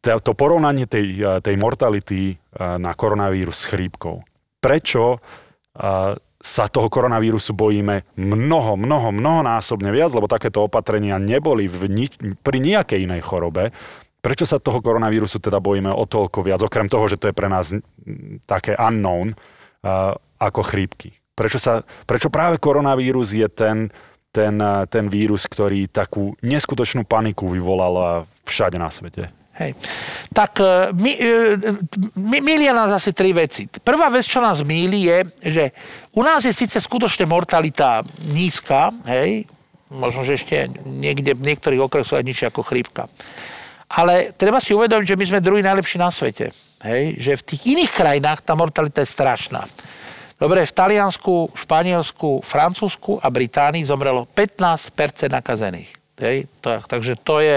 [0.00, 4.24] a to porovnanie tej, tej mortality na koronavírus s chrípkou.
[4.58, 5.20] Prečo
[6.42, 12.58] sa toho koronavírusu bojíme mnoho, mnoho, mnohonásobne viac, lebo takéto opatrenia neboli v ni- pri
[12.58, 13.70] nejakej inej chorobe.
[14.18, 17.46] Prečo sa toho koronavírusu teda bojíme o toľko viac, okrem toho, že to je pre
[17.46, 17.70] nás
[18.46, 21.14] také unknown uh, ako chrípky?
[21.32, 23.90] Prečo, sa, prečo práve koronavírus je ten,
[24.34, 24.54] ten,
[24.90, 29.41] ten vírus, ktorý takú neskutočnú paniku vyvolal všade na svete?
[29.52, 29.76] Hej.
[30.32, 30.64] Tak
[30.96, 31.12] my,
[32.16, 33.68] my, milia nás asi tri veci.
[33.68, 35.64] Prvá vec, čo nás míli, je, že
[36.16, 38.00] u nás je síce skutočne mortalita
[38.32, 39.44] nízka, hej,
[39.92, 43.12] možno, že ešte niekde v niektorých okresoch aj nižšia ako chrípka.
[43.92, 46.48] Ale treba si uvedomiť, že my sme druhý najlepší na svete.
[46.80, 47.20] Hej?
[47.20, 49.68] Že v tých iných krajinách tá mortalita je strašná.
[50.40, 55.92] Dobre, v Taliansku, Španielsku, Francúzsku a Británii zomrelo 15% nakazených.
[56.18, 56.48] Hej?
[56.64, 57.56] To, takže to je,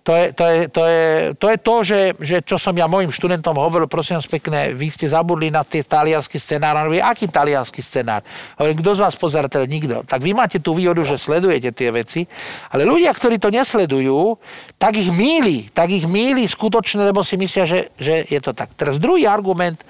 [0.00, 1.06] to je to, je, to, je,
[1.36, 4.88] to, je to že, že čo som ja mojim študentom hovoril, prosím vás pekne, vy
[4.88, 6.76] ste zabudli na tie talianský scenár.
[6.80, 8.24] On hovorí, aký talianský scenár?
[8.56, 10.00] Hovorím, kto z vás pozera, teda nikto.
[10.08, 12.24] Tak vy máte tú výhodu, že sledujete tie veci,
[12.72, 14.40] ale ľudia, ktorí to nesledujú,
[14.80, 18.72] tak ich míli, tak ich míli skutočne, lebo si myslia, že, že je to tak.
[18.72, 19.84] Teraz druhý argument,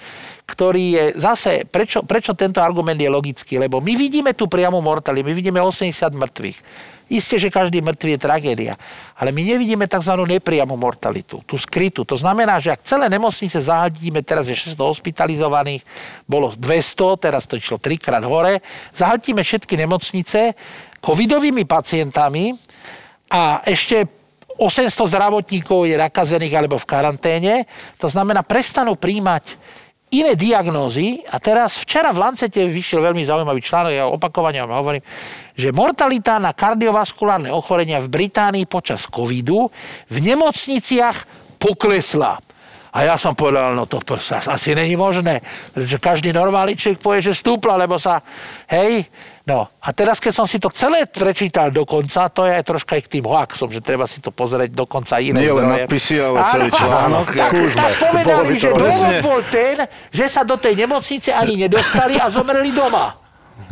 [0.50, 3.62] ktorý je zase, prečo, prečo tento argument je logický?
[3.62, 6.58] Lebo my vidíme tu priamu mortali, my vidíme 80 mŕtvych.
[7.10, 8.74] Isté, že každý mŕtvy je tragédia,
[9.18, 10.14] ale my nevidíme tzv.
[10.14, 12.06] nepriamu mortalitu, tú skrytú.
[12.06, 15.82] To znamená, že ak celé nemocnice zahltíme, teraz je 600 hospitalizovaných,
[16.30, 18.62] bolo 200, teraz to išlo trikrát hore,
[18.94, 20.54] zahltíme všetky nemocnice
[21.02, 22.54] covidovými pacientami
[23.26, 24.06] a ešte
[24.54, 27.54] 800 zdravotníkov je nakazených alebo v karanténe,
[27.98, 29.58] to znamená, prestanú príjmať
[30.10, 35.04] iné diagnózy a teraz včera v Lancete vyšiel veľmi zaujímavý článok, ja opakovane vám hovorím,
[35.54, 39.70] že mortalita na kardiovaskulárne ochorenia v Británii počas covidu
[40.10, 41.16] v nemocniciach
[41.62, 42.49] poklesla.
[42.90, 45.38] A ja som povedal, no to asi není možné,
[45.70, 48.18] pretože každý normálny človek povie, že stúpla, lebo sa,
[48.66, 49.06] hej,
[49.50, 52.94] No a teraz, keď som si to celé prečítal do konca, to je aj troška
[52.94, 56.22] aj k tým hoaxom, že treba si to pozrieť do konca iné Nie len nadpisy,
[56.22, 57.26] ale celý článok.
[57.34, 62.30] Tak, tak povedali, že dôvod bol ten, že sa do tej nemocnice ani nedostali a
[62.30, 63.29] zomreli doma.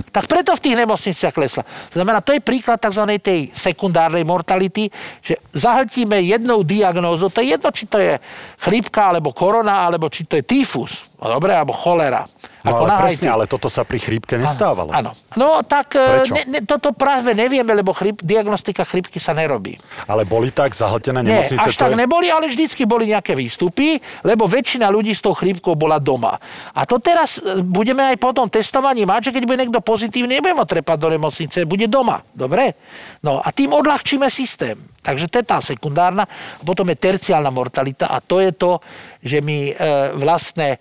[0.08, 1.62] Tak preto v tých nemocniciach klesla.
[1.92, 3.04] Znamená, to je príklad tzv.
[3.20, 4.88] tej sekundárnej mortality,
[5.20, 8.16] že zahltíme jednou diagnózou, to je jedno, či to je
[8.62, 12.24] chrípka, alebo korona, alebo či to je tyfus, dobre, alebo cholera.
[12.68, 14.92] No ako ale presne, ale toto sa pri chrípke nestávalo.
[14.92, 15.16] Áno.
[15.34, 19.80] No tak e, ne, ne, toto práve nevieme, lebo chryp, diagnostika chrípky sa nerobí.
[20.06, 21.56] Ale boli tak zahltené nemocnice?
[21.56, 22.00] Nie, až tak je...
[22.00, 26.36] neboli, ale vždycky boli nejaké výstupy, lebo väčšina ľudí s tou chrípkou bola doma.
[26.76, 30.38] A to teraz e, budeme aj po tom testovaní mať, že keď bude niekto pozitívny,
[30.38, 32.20] nebudeme trepať do nemocnice, bude doma.
[32.36, 32.76] Dobre?
[33.24, 34.76] No a tým odľahčíme systém.
[35.08, 36.28] Takže to je tá sekundárna.
[36.60, 38.76] Potom je terciálna mortalita a to je to,
[39.24, 39.74] že my e,
[40.20, 40.76] vlastne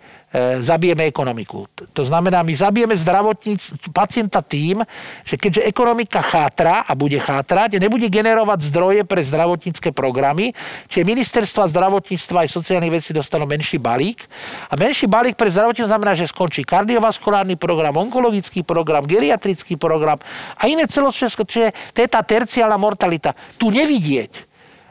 [0.60, 1.72] zabijeme ekonomiku.
[1.96, 4.84] To znamená, my zabijeme zdravotníc, pacienta tým,
[5.24, 10.52] že keďže ekonomika chátra a bude chátrať, nebude generovať zdroje pre zdravotnícke programy,
[10.92, 14.28] čiže ministerstva zdravotníctva aj sociálnych vecí dostanú menší balík.
[14.68, 20.20] A menší balík pre zdravotníctvo znamená, že skončí kardiovaskulárny program, onkologický program, geriatrický program
[20.60, 23.32] a iné celosvesko, čiže to je tá terciálna mortalita.
[23.56, 24.44] Tu nevidieť.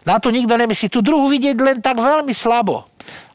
[0.07, 0.87] Na to nikto nemyslí.
[0.87, 2.87] Tu druhú vidieť len tak veľmi slabo.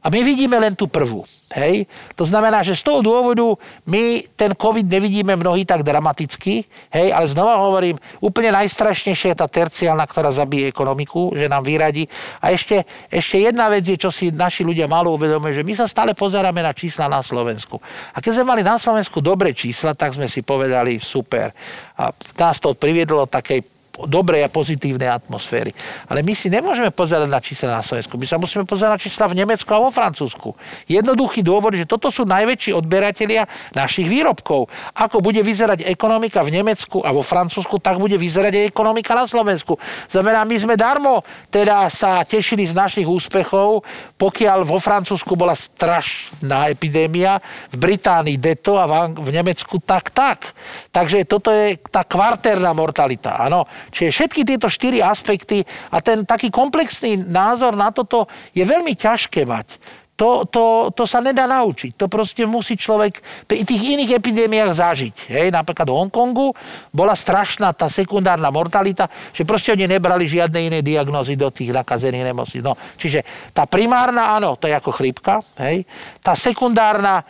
[0.02, 1.22] A my vidíme len tú prvú.
[1.54, 1.86] Hej?
[2.18, 3.44] To znamená, že z toho dôvodu
[3.86, 7.08] my ten COVID nevidíme mnohí tak dramaticky, hej?
[7.14, 12.08] ale znova hovorím, úplne najstrašnejšia je tá terciálna, ktorá zabije ekonomiku, že nám vyradí.
[12.42, 15.86] A ešte, ešte jedna vec je, čo si naši ľudia malo uvedomujú, že my sa
[15.86, 17.78] stále pozeráme na čísla na Slovensku.
[18.16, 21.54] A keď sme mali na Slovensku dobré čísla, tak sme si povedali super.
[22.00, 22.10] A
[22.42, 23.71] nás to priviedlo takej
[24.08, 25.76] dobrej a pozitívnej atmosféry.
[26.08, 28.16] Ale my si nemôžeme pozerať na čísla na Slovensku.
[28.16, 30.56] My sa musíme pozerať na čísla v Nemecku a vo Francúzsku.
[30.88, 33.46] Jednoduchý dôvod, že toto sú najväčší odberatelia
[33.76, 34.72] našich výrobkov.
[34.96, 39.28] Ako bude vyzerať ekonomika v Nemecku a vo Francúzsku, tak bude vyzerať aj ekonomika na
[39.28, 39.76] Slovensku.
[40.08, 43.84] Znamená, my sme darmo teda sa tešili z našich úspechov,
[44.16, 50.56] pokiaľ vo Francúzsku bola strašná epidémia, v Británii deto a v Nemecku tak tak.
[50.92, 53.40] Takže toto je tá kvartérna mortalita.
[53.42, 58.94] Áno, Čiže všetky tieto štyri aspekty a ten taký komplexný názor na toto je veľmi
[58.94, 59.82] ťažké mať.
[60.22, 61.98] To, to, to sa nedá naučiť.
[61.98, 63.18] To proste musí človek
[63.50, 65.34] pri tých iných epidémiách zažiť.
[65.34, 65.48] Hej?
[65.50, 66.54] Napríklad v Hongkongu
[66.94, 72.38] bola strašná tá sekundárna mortalita, že proste oni nebrali žiadne iné diagnózy do tých nakazených
[72.38, 72.62] nemocníc.
[72.62, 75.42] No, čiže tá primárna, áno, to je ako chrípka.
[75.58, 75.90] Hej?
[76.22, 77.26] Tá sekundárna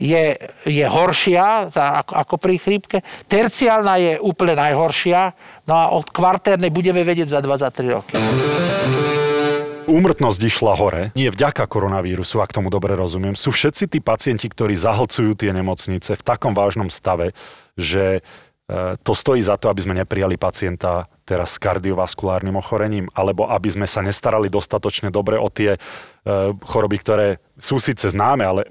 [0.00, 2.98] je, je horšia tá, ako, ako pri chrípke.
[3.28, 5.36] Terciálna je úplne najhoršia.
[5.68, 8.16] No a od kvartérnej budeme vedieť za 2-3 roky.
[9.90, 13.34] Úmrtnosť išla hore, nie vďaka koronavírusu, ak tomu dobre rozumiem.
[13.34, 17.34] Sú všetci tí pacienti, ktorí zahlcujú tie nemocnice v takom vážnom stave,
[17.74, 18.20] že
[18.70, 23.66] e, to stojí za to, aby sme neprijali pacienta teraz s kardiovaskulárnym ochorením, alebo aby
[23.66, 25.74] sme sa nestarali dostatočne dobre o tie
[26.64, 27.28] choroby, ktoré
[27.60, 28.64] sú síce známe, ale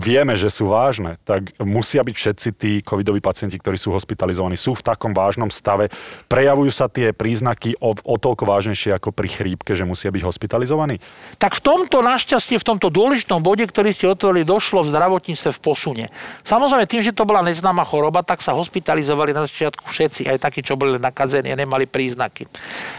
[0.00, 4.72] vieme, že sú vážne, tak musia byť všetci tí covidoví pacienti, ktorí sú hospitalizovaní, sú
[4.72, 5.92] v takom vážnom stave.
[6.24, 11.04] Prejavujú sa tie príznaky o, o toľko vážnejšie ako pri chrípke, že musia byť hospitalizovaní?
[11.36, 15.60] Tak v tomto našťastie, v tomto dôležitom bode, ktorý ste otvorili, došlo v zdravotníctve v
[15.60, 16.06] posune.
[16.40, 20.64] Samozrejme, tým, že to bola neznáma choroba, tak sa hospitalizovali na začiatku všetci, aj takí,
[20.64, 22.48] čo boli nakazení a nemali príznaky.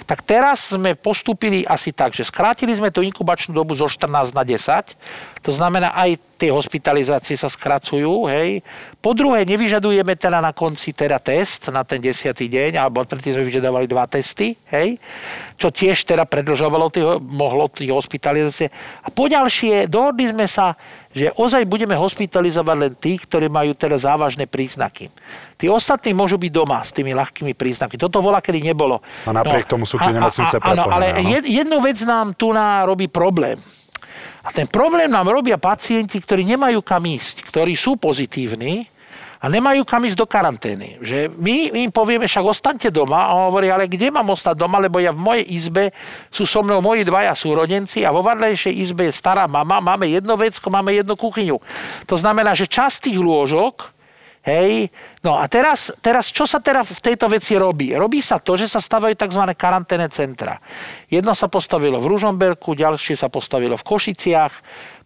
[0.05, 4.43] Tak teraz sme postupili asi tak, že skrátili sme tú inkubačnú dobu zo 14 na
[4.47, 4.95] 10.
[5.41, 8.29] To znamená, aj tie hospitalizácie sa skracujú.
[8.29, 8.61] Hej.
[9.01, 13.45] Po druhé, nevyžadujeme teda na konci teda test na ten desiatý deň, alebo predtým sme
[13.49, 15.01] vyžadovali dva testy, hej,
[15.57, 18.69] čo tiež teda predlžovalo tých, mohlo tých hospitalizácie.
[19.05, 20.77] A poďalšie, dohodli sme sa,
[21.09, 25.09] že ozaj budeme hospitalizovať len tých, ktorí majú teda závažné príznaky.
[25.57, 27.97] Tí ostatní môžu byť doma s tými ľahkými príznakmi.
[27.97, 29.01] Toto vola, kedy nebolo.
[29.25, 33.09] A napriek no, tomu sú tie nemocnice Áno, ale jednu vec nám tu na robí
[33.09, 33.57] problém.
[34.41, 38.89] A ten problém nám robia pacienti, ktorí nemajú kam ísť, ktorí sú pozitívni
[39.41, 41.01] a nemajú kam ísť do karantény.
[41.01, 44.77] Že my im povieme, však ostaňte doma a on hovorí, ale kde mám ostať doma,
[44.77, 45.93] lebo ja v mojej izbe
[46.29, 50.37] sú so mnou moji dvaja súrodenci a vo vedlejšej izbe je stará mama, máme jedno
[50.37, 51.57] vecko, máme jednu kuchyňu.
[52.05, 54.00] To znamená, že časť tých lôžok
[54.41, 54.89] Hej,
[55.21, 57.93] no a teraz, teraz, čo sa teda v tejto veci robí?
[57.93, 59.53] Robí sa to, že sa stavajú tzv.
[59.53, 60.57] karanténne centra.
[61.13, 64.53] Jedno sa postavilo v Ružomberku, ďalšie sa postavilo v Košiciach.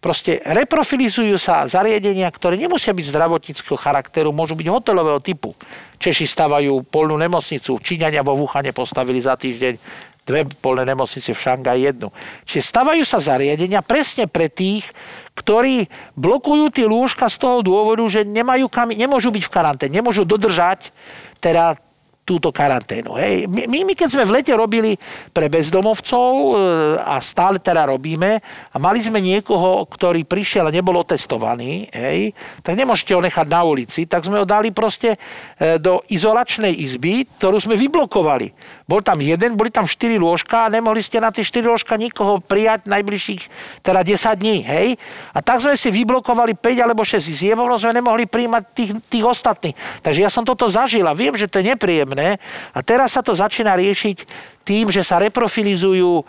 [0.00, 5.52] Proste reprofilizujú sa zariadenia, ktoré nemusia byť zdravotníckého charakteru, môžu byť hotelového typu.
[6.00, 11.80] Češi stavajú polnú nemocnicu, Číňania vo Wuhane postavili za týždeň dve polné nemocnice v Šangaji
[11.86, 12.10] jednu.
[12.42, 14.90] Čiže stavajú sa zariadenia presne pre tých,
[15.38, 15.86] ktorí
[16.18, 20.90] blokujú tie lôžka z toho dôvodu, že nemajú kam, nemôžu byť v karanténe, nemôžu dodržať
[21.38, 21.78] teda
[22.26, 23.14] túto karanténu.
[23.14, 23.46] Hej.
[23.46, 24.98] My, my, keď sme v lete robili
[25.30, 26.52] pre bezdomovcov e,
[26.98, 28.42] a stále teda robíme
[28.74, 32.34] a mali sme niekoho, ktorý prišiel a nebol otestovaný, hej,
[32.66, 37.30] tak nemôžete ho nechať na ulici, tak sme ho dali proste e, do izolačnej izby,
[37.38, 38.50] ktorú sme vyblokovali.
[38.90, 42.42] Bol tam jeden, boli tam 4 lôžka a nemohli ste na tie 4 lôžka nikoho
[42.42, 43.42] prijať najbližších
[43.86, 44.66] teda 10 dní.
[44.66, 44.98] Hej.
[45.30, 49.76] A tak sme si vyblokovali 5 alebo 6 izieb, sme nemohli príjmať tých, tých ostatných.
[50.02, 52.40] Takže ja som toto zažil a viem, že to je nepríjemné potrebné.
[52.72, 54.18] A teraz sa to začína riešiť
[54.66, 56.24] tým, že sa reprofilizujú e,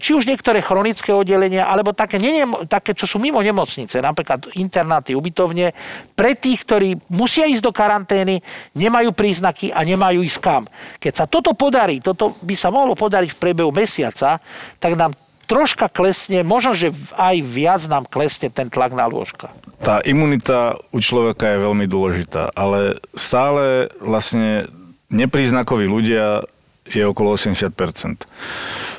[0.00, 2.40] či už niektoré chronické oddelenia, alebo také, nie,
[2.72, 5.76] také, čo sú mimo nemocnice, napríklad internáty, ubytovne,
[6.16, 8.40] pre tých, ktorí musia ísť do karantény,
[8.72, 10.64] nemajú príznaky a nemajú ísť kam.
[10.96, 14.40] Keď sa toto podarí, toto by sa mohlo podariť v priebehu mesiaca,
[14.80, 15.12] tak nám
[15.46, 19.52] troška klesne, možno, že aj viac nám klesne ten tlak na lôžka.
[19.78, 24.66] Tá imunita u človeka je veľmi dôležitá, ale stále vlastne
[25.10, 26.46] nepríznakoví ľudia
[26.86, 28.26] je okolo 80%.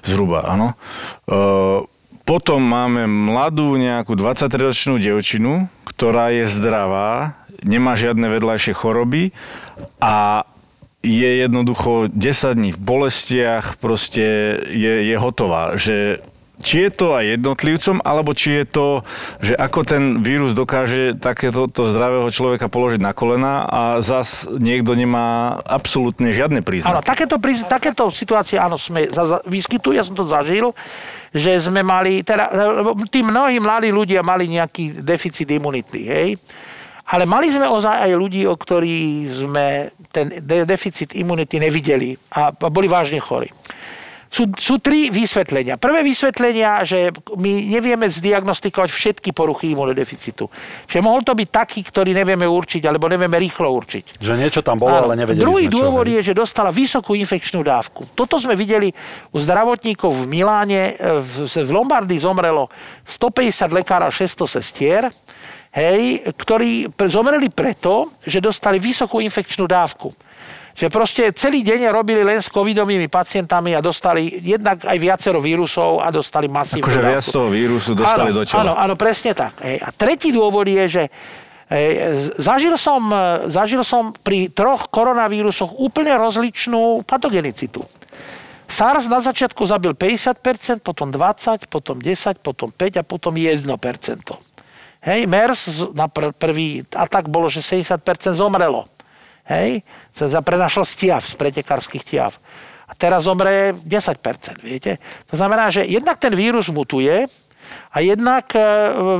[0.03, 0.73] Zhruba, áno.
[0.73, 0.75] E,
[2.27, 9.31] potom máme mladú nejakú 23-ročnú dievčinu, ktorá je zdravá, nemá žiadne vedľajšie choroby
[10.03, 10.43] a
[11.01, 16.19] je jednoducho 10 dní v bolestiach, proste je, je hotová, že
[16.57, 18.87] či je to aj jednotlivcom, alebo či je to,
[19.41, 24.97] že ako ten vírus dokáže takéto to zdravého človeka položiť na kolena a zas niekto
[24.97, 26.93] nemá absolútne žiadne príznaky.
[26.97, 27.37] Áno, takéto,
[27.69, 30.73] takéto situácie, áno, sme, za, vyskytujú, ja som to zažil,
[31.29, 32.49] že sme mali, teda,
[33.13, 36.29] tí mnohí mladí ľudia mali nejaký deficit imunity, hej,
[37.07, 39.65] ale mali sme ozaj aj ľudí, o ktorých sme
[40.11, 43.47] ten deficit imunity nevideli a boli vážne chorí
[44.37, 45.81] sú, sú tri vysvetlenia.
[45.81, 50.45] Prvé vysvetlenia, že my nevieme zdiagnostikovať všetky poruchy imunodeficitu.
[50.85, 54.21] Že mohol to byť taký, ktorý nevieme určiť, alebo nevieme rýchlo určiť.
[54.21, 58.05] Že niečo tam bolo, ale nevedeli Druhý sme, dôvod je, že dostala vysokú infekčnú dávku.
[58.13, 58.93] Toto sme videli
[59.33, 60.93] u zdravotníkov v Miláne.
[61.17, 62.69] V, v Lombardii zomrelo
[63.09, 65.09] 150 lekárov, 600 sestier
[65.73, 70.13] hej, ktorí zomreli preto, že dostali vysokú infekčnú dávku
[70.77, 76.05] že proste celý deň robili len s covidovými pacientami a dostali jednak aj viacero vírusov
[76.05, 76.85] a dostali masívne.
[76.85, 78.61] Akože viac toho vírusu dostali áno, do tela.
[78.61, 79.57] Áno, áno, presne tak.
[79.65, 79.81] Hej.
[79.81, 81.03] A tretí dôvod je, že
[81.73, 81.89] hej,
[82.37, 83.09] zažil, som,
[83.49, 87.81] zažil som pri troch koronavírusoch úplne rozličnú patogenicitu.
[88.69, 93.65] SARS na začiatku zabil 50%, potom 20%, potom 10%, potom 5% a potom 1%.
[95.09, 97.97] Hej, MERS na pr- prvý atak bolo, že 70%
[98.37, 98.85] zomrelo.
[99.47, 102.35] Hej, sa prenašal stiav z pretekárskych tiav.
[102.87, 104.99] A teraz zomre 10%, viete.
[105.31, 107.27] To znamená, že jednak ten vírus mutuje,
[107.91, 108.61] a jednak e,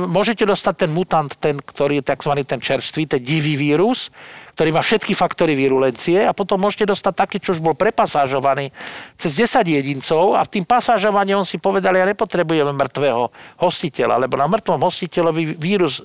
[0.08, 2.32] môžete dostať ten mutant, ten, ktorý je tzv.
[2.44, 4.08] ten čerstvý, ten divý vírus,
[4.56, 8.72] ktorý má všetky faktory virulencie a potom môžete dostať taký, čo už bol prepasážovaný
[9.14, 13.30] cez 10 jedincov a v tým pasážovaní on si povedal, ja nepotrebujem mŕtvého
[13.60, 16.04] hostiteľa, lebo na mŕtvom hostiteľovi vírus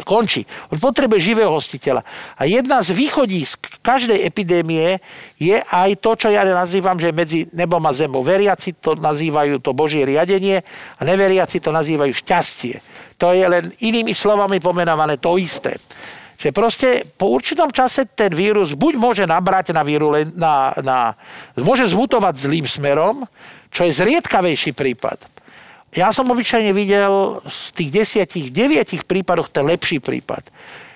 [0.00, 0.48] končí.
[0.72, 2.00] On potrebuje živého hostiteľa.
[2.40, 5.04] A jedna z východísk každej epidémie
[5.36, 8.24] je aj to, čo ja nazývam, že medzi nebom a zemou.
[8.24, 10.64] Veriaci to nazývajú to Božie riadenie
[10.96, 12.80] a neveriaci to nazývajú šťastie.
[13.20, 15.76] To je len inými slovami pomenované to isté.
[16.40, 20.98] Že proste po určitom čase ten vírus buď môže nabrať na, vírulen, na, na
[21.54, 23.28] môže zmutovať zlým smerom,
[23.70, 25.41] čo je zriedkavejší prípad
[25.92, 30.48] ja som obyčajne videl z tých desiatich, deviatich prípadoch ten lepší prípad.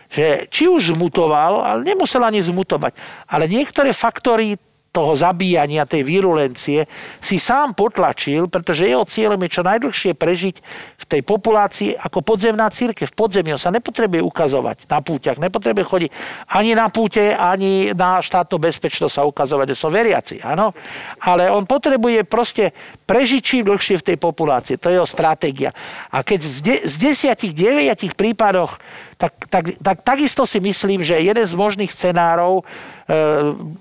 [0.09, 2.97] Že či už zmutoval, ale nemusel ani zmutovať,
[3.28, 4.56] ale niektoré faktory
[4.97, 6.89] toho zabíjania, tej virulencie
[7.20, 10.56] si sám potlačil, pretože jeho cieľom je čo najdlhšie prežiť
[10.97, 13.12] v tej populácii ako podzemná církev.
[13.12, 16.10] V podzemí sa nepotrebuje ukazovať na púťach, nepotrebuje chodiť
[16.48, 20.73] ani na púte, ani na štátnu bezpečnosť sa ukazovať, že som veriaci, áno.
[21.20, 22.73] Ale on potrebuje proste
[23.05, 24.81] prežiť čím dlhšie v tej populácii.
[24.81, 25.77] To je jeho stratégia.
[26.09, 28.81] A keď z, de- z desiatich, deviatich prípadoch
[29.16, 32.64] tak, tak, tak takisto si myslím, že jeden z možných scenárov e,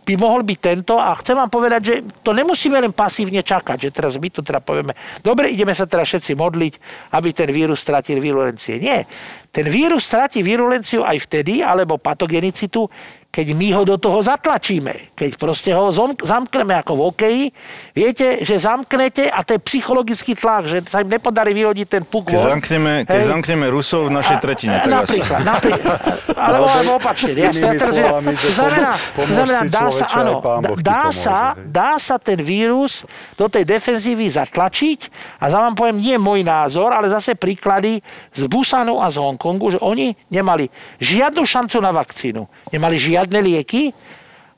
[0.08, 3.90] by mohol byť tento a chcem vám povedať, že to nemusíme len pasívne čakať, že
[3.92, 6.74] teraz my to teda povieme, dobre, ideme sa teraz všetci modliť,
[7.20, 8.80] aby ten vírus stratil virulencie.
[8.80, 9.04] Nie.
[9.52, 12.88] Ten vírus stratí virulenciu aj vtedy, alebo patogenicitu,
[13.36, 15.92] keď my ho do toho zatlačíme, keď proste ho
[16.24, 17.44] zamkneme ako v okeji,
[17.92, 22.32] viete, že zamknete a to je psychologický tlak, že sa im nepodarí vyhodiť ten puk
[22.32, 23.28] Keď zamkneme, keď hej.
[23.28, 24.80] zamkneme Rusov v našej tretine.
[24.80, 25.52] Tak napríklad, asi.
[25.52, 25.98] napríklad.
[26.32, 27.32] Alebo, alebo opačne.
[27.36, 30.34] Ja sa teraz, slovami, to znamená, to znamená dá sa, áno,
[30.80, 33.04] dá, sa, dá sa ten vírus
[33.36, 35.00] do tej defenzívy zatlačiť
[35.44, 38.00] a za vám poviem, nie môj názor, ale zase príklady
[38.32, 40.72] z Busanu a z Hongkongu, že oni nemali
[41.04, 42.48] žiadnu šancu na vakcínu.
[42.72, 43.90] Nemali žiadnu žiadne lieky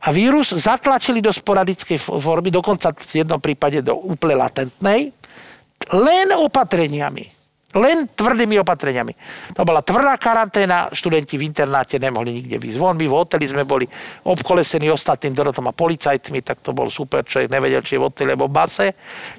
[0.04, 5.16] a vírus zatlačili do sporadickej formy, dokonca v jednom prípade do úplne latentnej,
[5.96, 7.40] len opatreniami.
[7.78, 9.14] Len tvrdými opatreniami.
[9.54, 12.96] To bola tvrdá karanténa, študenti v internáte nemohli nikde výsť von.
[12.96, 13.84] My v hoteli sme boli
[14.24, 18.34] obkolesení ostatným dorotom a policajtmi, tak to bol super, človek nevedel, či je v hoteli
[18.34, 18.88] alebo v base.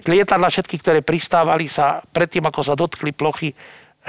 [0.05, 3.51] Lietadla všetky, ktoré pristávali sa predtým, ako sa dotkli plochy,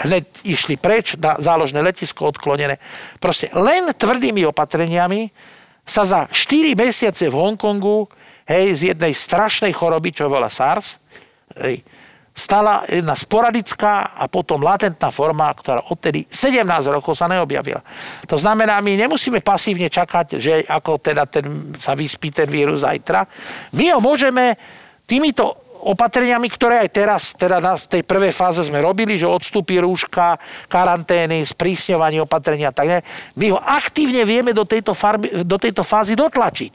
[0.05, 2.79] hneď išli preč na záložné letisko odklonené.
[3.17, 5.31] Proste len tvrdými opatreniami
[5.83, 8.05] sa za 4 mesiace v Hongkongu
[8.45, 11.01] hej, z jednej strašnej choroby, čo bola SARS,
[11.57, 11.81] hej,
[12.39, 17.83] stala jedna sporadická a potom latentná forma, ktorá odtedy 17 rokov sa neobjavila.
[18.31, 23.27] To znamená, my nemusíme pasívne čakať, že ako teda ten, sa vyspí ten vírus zajtra.
[23.75, 24.55] My ho môžeme
[25.03, 30.35] týmito opatreniami, ktoré aj teraz, teda na, tej prvej fáze sme robili, že odstúpi rúška,
[30.67, 33.03] karantény, sprísňovanie opatrenia tak ďalej.
[33.39, 36.73] My ho aktívne vieme do tejto, farby, do tejto fázy dotlačiť.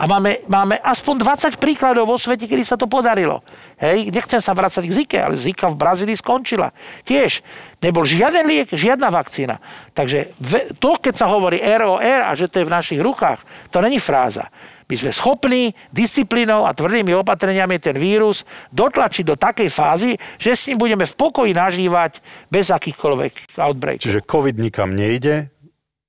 [0.00, 1.22] A máme, máme aspoň
[1.54, 3.44] 20 príkladov vo svete, kedy sa to podarilo.
[3.78, 6.74] Hej, nechcem sa vrácať k Zike, ale Zika v Brazílii skončila.
[7.06, 7.44] Tiež
[7.80, 9.62] nebol žiaden liek, žiadna vakcína.
[9.94, 10.32] Takže
[10.80, 14.48] to, keď sa hovorí ROR a že to je v našich rukách, to není fráza.
[14.90, 18.42] My sme schopní disciplínou a tvrdými opatreniami ten vírus
[18.74, 22.18] dotlačiť do takej fázy, že s ním budeme v pokoji nažívať
[22.50, 24.02] bez akýchkoľvek outbreakov.
[24.02, 25.46] Čiže COVID nikam nejde,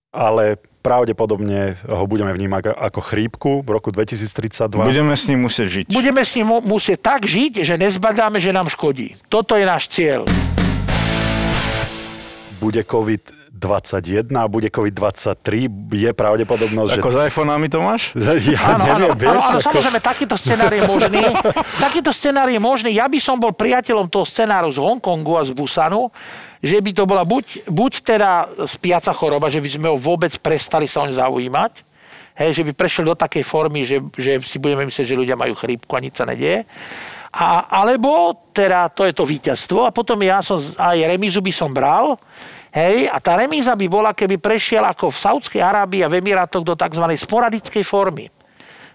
[0.09, 4.81] ale pravdepodobne ho budeme vnímať ako chrípku v roku 2032.
[4.81, 5.85] Budeme s ním musieť žiť.
[5.93, 9.13] Budeme s ním musieť tak žiť, že nezbadáme, že nám škodí.
[9.29, 10.25] Toto je náš cieľ.
[12.57, 17.15] Bude COVID 21 a bude COVID-23, je pravdepodobnosť, Ako že...
[17.15, 18.01] s iPhoneami to máš?
[18.41, 19.67] Ja áno, neviem, áno, vieš, áno, áno, ako...
[19.69, 21.21] samozrejme, takýto scenár je možný.
[21.85, 22.89] takýto scenár je možný.
[22.97, 26.09] Ja by som bol priateľom toho scenáru z Hongkongu a z Busanu,
[26.57, 28.31] že by to bola buď, buď teda
[28.65, 31.73] spiaca choroba, že by sme ho vôbec prestali sa oň zaujímať,
[32.41, 35.53] hej, že by prešiel do takej formy, že, že si budeme myslieť, že ľudia majú
[35.53, 36.65] chrípku a nič sa nedieje.
[37.31, 41.71] A, alebo teda to je to víťazstvo a potom ja som aj remizu by som
[41.71, 42.19] bral,
[42.71, 46.63] Hej, a tá remíza by bola, keby prešiel ako v Saudskej Arábii a v Emirátoch
[46.63, 47.03] do tzv.
[47.03, 48.31] sporadickej formy.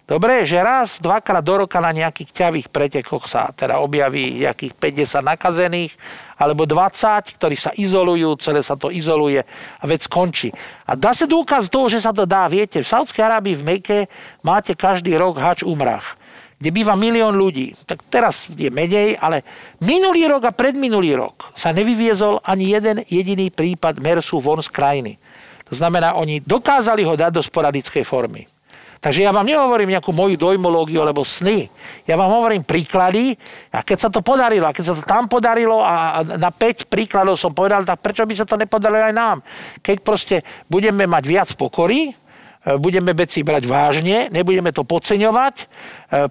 [0.09, 5.29] Dobre, že raz, dvakrát do roka na nejakých ťavých pretekoch sa teda objaví nejakých 50
[5.29, 5.93] nakazených,
[6.41, 10.49] alebo 20, ktorí sa izolujú, celé sa to izoluje a vec skončí.
[10.89, 12.49] A dá sa dôkaz toho, že sa to dá.
[12.49, 13.99] Viete, v Saudskej Arábii v Meke
[14.41, 16.17] máte každý rok hač umrach
[16.57, 17.77] kde býva milión ľudí.
[17.85, 19.45] Tak teraz je menej, ale
[19.85, 25.13] minulý rok a predminulý rok sa nevyviezol ani jeden jediný prípad MERSu von z krajiny.
[25.69, 28.49] To znamená, oni dokázali ho dať do sporadickej formy.
[28.97, 31.69] Takže ja vám nehovorím nejakú moju dojmológiu alebo sny.
[32.09, 33.37] Ja vám hovorím príklady
[33.69, 37.37] a keď sa to podarilo, a keď sa to tam podarilo a na 5 príkladov
[37.37, 39.39] som povedal, tak prečo by sa to nepodarilo aj nám?
[39.85, 42.17] Keď proste budeme mať viac pokory,
[42.75, 45.65] budeme veci brať vážne, nebudeme to podceňovať, e,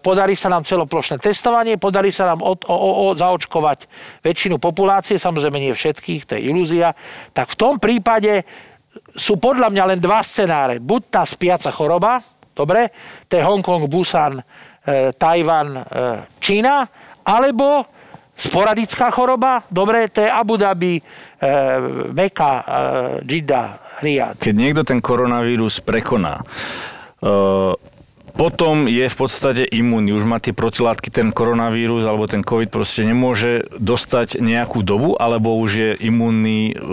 [0.04, 3.88] podarí sa nám celoplošné testovanie, podarí sa nám od, o, o, o, zaočkovať
[4.20, 6.92] väčšinu populácie, samozrejme nie všetkých, to je ilúzia,
[7.32, 8.44] tak v tom prípade
[9.16, 10.84] sú podľa mňa len dva scenáre.
[10.84, 12.20] Buď tá spiaca choroba,
[12.56, 12.88] Dobre?
[13.28, 15.82] To je Hongkong, Busan, e, Tajvan, e,
[16.40, 16.88] Čína.
[17.28, 17.84] Alebo
[18.36, 21.04] sporadická choroba, dobre, to je Abu Dhabi, e,
[22.12, 22.64] Meka, e,
[23.24, 24.38] Jeddah, Riyadh.
[24.44, 26.44] Keď niekto ten koronavírus prekoná,
[27.24, 27.96] e,
[28.36, 33.08] potom je v podstate imúnny, už má tie protilátky, ten koronavírus alebo ten COVID proste
[33.08, 36.84] nemôže dostať nejakú dobu, alebo už je imúnny e,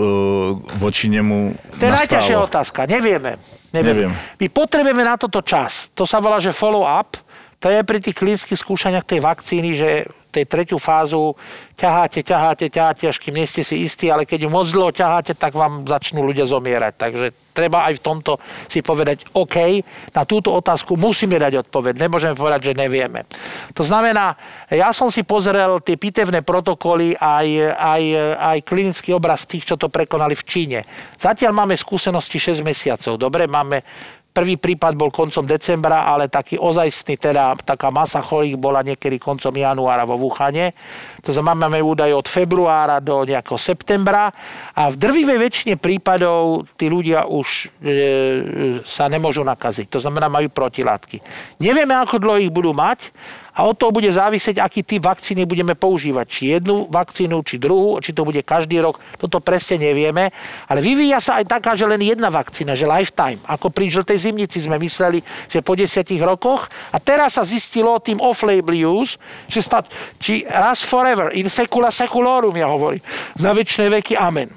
[0.79, 3.35] voči nemu To je najťažšia otázka, nevieme.
[3.75, 4.07] Neviem.
[4.07, 4.11] Neviem.
[4.39, 5.91] My potrebujeme na toto čas.
[5.97, 7.19] To sa volá, že follow-up.
[7.63, 9.89] To je pri tých klinických skúšaniach tej vakcíny, že
[10.33, 11.37] tej tretiu fázu
[11.77, 15.37] ťaháte, ťaháte, ťaháte, až kým nie ste si istí, ale keď ju moc dlho ťaháte,
[15.37, 16.93] tak vám začnú ľudia zomierať.
[16.97, 19.85] Takže treba aj v tomto si povedať, OK,
[20.17, 22.01] na túto otázku musíme dať odpoveď.
[22.01, 23.29] Nemôžeme povedať, že nevieme.
[23.77, 24.33] To znamená,
[24.73, 28.03] ja som si pozrel tie pitevné protokoly aj, aj,
[28.41, 30.79] aj klinický obraz tých, čo to prekonali v Číne.
[31.21, 33.21] Zatiaľ máme skúsenosti 6 mesiacov.
[33.21, 33.85] Dobre, máme
[34.33, 39.53] Prvý prípad bol koncom decembra, ale taký ozajstný, teda taká masa chorých bola niekedy koncom
[39.53, 40.73] januára vo Wuhane.
[41.21, 44.33] To znamená, máme údaj od februára do nejakého septembra
[44.73, 47.47] a v drvivej väčšine prípadov tí ľudia už
[47.85, 49.93] e, sa nemôžu nakaziť.
[49.93, 51.21] To znamená, majú protilátky.
[51.61, 53.13] Nevieme, ako dlho ich budú mať,
[53.53, 56.25] a od toho bude závisieť, aký typ vakcíny budeme používať.
[56.25, 60.33] Či jednu vakcínu, či druhú, či to bude každý rok, toto presne nevieme.
[60.65, 63.37] Ale vyvíja sa aj taká, že len jedna vakcína, že lifetime.
[63.45, 65.21] Ako pri žltej zimnici sme mysleli,
[65.53, 66.65] že po desiatich rokoch.
[66.89, 69.85] A teraz sa zistilo tým off-label use, že stať,
[70.17, 73.05] či raz forever, in secula seculorum, ja hovorím.
[73.37, 74.49] Na väčšie veky, amen.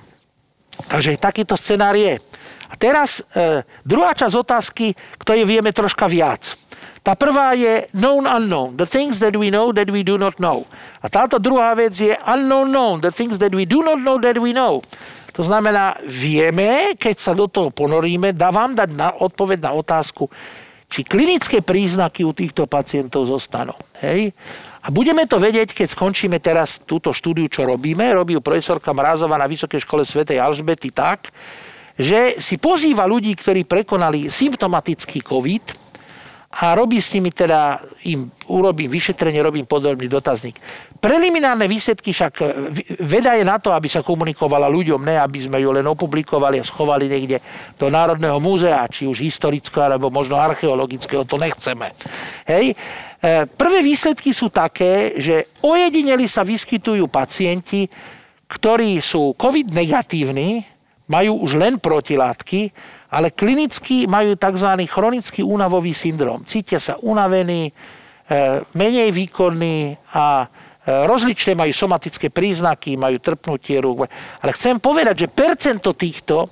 [0.89, 2.17] Takže takýto scenár je.
[2.67, 6.66] A teraz e, druhá časť otázky, ktorej vieme troška viac.
[7.07, 10.67] Tá prvá je known unknown, the things that we know that we do not know.
[10.99, 14.35] A táto druhá vec je unknown known, the things that we do not know that
[14.43, 14.83] we know.
[15.39, 20.27] To znamená, vieme, keď sa do toho ponoríme, dá vám dať na odpoveď na otázku,
[20.91, 23.79] či klinické príznaky u týchto pacientov zostanú.
[24.03, 24.35] Hej?
[24.83, 28.03] A budeme to vedieť, keď skončíme teraz túto štúdiu, čo robíme.
[28.19, 31.31] Robí ju profesorka Mrázova na Vysokej škole svätej Alžbety tak,
[31.95, 35.86] že si pozýva ľudí, ktorí prekonali symptomatický COVID,
[36.57, 40.57] a robí s nimi teda, im urobím vyšetrenie, robím podobný dotazník.
[40.97, 42.45] Preliminárne výsledky však e,
[43.05, 46.65] veda je na to, aby sa komunikovala ľuďom, ne aby sme ju len opublikovali a
[46.65, 47.45] schovali niekde
[47.77, 51.93] do Národného múzea, či už historického, alebo možno archeologického, to nechceme.
[52.49, 52.73] Hej.
[52.73, 57.85] E, prvé výsledky sú také, že ojedineli sa vyskytujú pacienti,
[58.49, 60.65] ktorí sú COVID negatívni,
[61.13, 62.73] majú už len protilátky,
[63.11, 64.71] ale klinicky majú tzv.
[64.91, 66.43] chronický únavový syndrom.
[66.43, 67.73] Cítia sa unavení, e,
[68.75, 70.47] menej výkonní a e,
[71.07, 74.11] rozličné majú somatické príznaky, majú trpnutie rúk.
[74.43, 76.51] Ale chcem povedať, že percento týchto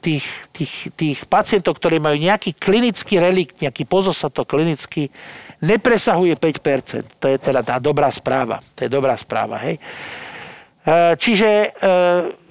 [0.00, 5.12] tých, tých, tých pacientov, ktorí majú nejaký klinický relikt, nejaký pozostatok klinický,
[5.60, 7.20] nepresahuje 5%.
[7.20, 8.62] To je teda tá dobrá správa.
[8.78, 9.60] To je dobrá správa.
[9.66, 9.76] Hej.
[9.76, 11.74] E, čiže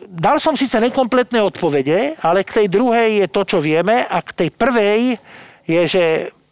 [0.10, 4.30] dal som síce nekompletné odpovede, ale k tej druhej je to, čo vieme a k
[4.34, 5.02] tej prvej
[5.69, 6.03] je, že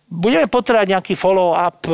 [0.05, 1.89] budeme potrebovať nejaký follow-up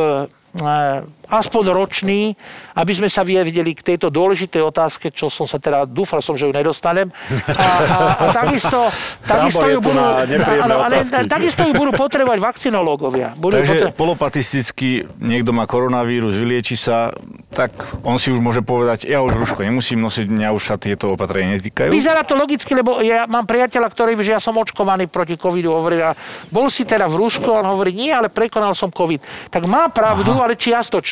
[0.54, 2.36] Eh, aspoň ročný,
[2.76, 6.48] aby sme sa videli k tejto dôležitej otázke, čo som sa teda, dúfal som, že
[6.48, 7.10] ju nedostanem.
[7.48, 8.88] A, a, a takisto,
[9.32, 13.36] takisto, ju budú, áno, ale, takisto ju budú potrebovať vakcinológovia.
[13.36, 13.98] Budú Takže potrebovať...
[13.98, 14.90] polopatisticky
[15.20, 17.12] niekto má koronavírus, vylieči sa,
[17.52, 17.74] tak
[18.04, 21.60] on si už môže povedať, ja už rúško nemusím nosiť, mňa už sa tieto opatrenia
[21.60, 21.90] netýkajú.
[21.92, 26.00] Vyzerá to logicky, lebo ja mám priateľa, ktorý že ja som očkovaný proti covidu, hovorí,
[26.00, 26.16] a
[26.54, 29.20] bol si teda v rúšku, on hovorí, nie, ale prekonal som covid.
[29.50, 30.60] Tak má pravdu, Aha ale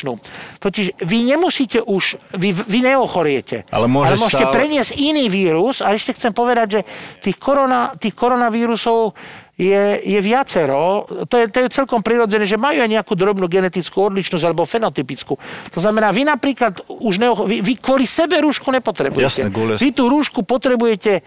[0.02, 0.12] čiastočnú.
[0.58, 3.64] Totiž vy nemusíte už, vy, vy neochoriete.
[3.70, 4.54] Ale, ale môžete stále...
[4.54, 6.80] preniesť iný vírus a ešte chcem povedať, že
[7.22, 9.14] tých, korona, tých koronavírusov
[9.54, 11.06] je, je viacero.
[11.28, 15.38] To je, to je celkom prirodzené, že majú aj nejakú drobnú genetickú odlišnosť alebo fenotypickú.
[15.70, 19.46] To znamená, vy napríklad už ne, vy, vy kvôli sebe rúšku nepotrebujete.
[19.46, 19.78] Jasné, gule.
[19.78, 21.22] Vy tú rúšku potrebujete,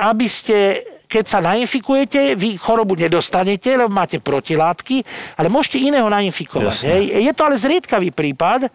[0.00, 5.06] aby ste keď sa nainfikujete, vy chorobu nedostanete, lebo máte protilátky,
[5.38, 6.76] ale môžete iného nainfikovať.
[6.82, 7.02] Hej.
[7.22, 8.66] Je to ale zriedkavý prípad,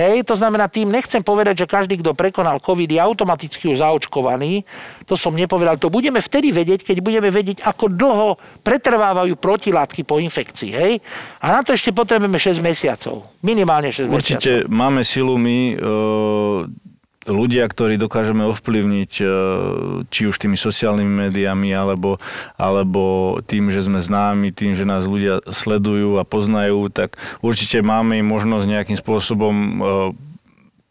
[0.00, 4.64] hej, to znamená, tým nechcem povedať, že každý, kto prekonal COVID, je automaticky už zaočkovaný.
[5.04, 5.76] To som nepovedal.
[5.76, 8.28] To budeme vtedy vedieť, keď budeme vedieť, ako dlho
[8.64, 10.70] pretrvávajú protilátky po infekcii.
[10.72, 10.92] Hej.
[11.44, 13.28] A na to ešte potrebujeme 6 mesiacov.
[13.44, 14.16] Minimálne 6 mesiacov.
[14.16, 16.84] Určite máme silu my, e,
[17.26, 19.26] ľudia, ktorí dokážeme ovplyvniť e,
[20.08, 22.20] či už tými sociálnymi médiami, alebo,
[22.56, 28.20] alebo tým, že sme známi, tým, že nás ľudia sledujú a poznajú, tak určite máme
[28.20, 29.76] im možnosť nejakým spôsobom e,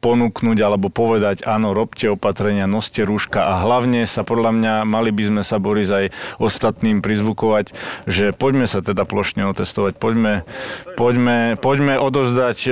[0.03, 3.47] ponúknuť alebo povedať, áno, robte opatrenia, noste rúška.
[3.47, 6.11] A hlavne sa podľa mňa mali by sme sa Boris aj
[6.43, 7.71] ostatným prizvukovať,
[8.03, 10.43] že poďme sa teda plošne otestovať, poďme,
[10.99, 12.71] poďme, poďme odovzdať e,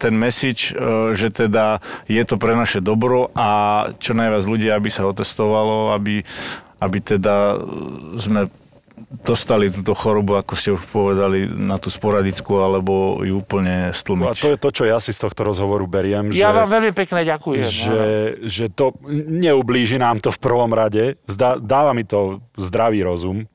[0.00, 4.88] ten message, e, že teda je to pre naše dobro a čo najviac ľudí, aby
[4.88, 6.24] sa otestovalo, aby,
[6.80, 7.60] aby teda
[8.16, 8.48] sme
[9.24, 14.26] dostali túto chorobu, ako ste už povedali, na tú sporadickú, alebo ju úplne stlmiť.
[14.26, 16.92] A to je to, čo ja si z tohto rozhovoru beriem, že, Ja vám veľmi
[16.92, 17.68] pekne ďakujem.
[17.68, 18.00] že,
[18.46, 21.16] že to neublíži nám to v prvom rade.
[21.28, 23.46] Zdá, dáva mi to zdravý rozum,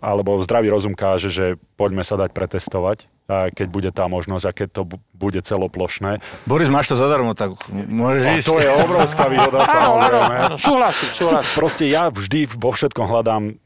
[0.00, 1.46] alebo zdravý rozum káže, že
[1.80, 6.20] poďme sa dať pretestovať, keď bude tá možnosť a keď to bu- bude celoplošné.
[6.44, 8.46] Boris, máš to zadarmo, tak môžeš A ísť.
[8.46, 10.36] to je obrovská výhoda samozrejme.
[10.60, 11.54] súhlasím, súhlasím.
[11.56, 13.56] Proste ja vždy vo všetkom hľadám,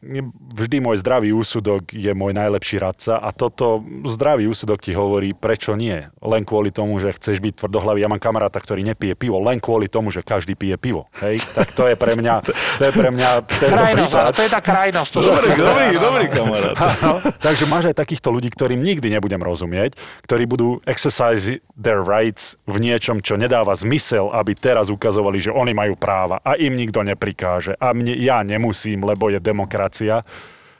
[0.54, 5.74] vždy môj zdravý úsudok je môj najlepší radca a toto zdravý úsudok ti hovorí, prečo
[5.74, 6.06] nie.
[6.22, 7.98] Len kvôli tomu, že chceš byť tvrdohlavý.
[7.98, 11.10] Ja mám kamaráta, ktorý nepije pivo, len kvôli tomu, že každý pije pivo.
[11.18, 11.42] Hej?
[11.58, 12.34] Tak to je pre mňa,
[12.78, 15.10] to je pre mňa tento Krajnosť, to je tá krajnosť.
[15.10, 16.76] To Dobrý, dobrý, dobrý kamarát.
[17.50, 19.96] Takže máš aj takýchto ľudí, ktorým nikdy nebudem rozumieť,
[20.28, 25.72] ktorí budú exercise their rights v niečom, čo nedáva zmysel, aby teraz ukazovali, že oni
[25.72, 30.20] majú práva a im nikto neprikáže a mne, ja nemusím, lebo je demokracia.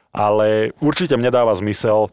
[0.09, 2.09] Ale určite mne dáva zmysel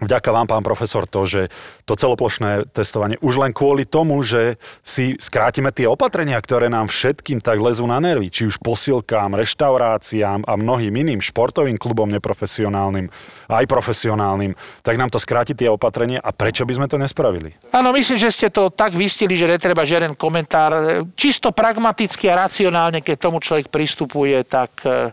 [0.00, 1.52] Vďaka vám, pán profesor, to, že
[1.84, 7.44] to celoplošné testovanie už len kvôli tomu, že si skrátime tie opatrenia, ktoré nám všetkým
[7.44, 13.12] tak lezú na nervy, či už posilkám, reštauráciám a mnohým iným športovým klubom neprofesionálnym,
[13.52, 17.52] aj profesionálnym, tak nám to skráti tie opatrenia a prečo by sme to nespravili?
[17.76, 21.04] Áno, myslím, že ste to tak vystili, že netreba žiaden komentár.
[21.12, 25.12] Čisto pragmaticky a racionálne, keď tomu človek pristupuje, tak, e,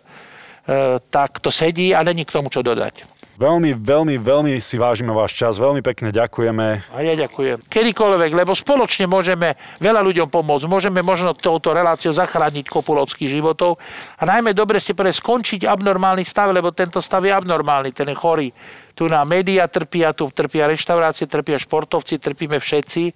[0.64, 3.17] e, tak to sedí a není k tomu čo dodať.
[3.38, 6.90] Veľmi, veľmi, veľmi si vážime váš čas, veľmi pekne ďakujeme.
[6.90, 7.70] A ja ďakujem.
[7.70, 10.66] Kedykoľvek, lebo spoločne môžeme veľa ľuďom pomôcť.
[10.66, 13.78] Môžeme možno touto reláciou zachrániť kopu ľudských životov.
[14.18, 18.18] A najmä dobre ste pre skončiť abnormálny stav, lebo tento stav je abnormálny, ten je
[18.18, 18.50] chorý.
[18.98, 23.14] Tu na média trpia, tu trpia reštaurácie, trpia športovci, trpíme všetci.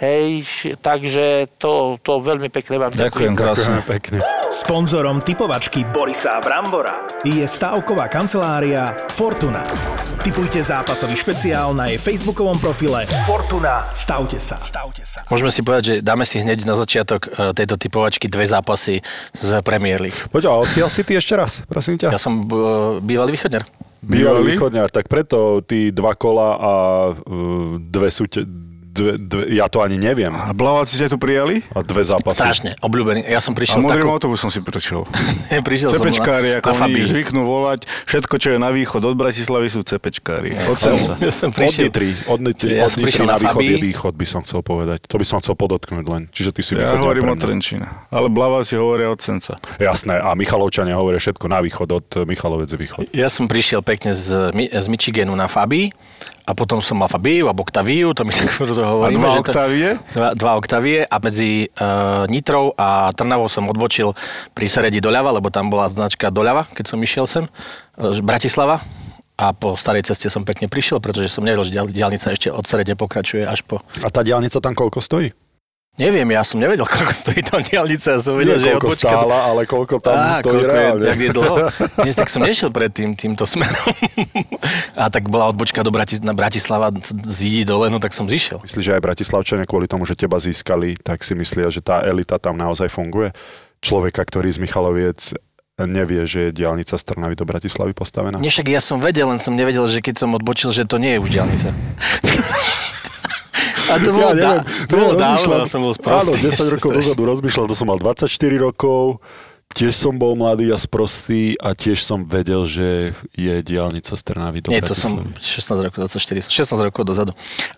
[0.00, 0.48] Hej,
[0.80, 3.84] takže to, to veľmi pekne vám Ďakujem krásne.
[3.84, 4.16] Ďakujeme pekne.
[4.48, 9.60] Sponzorom typovačky Borisa Brambora je stavková kancelária Fortuna.
[10.24, 13.92] Typujte zápasový špeciál na jej facebookovom profile Fortuna.
[13.92, 14.56] Stavte sa.
[14.56, 15.20] Stavte sa.
[15.28, 19.04] Môžeme si povedať, že dáme si hneď na začiatok e, tejto typovačky dve zápasy
[19.36, 20.16] z Premier League.
[20.32, 22.08] Poď, a odkiaľ si ty ešte raz, prosím ťa?
[22.08, 23.68] Ja som e, bývalý východňar.
[24.00, 26.72] Bývalý východňar, tak preto tí dva kola a
[27.12, 28.48] uh, dve súte...
[28.90, 30.34] Dve, dve, ja to ani neviem.
[30.34, 31.62] A Blaváci ste tu prijali?
[31.70, 32.42] A dve zápasy.
[32.42, 33.22] Strašne, obľúbený.
[33.22, 34.18] Ja som A prišiel s modrým takou...
[34.18, 35.06] autobusom si prešiel.
[35.70, 37.06] prišiel som na, Cepečkári, ako na oni Fabii.
[37.06, 40.58] zvyknú volať, všetko, čo je na východ od Bratislavy sú cepečkári.
[40.66, 41.14] Od senca.
[41.22, 41.86] Ja som Od prišiel...
[41.86, 44.40] Nitry, od Nitry, Ja od som Nitry prišiel na, na východ je východ, by som
[44.42, 44.98] chcel povedať.
[45.06, 46.22] To by som chcel podotknúť len.
[46.34, 47.44] Čiže ty si Ja hovorím od mňa.
[47.46, 47.86] Trenčína.
[48.10, 49.54] Ale Blaváci hovoria od senca.
[49.78, 53.06] Jasné, a Michalovčania hovoria všetko na východ, od Michalovec východ.
[53.14, 55.94] Ja som prišiel pekne z, z Michiganu na Fabii
[56.50, 59.22] a potom som mal Fabiu a Octaviu, to my tak to hovoríme.
[59.22, 59.88] dva že to- Octavie?
[60.18, 64.10] Dva, dva Octavie a medzi uh, Nitrou a Trnavou som odbočil
[64.50, 68.82] pri Seredi doľava, lebo tam bola značka doľava, keď som išiel sem, uh, Bratislava.
[69.40, 72.92] A po starej ceste som pekne prišiel, pretože som nevedel, že diaľnica ešte od Serede
[72.92, 73.80] pokračuje až po...
[74.04, 75.32] A tá diálnica tam koľko stojí?
[76.00, 78.16] Neviem, ja som nevedel, koľko stojí tam diaľnica.
[78.16, 79.10] Ja som Nie vedel, že je koľko odbočka...
[79.12, 81.04] stála, ale koľko tam Á, stojí koľko je, reálne.
[81.04, 81.56] jak je dlho.
[82.08, 83.92] Nie, tak som nešiel predtým týmto smerom.
[85.00, 86.88] a tak bola odbočka do Bratis- na Bratislava,
[87.28, 88.64] zídi dole, no tak som zišiel.
[88.64, 92.40] Myslíš, že aj Bratislavčania kvôli tomu, že teba získali, tak si myslia, že tá elita
[92.40, 93.36] tam naozaj funguje?
[93.84, 95.36] Človeka, ktorý z Michaloviec
[95.80, 98.36] nevie, že je diálnica z Trnavy do Bratislavy postavená?
[98.36, 101.16] Nie, však ja som vedel, len som nevedel, že keď som odbočil, že to nie
[101.16, 101.68] je už diálnica.
[103.90, 106.30] A to bolo, neviem, dá, to neviem, bolo dávno, rozmýšľam- som bol sprostý.
[106.30, 108.30] Áno, 10 rokov dozadu rozmýšľal, to som mal 24
[108.62, 109.02] rokov,
[109.70, 114.66] Tiež som bol mladý a sprostý a tiež som vedel, že je diálnica z Trnavy
[114.66, 115.86] do Nie, to som Bratislavy.
[115.86, 117.32] 16 rokov, 24, 16 rokov dozadu.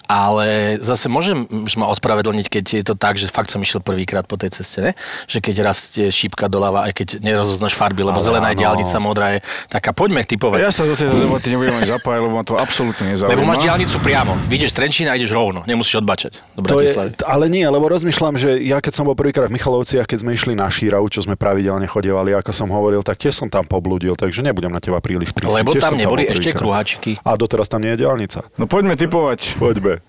[0.08, 4.24] Ale zase môžem že ma ospravedlniť, keď je to tak, že fakt som išiel prvýkrát
[4.24, 4.92] po tej ceste, ne?
[5.28, 8.62] že keď rastie šípka doľava, aj keď nerozoznáš farby, lebo Ale zelená je áno.
[8.64, 9.38] diálnica, modrá je
[9.68, 10.58] taká, poďme typovať.
[10.64, 13.36] Ja sa do tejto debaty nebudem ani zapájať, lebo ma to absolútne nezaujíma.
[13.36, 14.32] Lebo máš diálnicu priamo.
[14.48, 15.62] Vidíš z Trenčína a ideš rovno.
[15.68, 16.92] Nemusíš odbačať do To je,
[17.28, 20.52] ale nie, lebo rozmýšľam, že ja keď som bol prvýkrát v Michalovciach, keď sme išli
[20.56, 24.42] na Šíravu, čo sme pravidelne chodievali, ako som hovoril, tak tiež som tam poblúdil, takže
[24.42, 25.62] nebudem na teba príliš prísny.
[25.62, 27.18] Lebo tam neboli bol ešte kruháčiky.
[27.22, 28.46] A doteraz tam nie je diálnica.
[28.58, 29.56] No poďme typovať.
[29.56, 30.02] Poďme.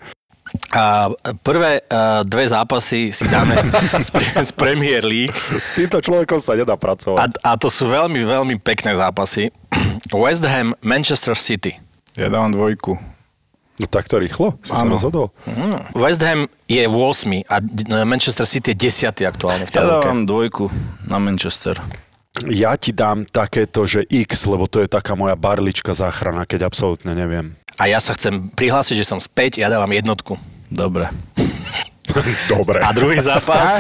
[0.70, 1.10] A
[1.42, 3.58] prvé uh, dve zápasy si dáme
[3.98, 4.10] z,
[4.46, 5.34] z Premier League.
[5.58, 7.42] S týmto človekom sa nedá A, pracovať.
[7.42, 9.50] a to sú veľmi, veľmi pekné zápasy.
[10.14, 11.74] West Ham, Manchester City.
[12.14, 13.13] Ja dávam dvojku.
[13.74, 14.96] No takto rýchlo si sa Áno.
[14.96, 15.34] rozhodol.
[15.94, 16.94] West Ham je 8
[17.44, 20.06] a d- Manchester City je 10 aktuálne v Ja tabulke.
[20.06, 20.66] dávam dvojku
[21.06, 21.82] na Manchester.
[22.46, 27.14] Ja ti dám takéto, že X, lebo to je taká moja barlička záchrana, keď absolútne
[27.14, 27.54] neviem.
[27.76, 30.38] A ja sa chcem prihlásiť, že som späť, ja dávam jednotku.
[30.68, 31.10] Dobre.
[32.48, 32.78] Dobre.
[32.78, 33.74] A druhý zápas,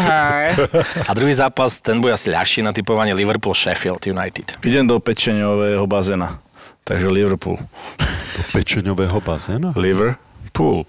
[0.99, 4.57] a druhý zápas, ten bude asi ľahší na typovanie Liverpool Sheffield United.
[4.63, 6.41] Idem do pečeňového bazéna.
[6.83, 7.55] Takže Liverpool.
[8.51, 9.71] Pečeňového bazéna?
[9.79, 10.83] Liverpool.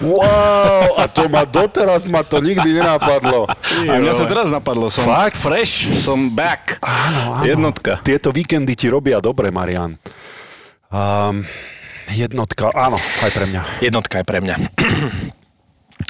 [0.00, 3.44] Wow, a to ma doteraz ma to nikdy nenapadlo.
[3.84, 5.36] A mňa sa teraz napadlo, som Fakt?
[5.36, 6.80] fresh, som back.
[6.80, 7.44] Áno, áno.
[7.44, 8.00] Jednotka.
[8.00, 10.00] Tieto víkendy ti robia dobre, Marian.
[10.88, 11.44] Um,
[12.08, 13.62] jednotka, áno, aj pre mňa.
[13.84, 14.56] Jednotka je pre mňa.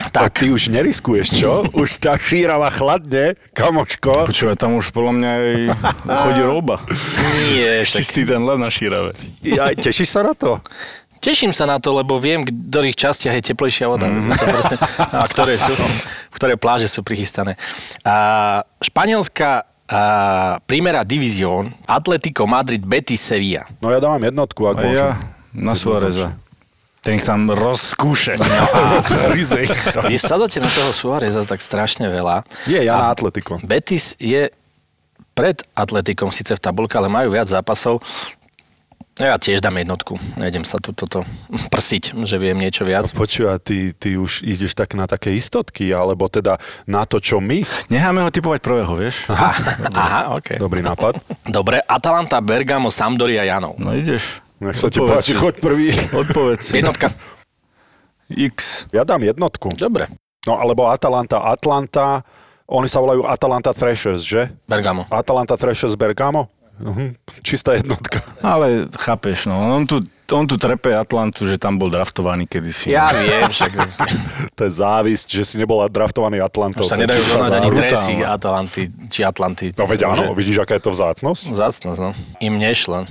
[0.00, 1.50] Tak tak, ty už neriskuješ, čo?
[1.80, 4.32] Už ťa šírava chladne, kamoško.
[4.32, 5.50] Počúvaj, tam už podľa mňa aj
[6.24, 6.76] chodí roba.
[7.52, 9.12] nie, Čistý ten led na šírave.
[9.44, 10.58] Ja, tešíš sa na to?
[11.20, 14.08] Teším sa na to, lebo viem, v ktorých častiach je teplejšia voda.
[14.08, 14.76] To proste,
[15.20, 15.76] a ktoré, sú,
[16.32, 17.60] ktoré pláže sú prichystané.
[18.00, 20.02] A španielská a
[20.70, 23.66] Primera Division, Atletico Madrid, Betis, Sevilla.
[23.82, 24.94] No ja dávam jednotku, ak A môžem.
[24.96, 25.08] ja
[25.50, 26.38] na Suáreza.
[27.00, 28.36] Ten ich tam rozkúše.
[30.10, 32.44] Vy sadáte na toho Suáreza tak strašne veľa.
[32.68, 33.56] Je, ja na Atletico.
[33.64, 34.52] Betis je
[35.32, 38.04] pred Atletikom síce v tabulke, ale majú viac zápasov.
[39.20, 40.16] No Ja tiež dám jednotku.
[40.40, 41.28] Nejdem sa tu toto
[41.72, 43.08] prsiť, že viem niečo viac.
[43.12, 46.56] Počúva, ty, ty už ideš tak na také istotky, alebo teda
[46.88, 47.60] na to, čo my.
[47.92, 49.28] Necháme ho typovať prvého, vieš?
[49.28, 50.56] Aha, ok.
[50.56, 51.20] Dobrý nápad.
[51.48, 53.76] Dobre, Atalanta, Bergamo, Sampdoria, Janov.
[53.76, 54.40] No ideš.
[54.60, 55.88] Nech sa ti páči, choď prvý.
[56.12, 56.76] Odpovedz.
[56.76, 57.08] Jednotka.
[58.30, 58.86] X.
[58.92, 59.72] Ja dám jednotku.
[59.74, 60.06] Dobre.
[60.46, 62.22] No alebo Atalanta, Atlanta,
[62.70, 64.52] oni sa volajú Atalanta Thrashers, že?
[64.68, 65.08] Bergamo.
[65.10, 66.46] Atalanta Thrashers Bergamo?
[66.80, 67.12] Mhm.
[67.44, 68.24] Čistá jednotka.
[68.40, 69.56] Ale chápeš, no.
[69.76, 70.00] On tu,
[70.32, 72.96] on tu trepe Atlantu, že tam bol draftovaný kedysi.
[72.96, 73.72] Ja viem, však
[74.56, 76.80] To je závisť, že si nebol draftovaný Atlantou.
[76.80, 78.82] už sa nedajú zohnať ani dresy Atalanty,
[79.12, 79.76] či Atlanty.
[79.76, 81.52] No veď áno, vidíš, aká je to vzácnosť?
[81.52, 82.10] Vzácnosť, no.
[82.40, 83.04] Im nešlo.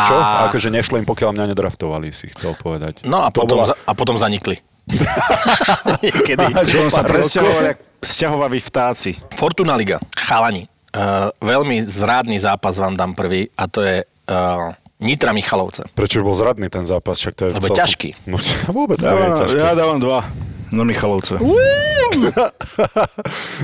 [0.00, 0.16] A, Čo?
[0.48, 3.04] Akože nešlo im, pokiaľ mňa nedraftovali, si chcel povedať.
[3.04, 4.56] No a To potom, bola- za, a potom zanikli.
[6.04, 6.44] Niekedy.
[6.66, 9.10] Že on sa presťahoval jak sťahovaví vtáci.
[9.36, 10.00] Fortuna Liga.
[10.16, 10.66] Chalani.
[10.90, 15.86] Uh, veľmi zrádny zápas vám dám prvý a to je uh, Nitra Michalovce.
[15.94, 17.22] Prečo bol zradný ten zápas?
[17.22, 18.08] Však to je Lebo je ťažký.
[18.26, 18.36] No
[18.76, 19.56] vôbec to je ťažké.
[19.56, 20.26] ja dávam dva.
[20.70, 21.34] No Michalovce.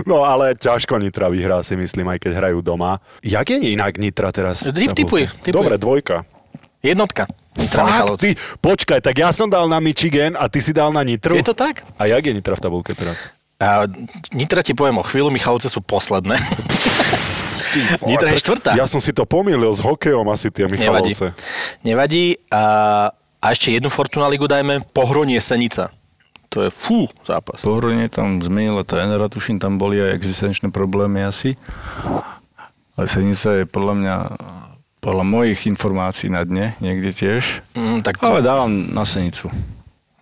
[0.07, 3.03] No ale ťažko Nitra vyhrá si myslím, aj keď hrajú doma.
[3.21, 4.63] Jak je inak Nitra teraz?
[4.63, 5.53] Typ- tipuj, tipuj.
[5.55, 6.23] Dobre, dvojka.
[6.79, 7.27] Jednotka.
[7.57, 8.23] Nitra Fakt, Michalovce.
[8.23, 8.31] ty,
[8.61, 11.35] počkaj, tak ja som dal na Michigan a ty si dal na Nitru?
[11.35, 11.83] Je to tak?
[11.97, 13.17] A jak je Nitra v tabulke teraz?
[13.57, 13.89] A
[14.37, 16.37] Nitra ti poviem o chvíľu, Michalovce sú posledné.
[18.09, 18.77] Nitra je štvrtá.
[18.77, 21.13] Ja som si to pomýlil s hokejom asi tie Nevadí.
[21.13, 21.27] Michalovce.
[21.83, 22.37] Nevadí.
[22.53, 22.63] A,
[23.41, 24.85] a ešte jednu Fortuna Ligu dajme.
[24.93, 25.91] Pohronie Senica.
[26.57, 27.61] To je fú zápas.
[27.61, 31.61] Pohorenie tam zmenila trénera, tuším, tam boli aj existenčné problémy asi.
[32.97, 34.17] Ale Senica je podľa mňa,
[35.05, 37.61] podľa mojich informácií na dne, niekde tiež.
[37.77, 39.53] Mm, tak Ale dávam na Senicu.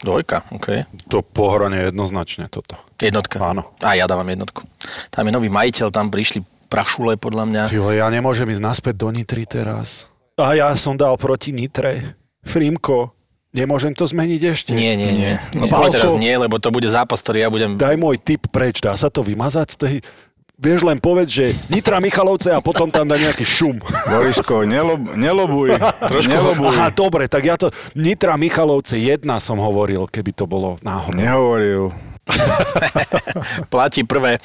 [0.02, 0.90] dvojka, OK.
[1.06, 2.74] To pohranie jednoznačne toto.
[2.98, 3.38] Jednotka.
[3.38, 3.70] Áno.
[3.78, 4.66] A ja dávam jednotku.
[5.14, 7.62] Tam je nový majiteľ, tam prišli prašule podľa mňa.
[7.70, 10.10] Tyjo, ja nemôžem ísť naspäť do Nitry teraz.
[10.34, 12.18] A ja som dal proti Nitre.
[12.42, 13.13] Frímko,
[13.54, 14.70] nemôžem to zmeniť ešte?
[14.74, 15.32] Nie, nie, nie.
[15.38, 15.70] Nie.
[15.70, 17.78] Pálko, Už teraz nie, lebo to bude zápas, ktorý ja budem...
[17.78, 19.94] Daj môj tip preč, dá sa to vymazať z tej...
[20.54, 23.82] Vieš len povedz, že Nitra Michalovce a potom tam dá nejaký šum.
[24.06, 25.74] Borisko, nelob, nelobuj.
[25.82, 26.70] Trošku nelobuj.
[26.70, 27.74] Aha, dobre, tak ja to...
[27.98, 31.18] Nitra Michalovce jedna som hovoril, keby to bolo náhodou.
[31.18, 31.82] Nehovoril.
[33.72, 34.38] Platí prvé.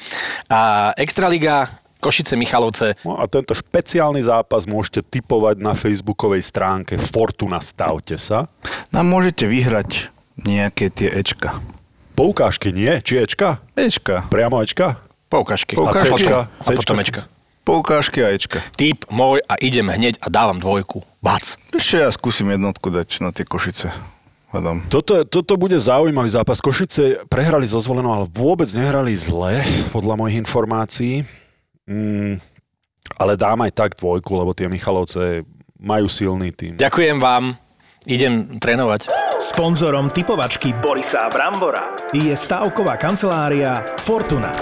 [0.50, 1.70] A Extraliga,
[2.00, 2.96] Košice, Michalovce.
[3.04, 8.48] No a tento špeciálny zápas môžete typovať na facebookovej stránke Fortuna Stavte sa.
[8.88, 10.08] Nám môžete vyhrať
[10.40, 11.60] nejaké tie Ečka.
[12.16, 12.88] Poukážky nie?
[13.04, 13.60] Či Ečka?
[13.76, 14.24] Ečka.
[14.32, 14.96] Priamo Ečka?
[15.28, 15.76] Poukažky.
[15.76, 16.08] Poukažky.
[16.08, 16.38] A, potom, Cčka.
[16.48, 17.20] a potom Ečka.
[17.62, 18.58] Poukážky a Ečka.
[18.74, 21.04] Typ môj a idem hneď a dávam dvojku.
[21.20, 21.60] Bac.
[21.76, 23.92] Ešte ja skúsim jednotku dať na tie Košice.
[24.90, 26.58] Toto, toto bude zaujímavý zápas.
[26.58, 29.62] Košice prehrali so zvolenou, ale vôbec nehrali zle,
[29.94, 31.22] podľa mojich informácií.
[31.90, 32.38] Mm,
[33.18, 35.42] ale dám aj tak dvojku, lebo tie Michalovce
[35.82, 36.78] majú silný tým.
[36.78, 37.58] Ďakujem vám.
[38.08, 39.12] Idem trénovať.
[39.36, 44.56] Sponzorom typovačky Borisa Brambora je stavková kancelária Fortuna.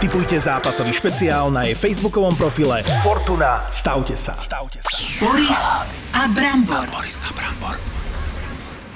[0.00, 3.68] Typujte zápasový špeciál na jej facebookovom profile Fortuna.
[3.68, 4.32] Stavte sa.
[4.36, 4.96] Stavte sa.
[5.20, 5.60] Boris
[6.16, 6.88] a Brambor.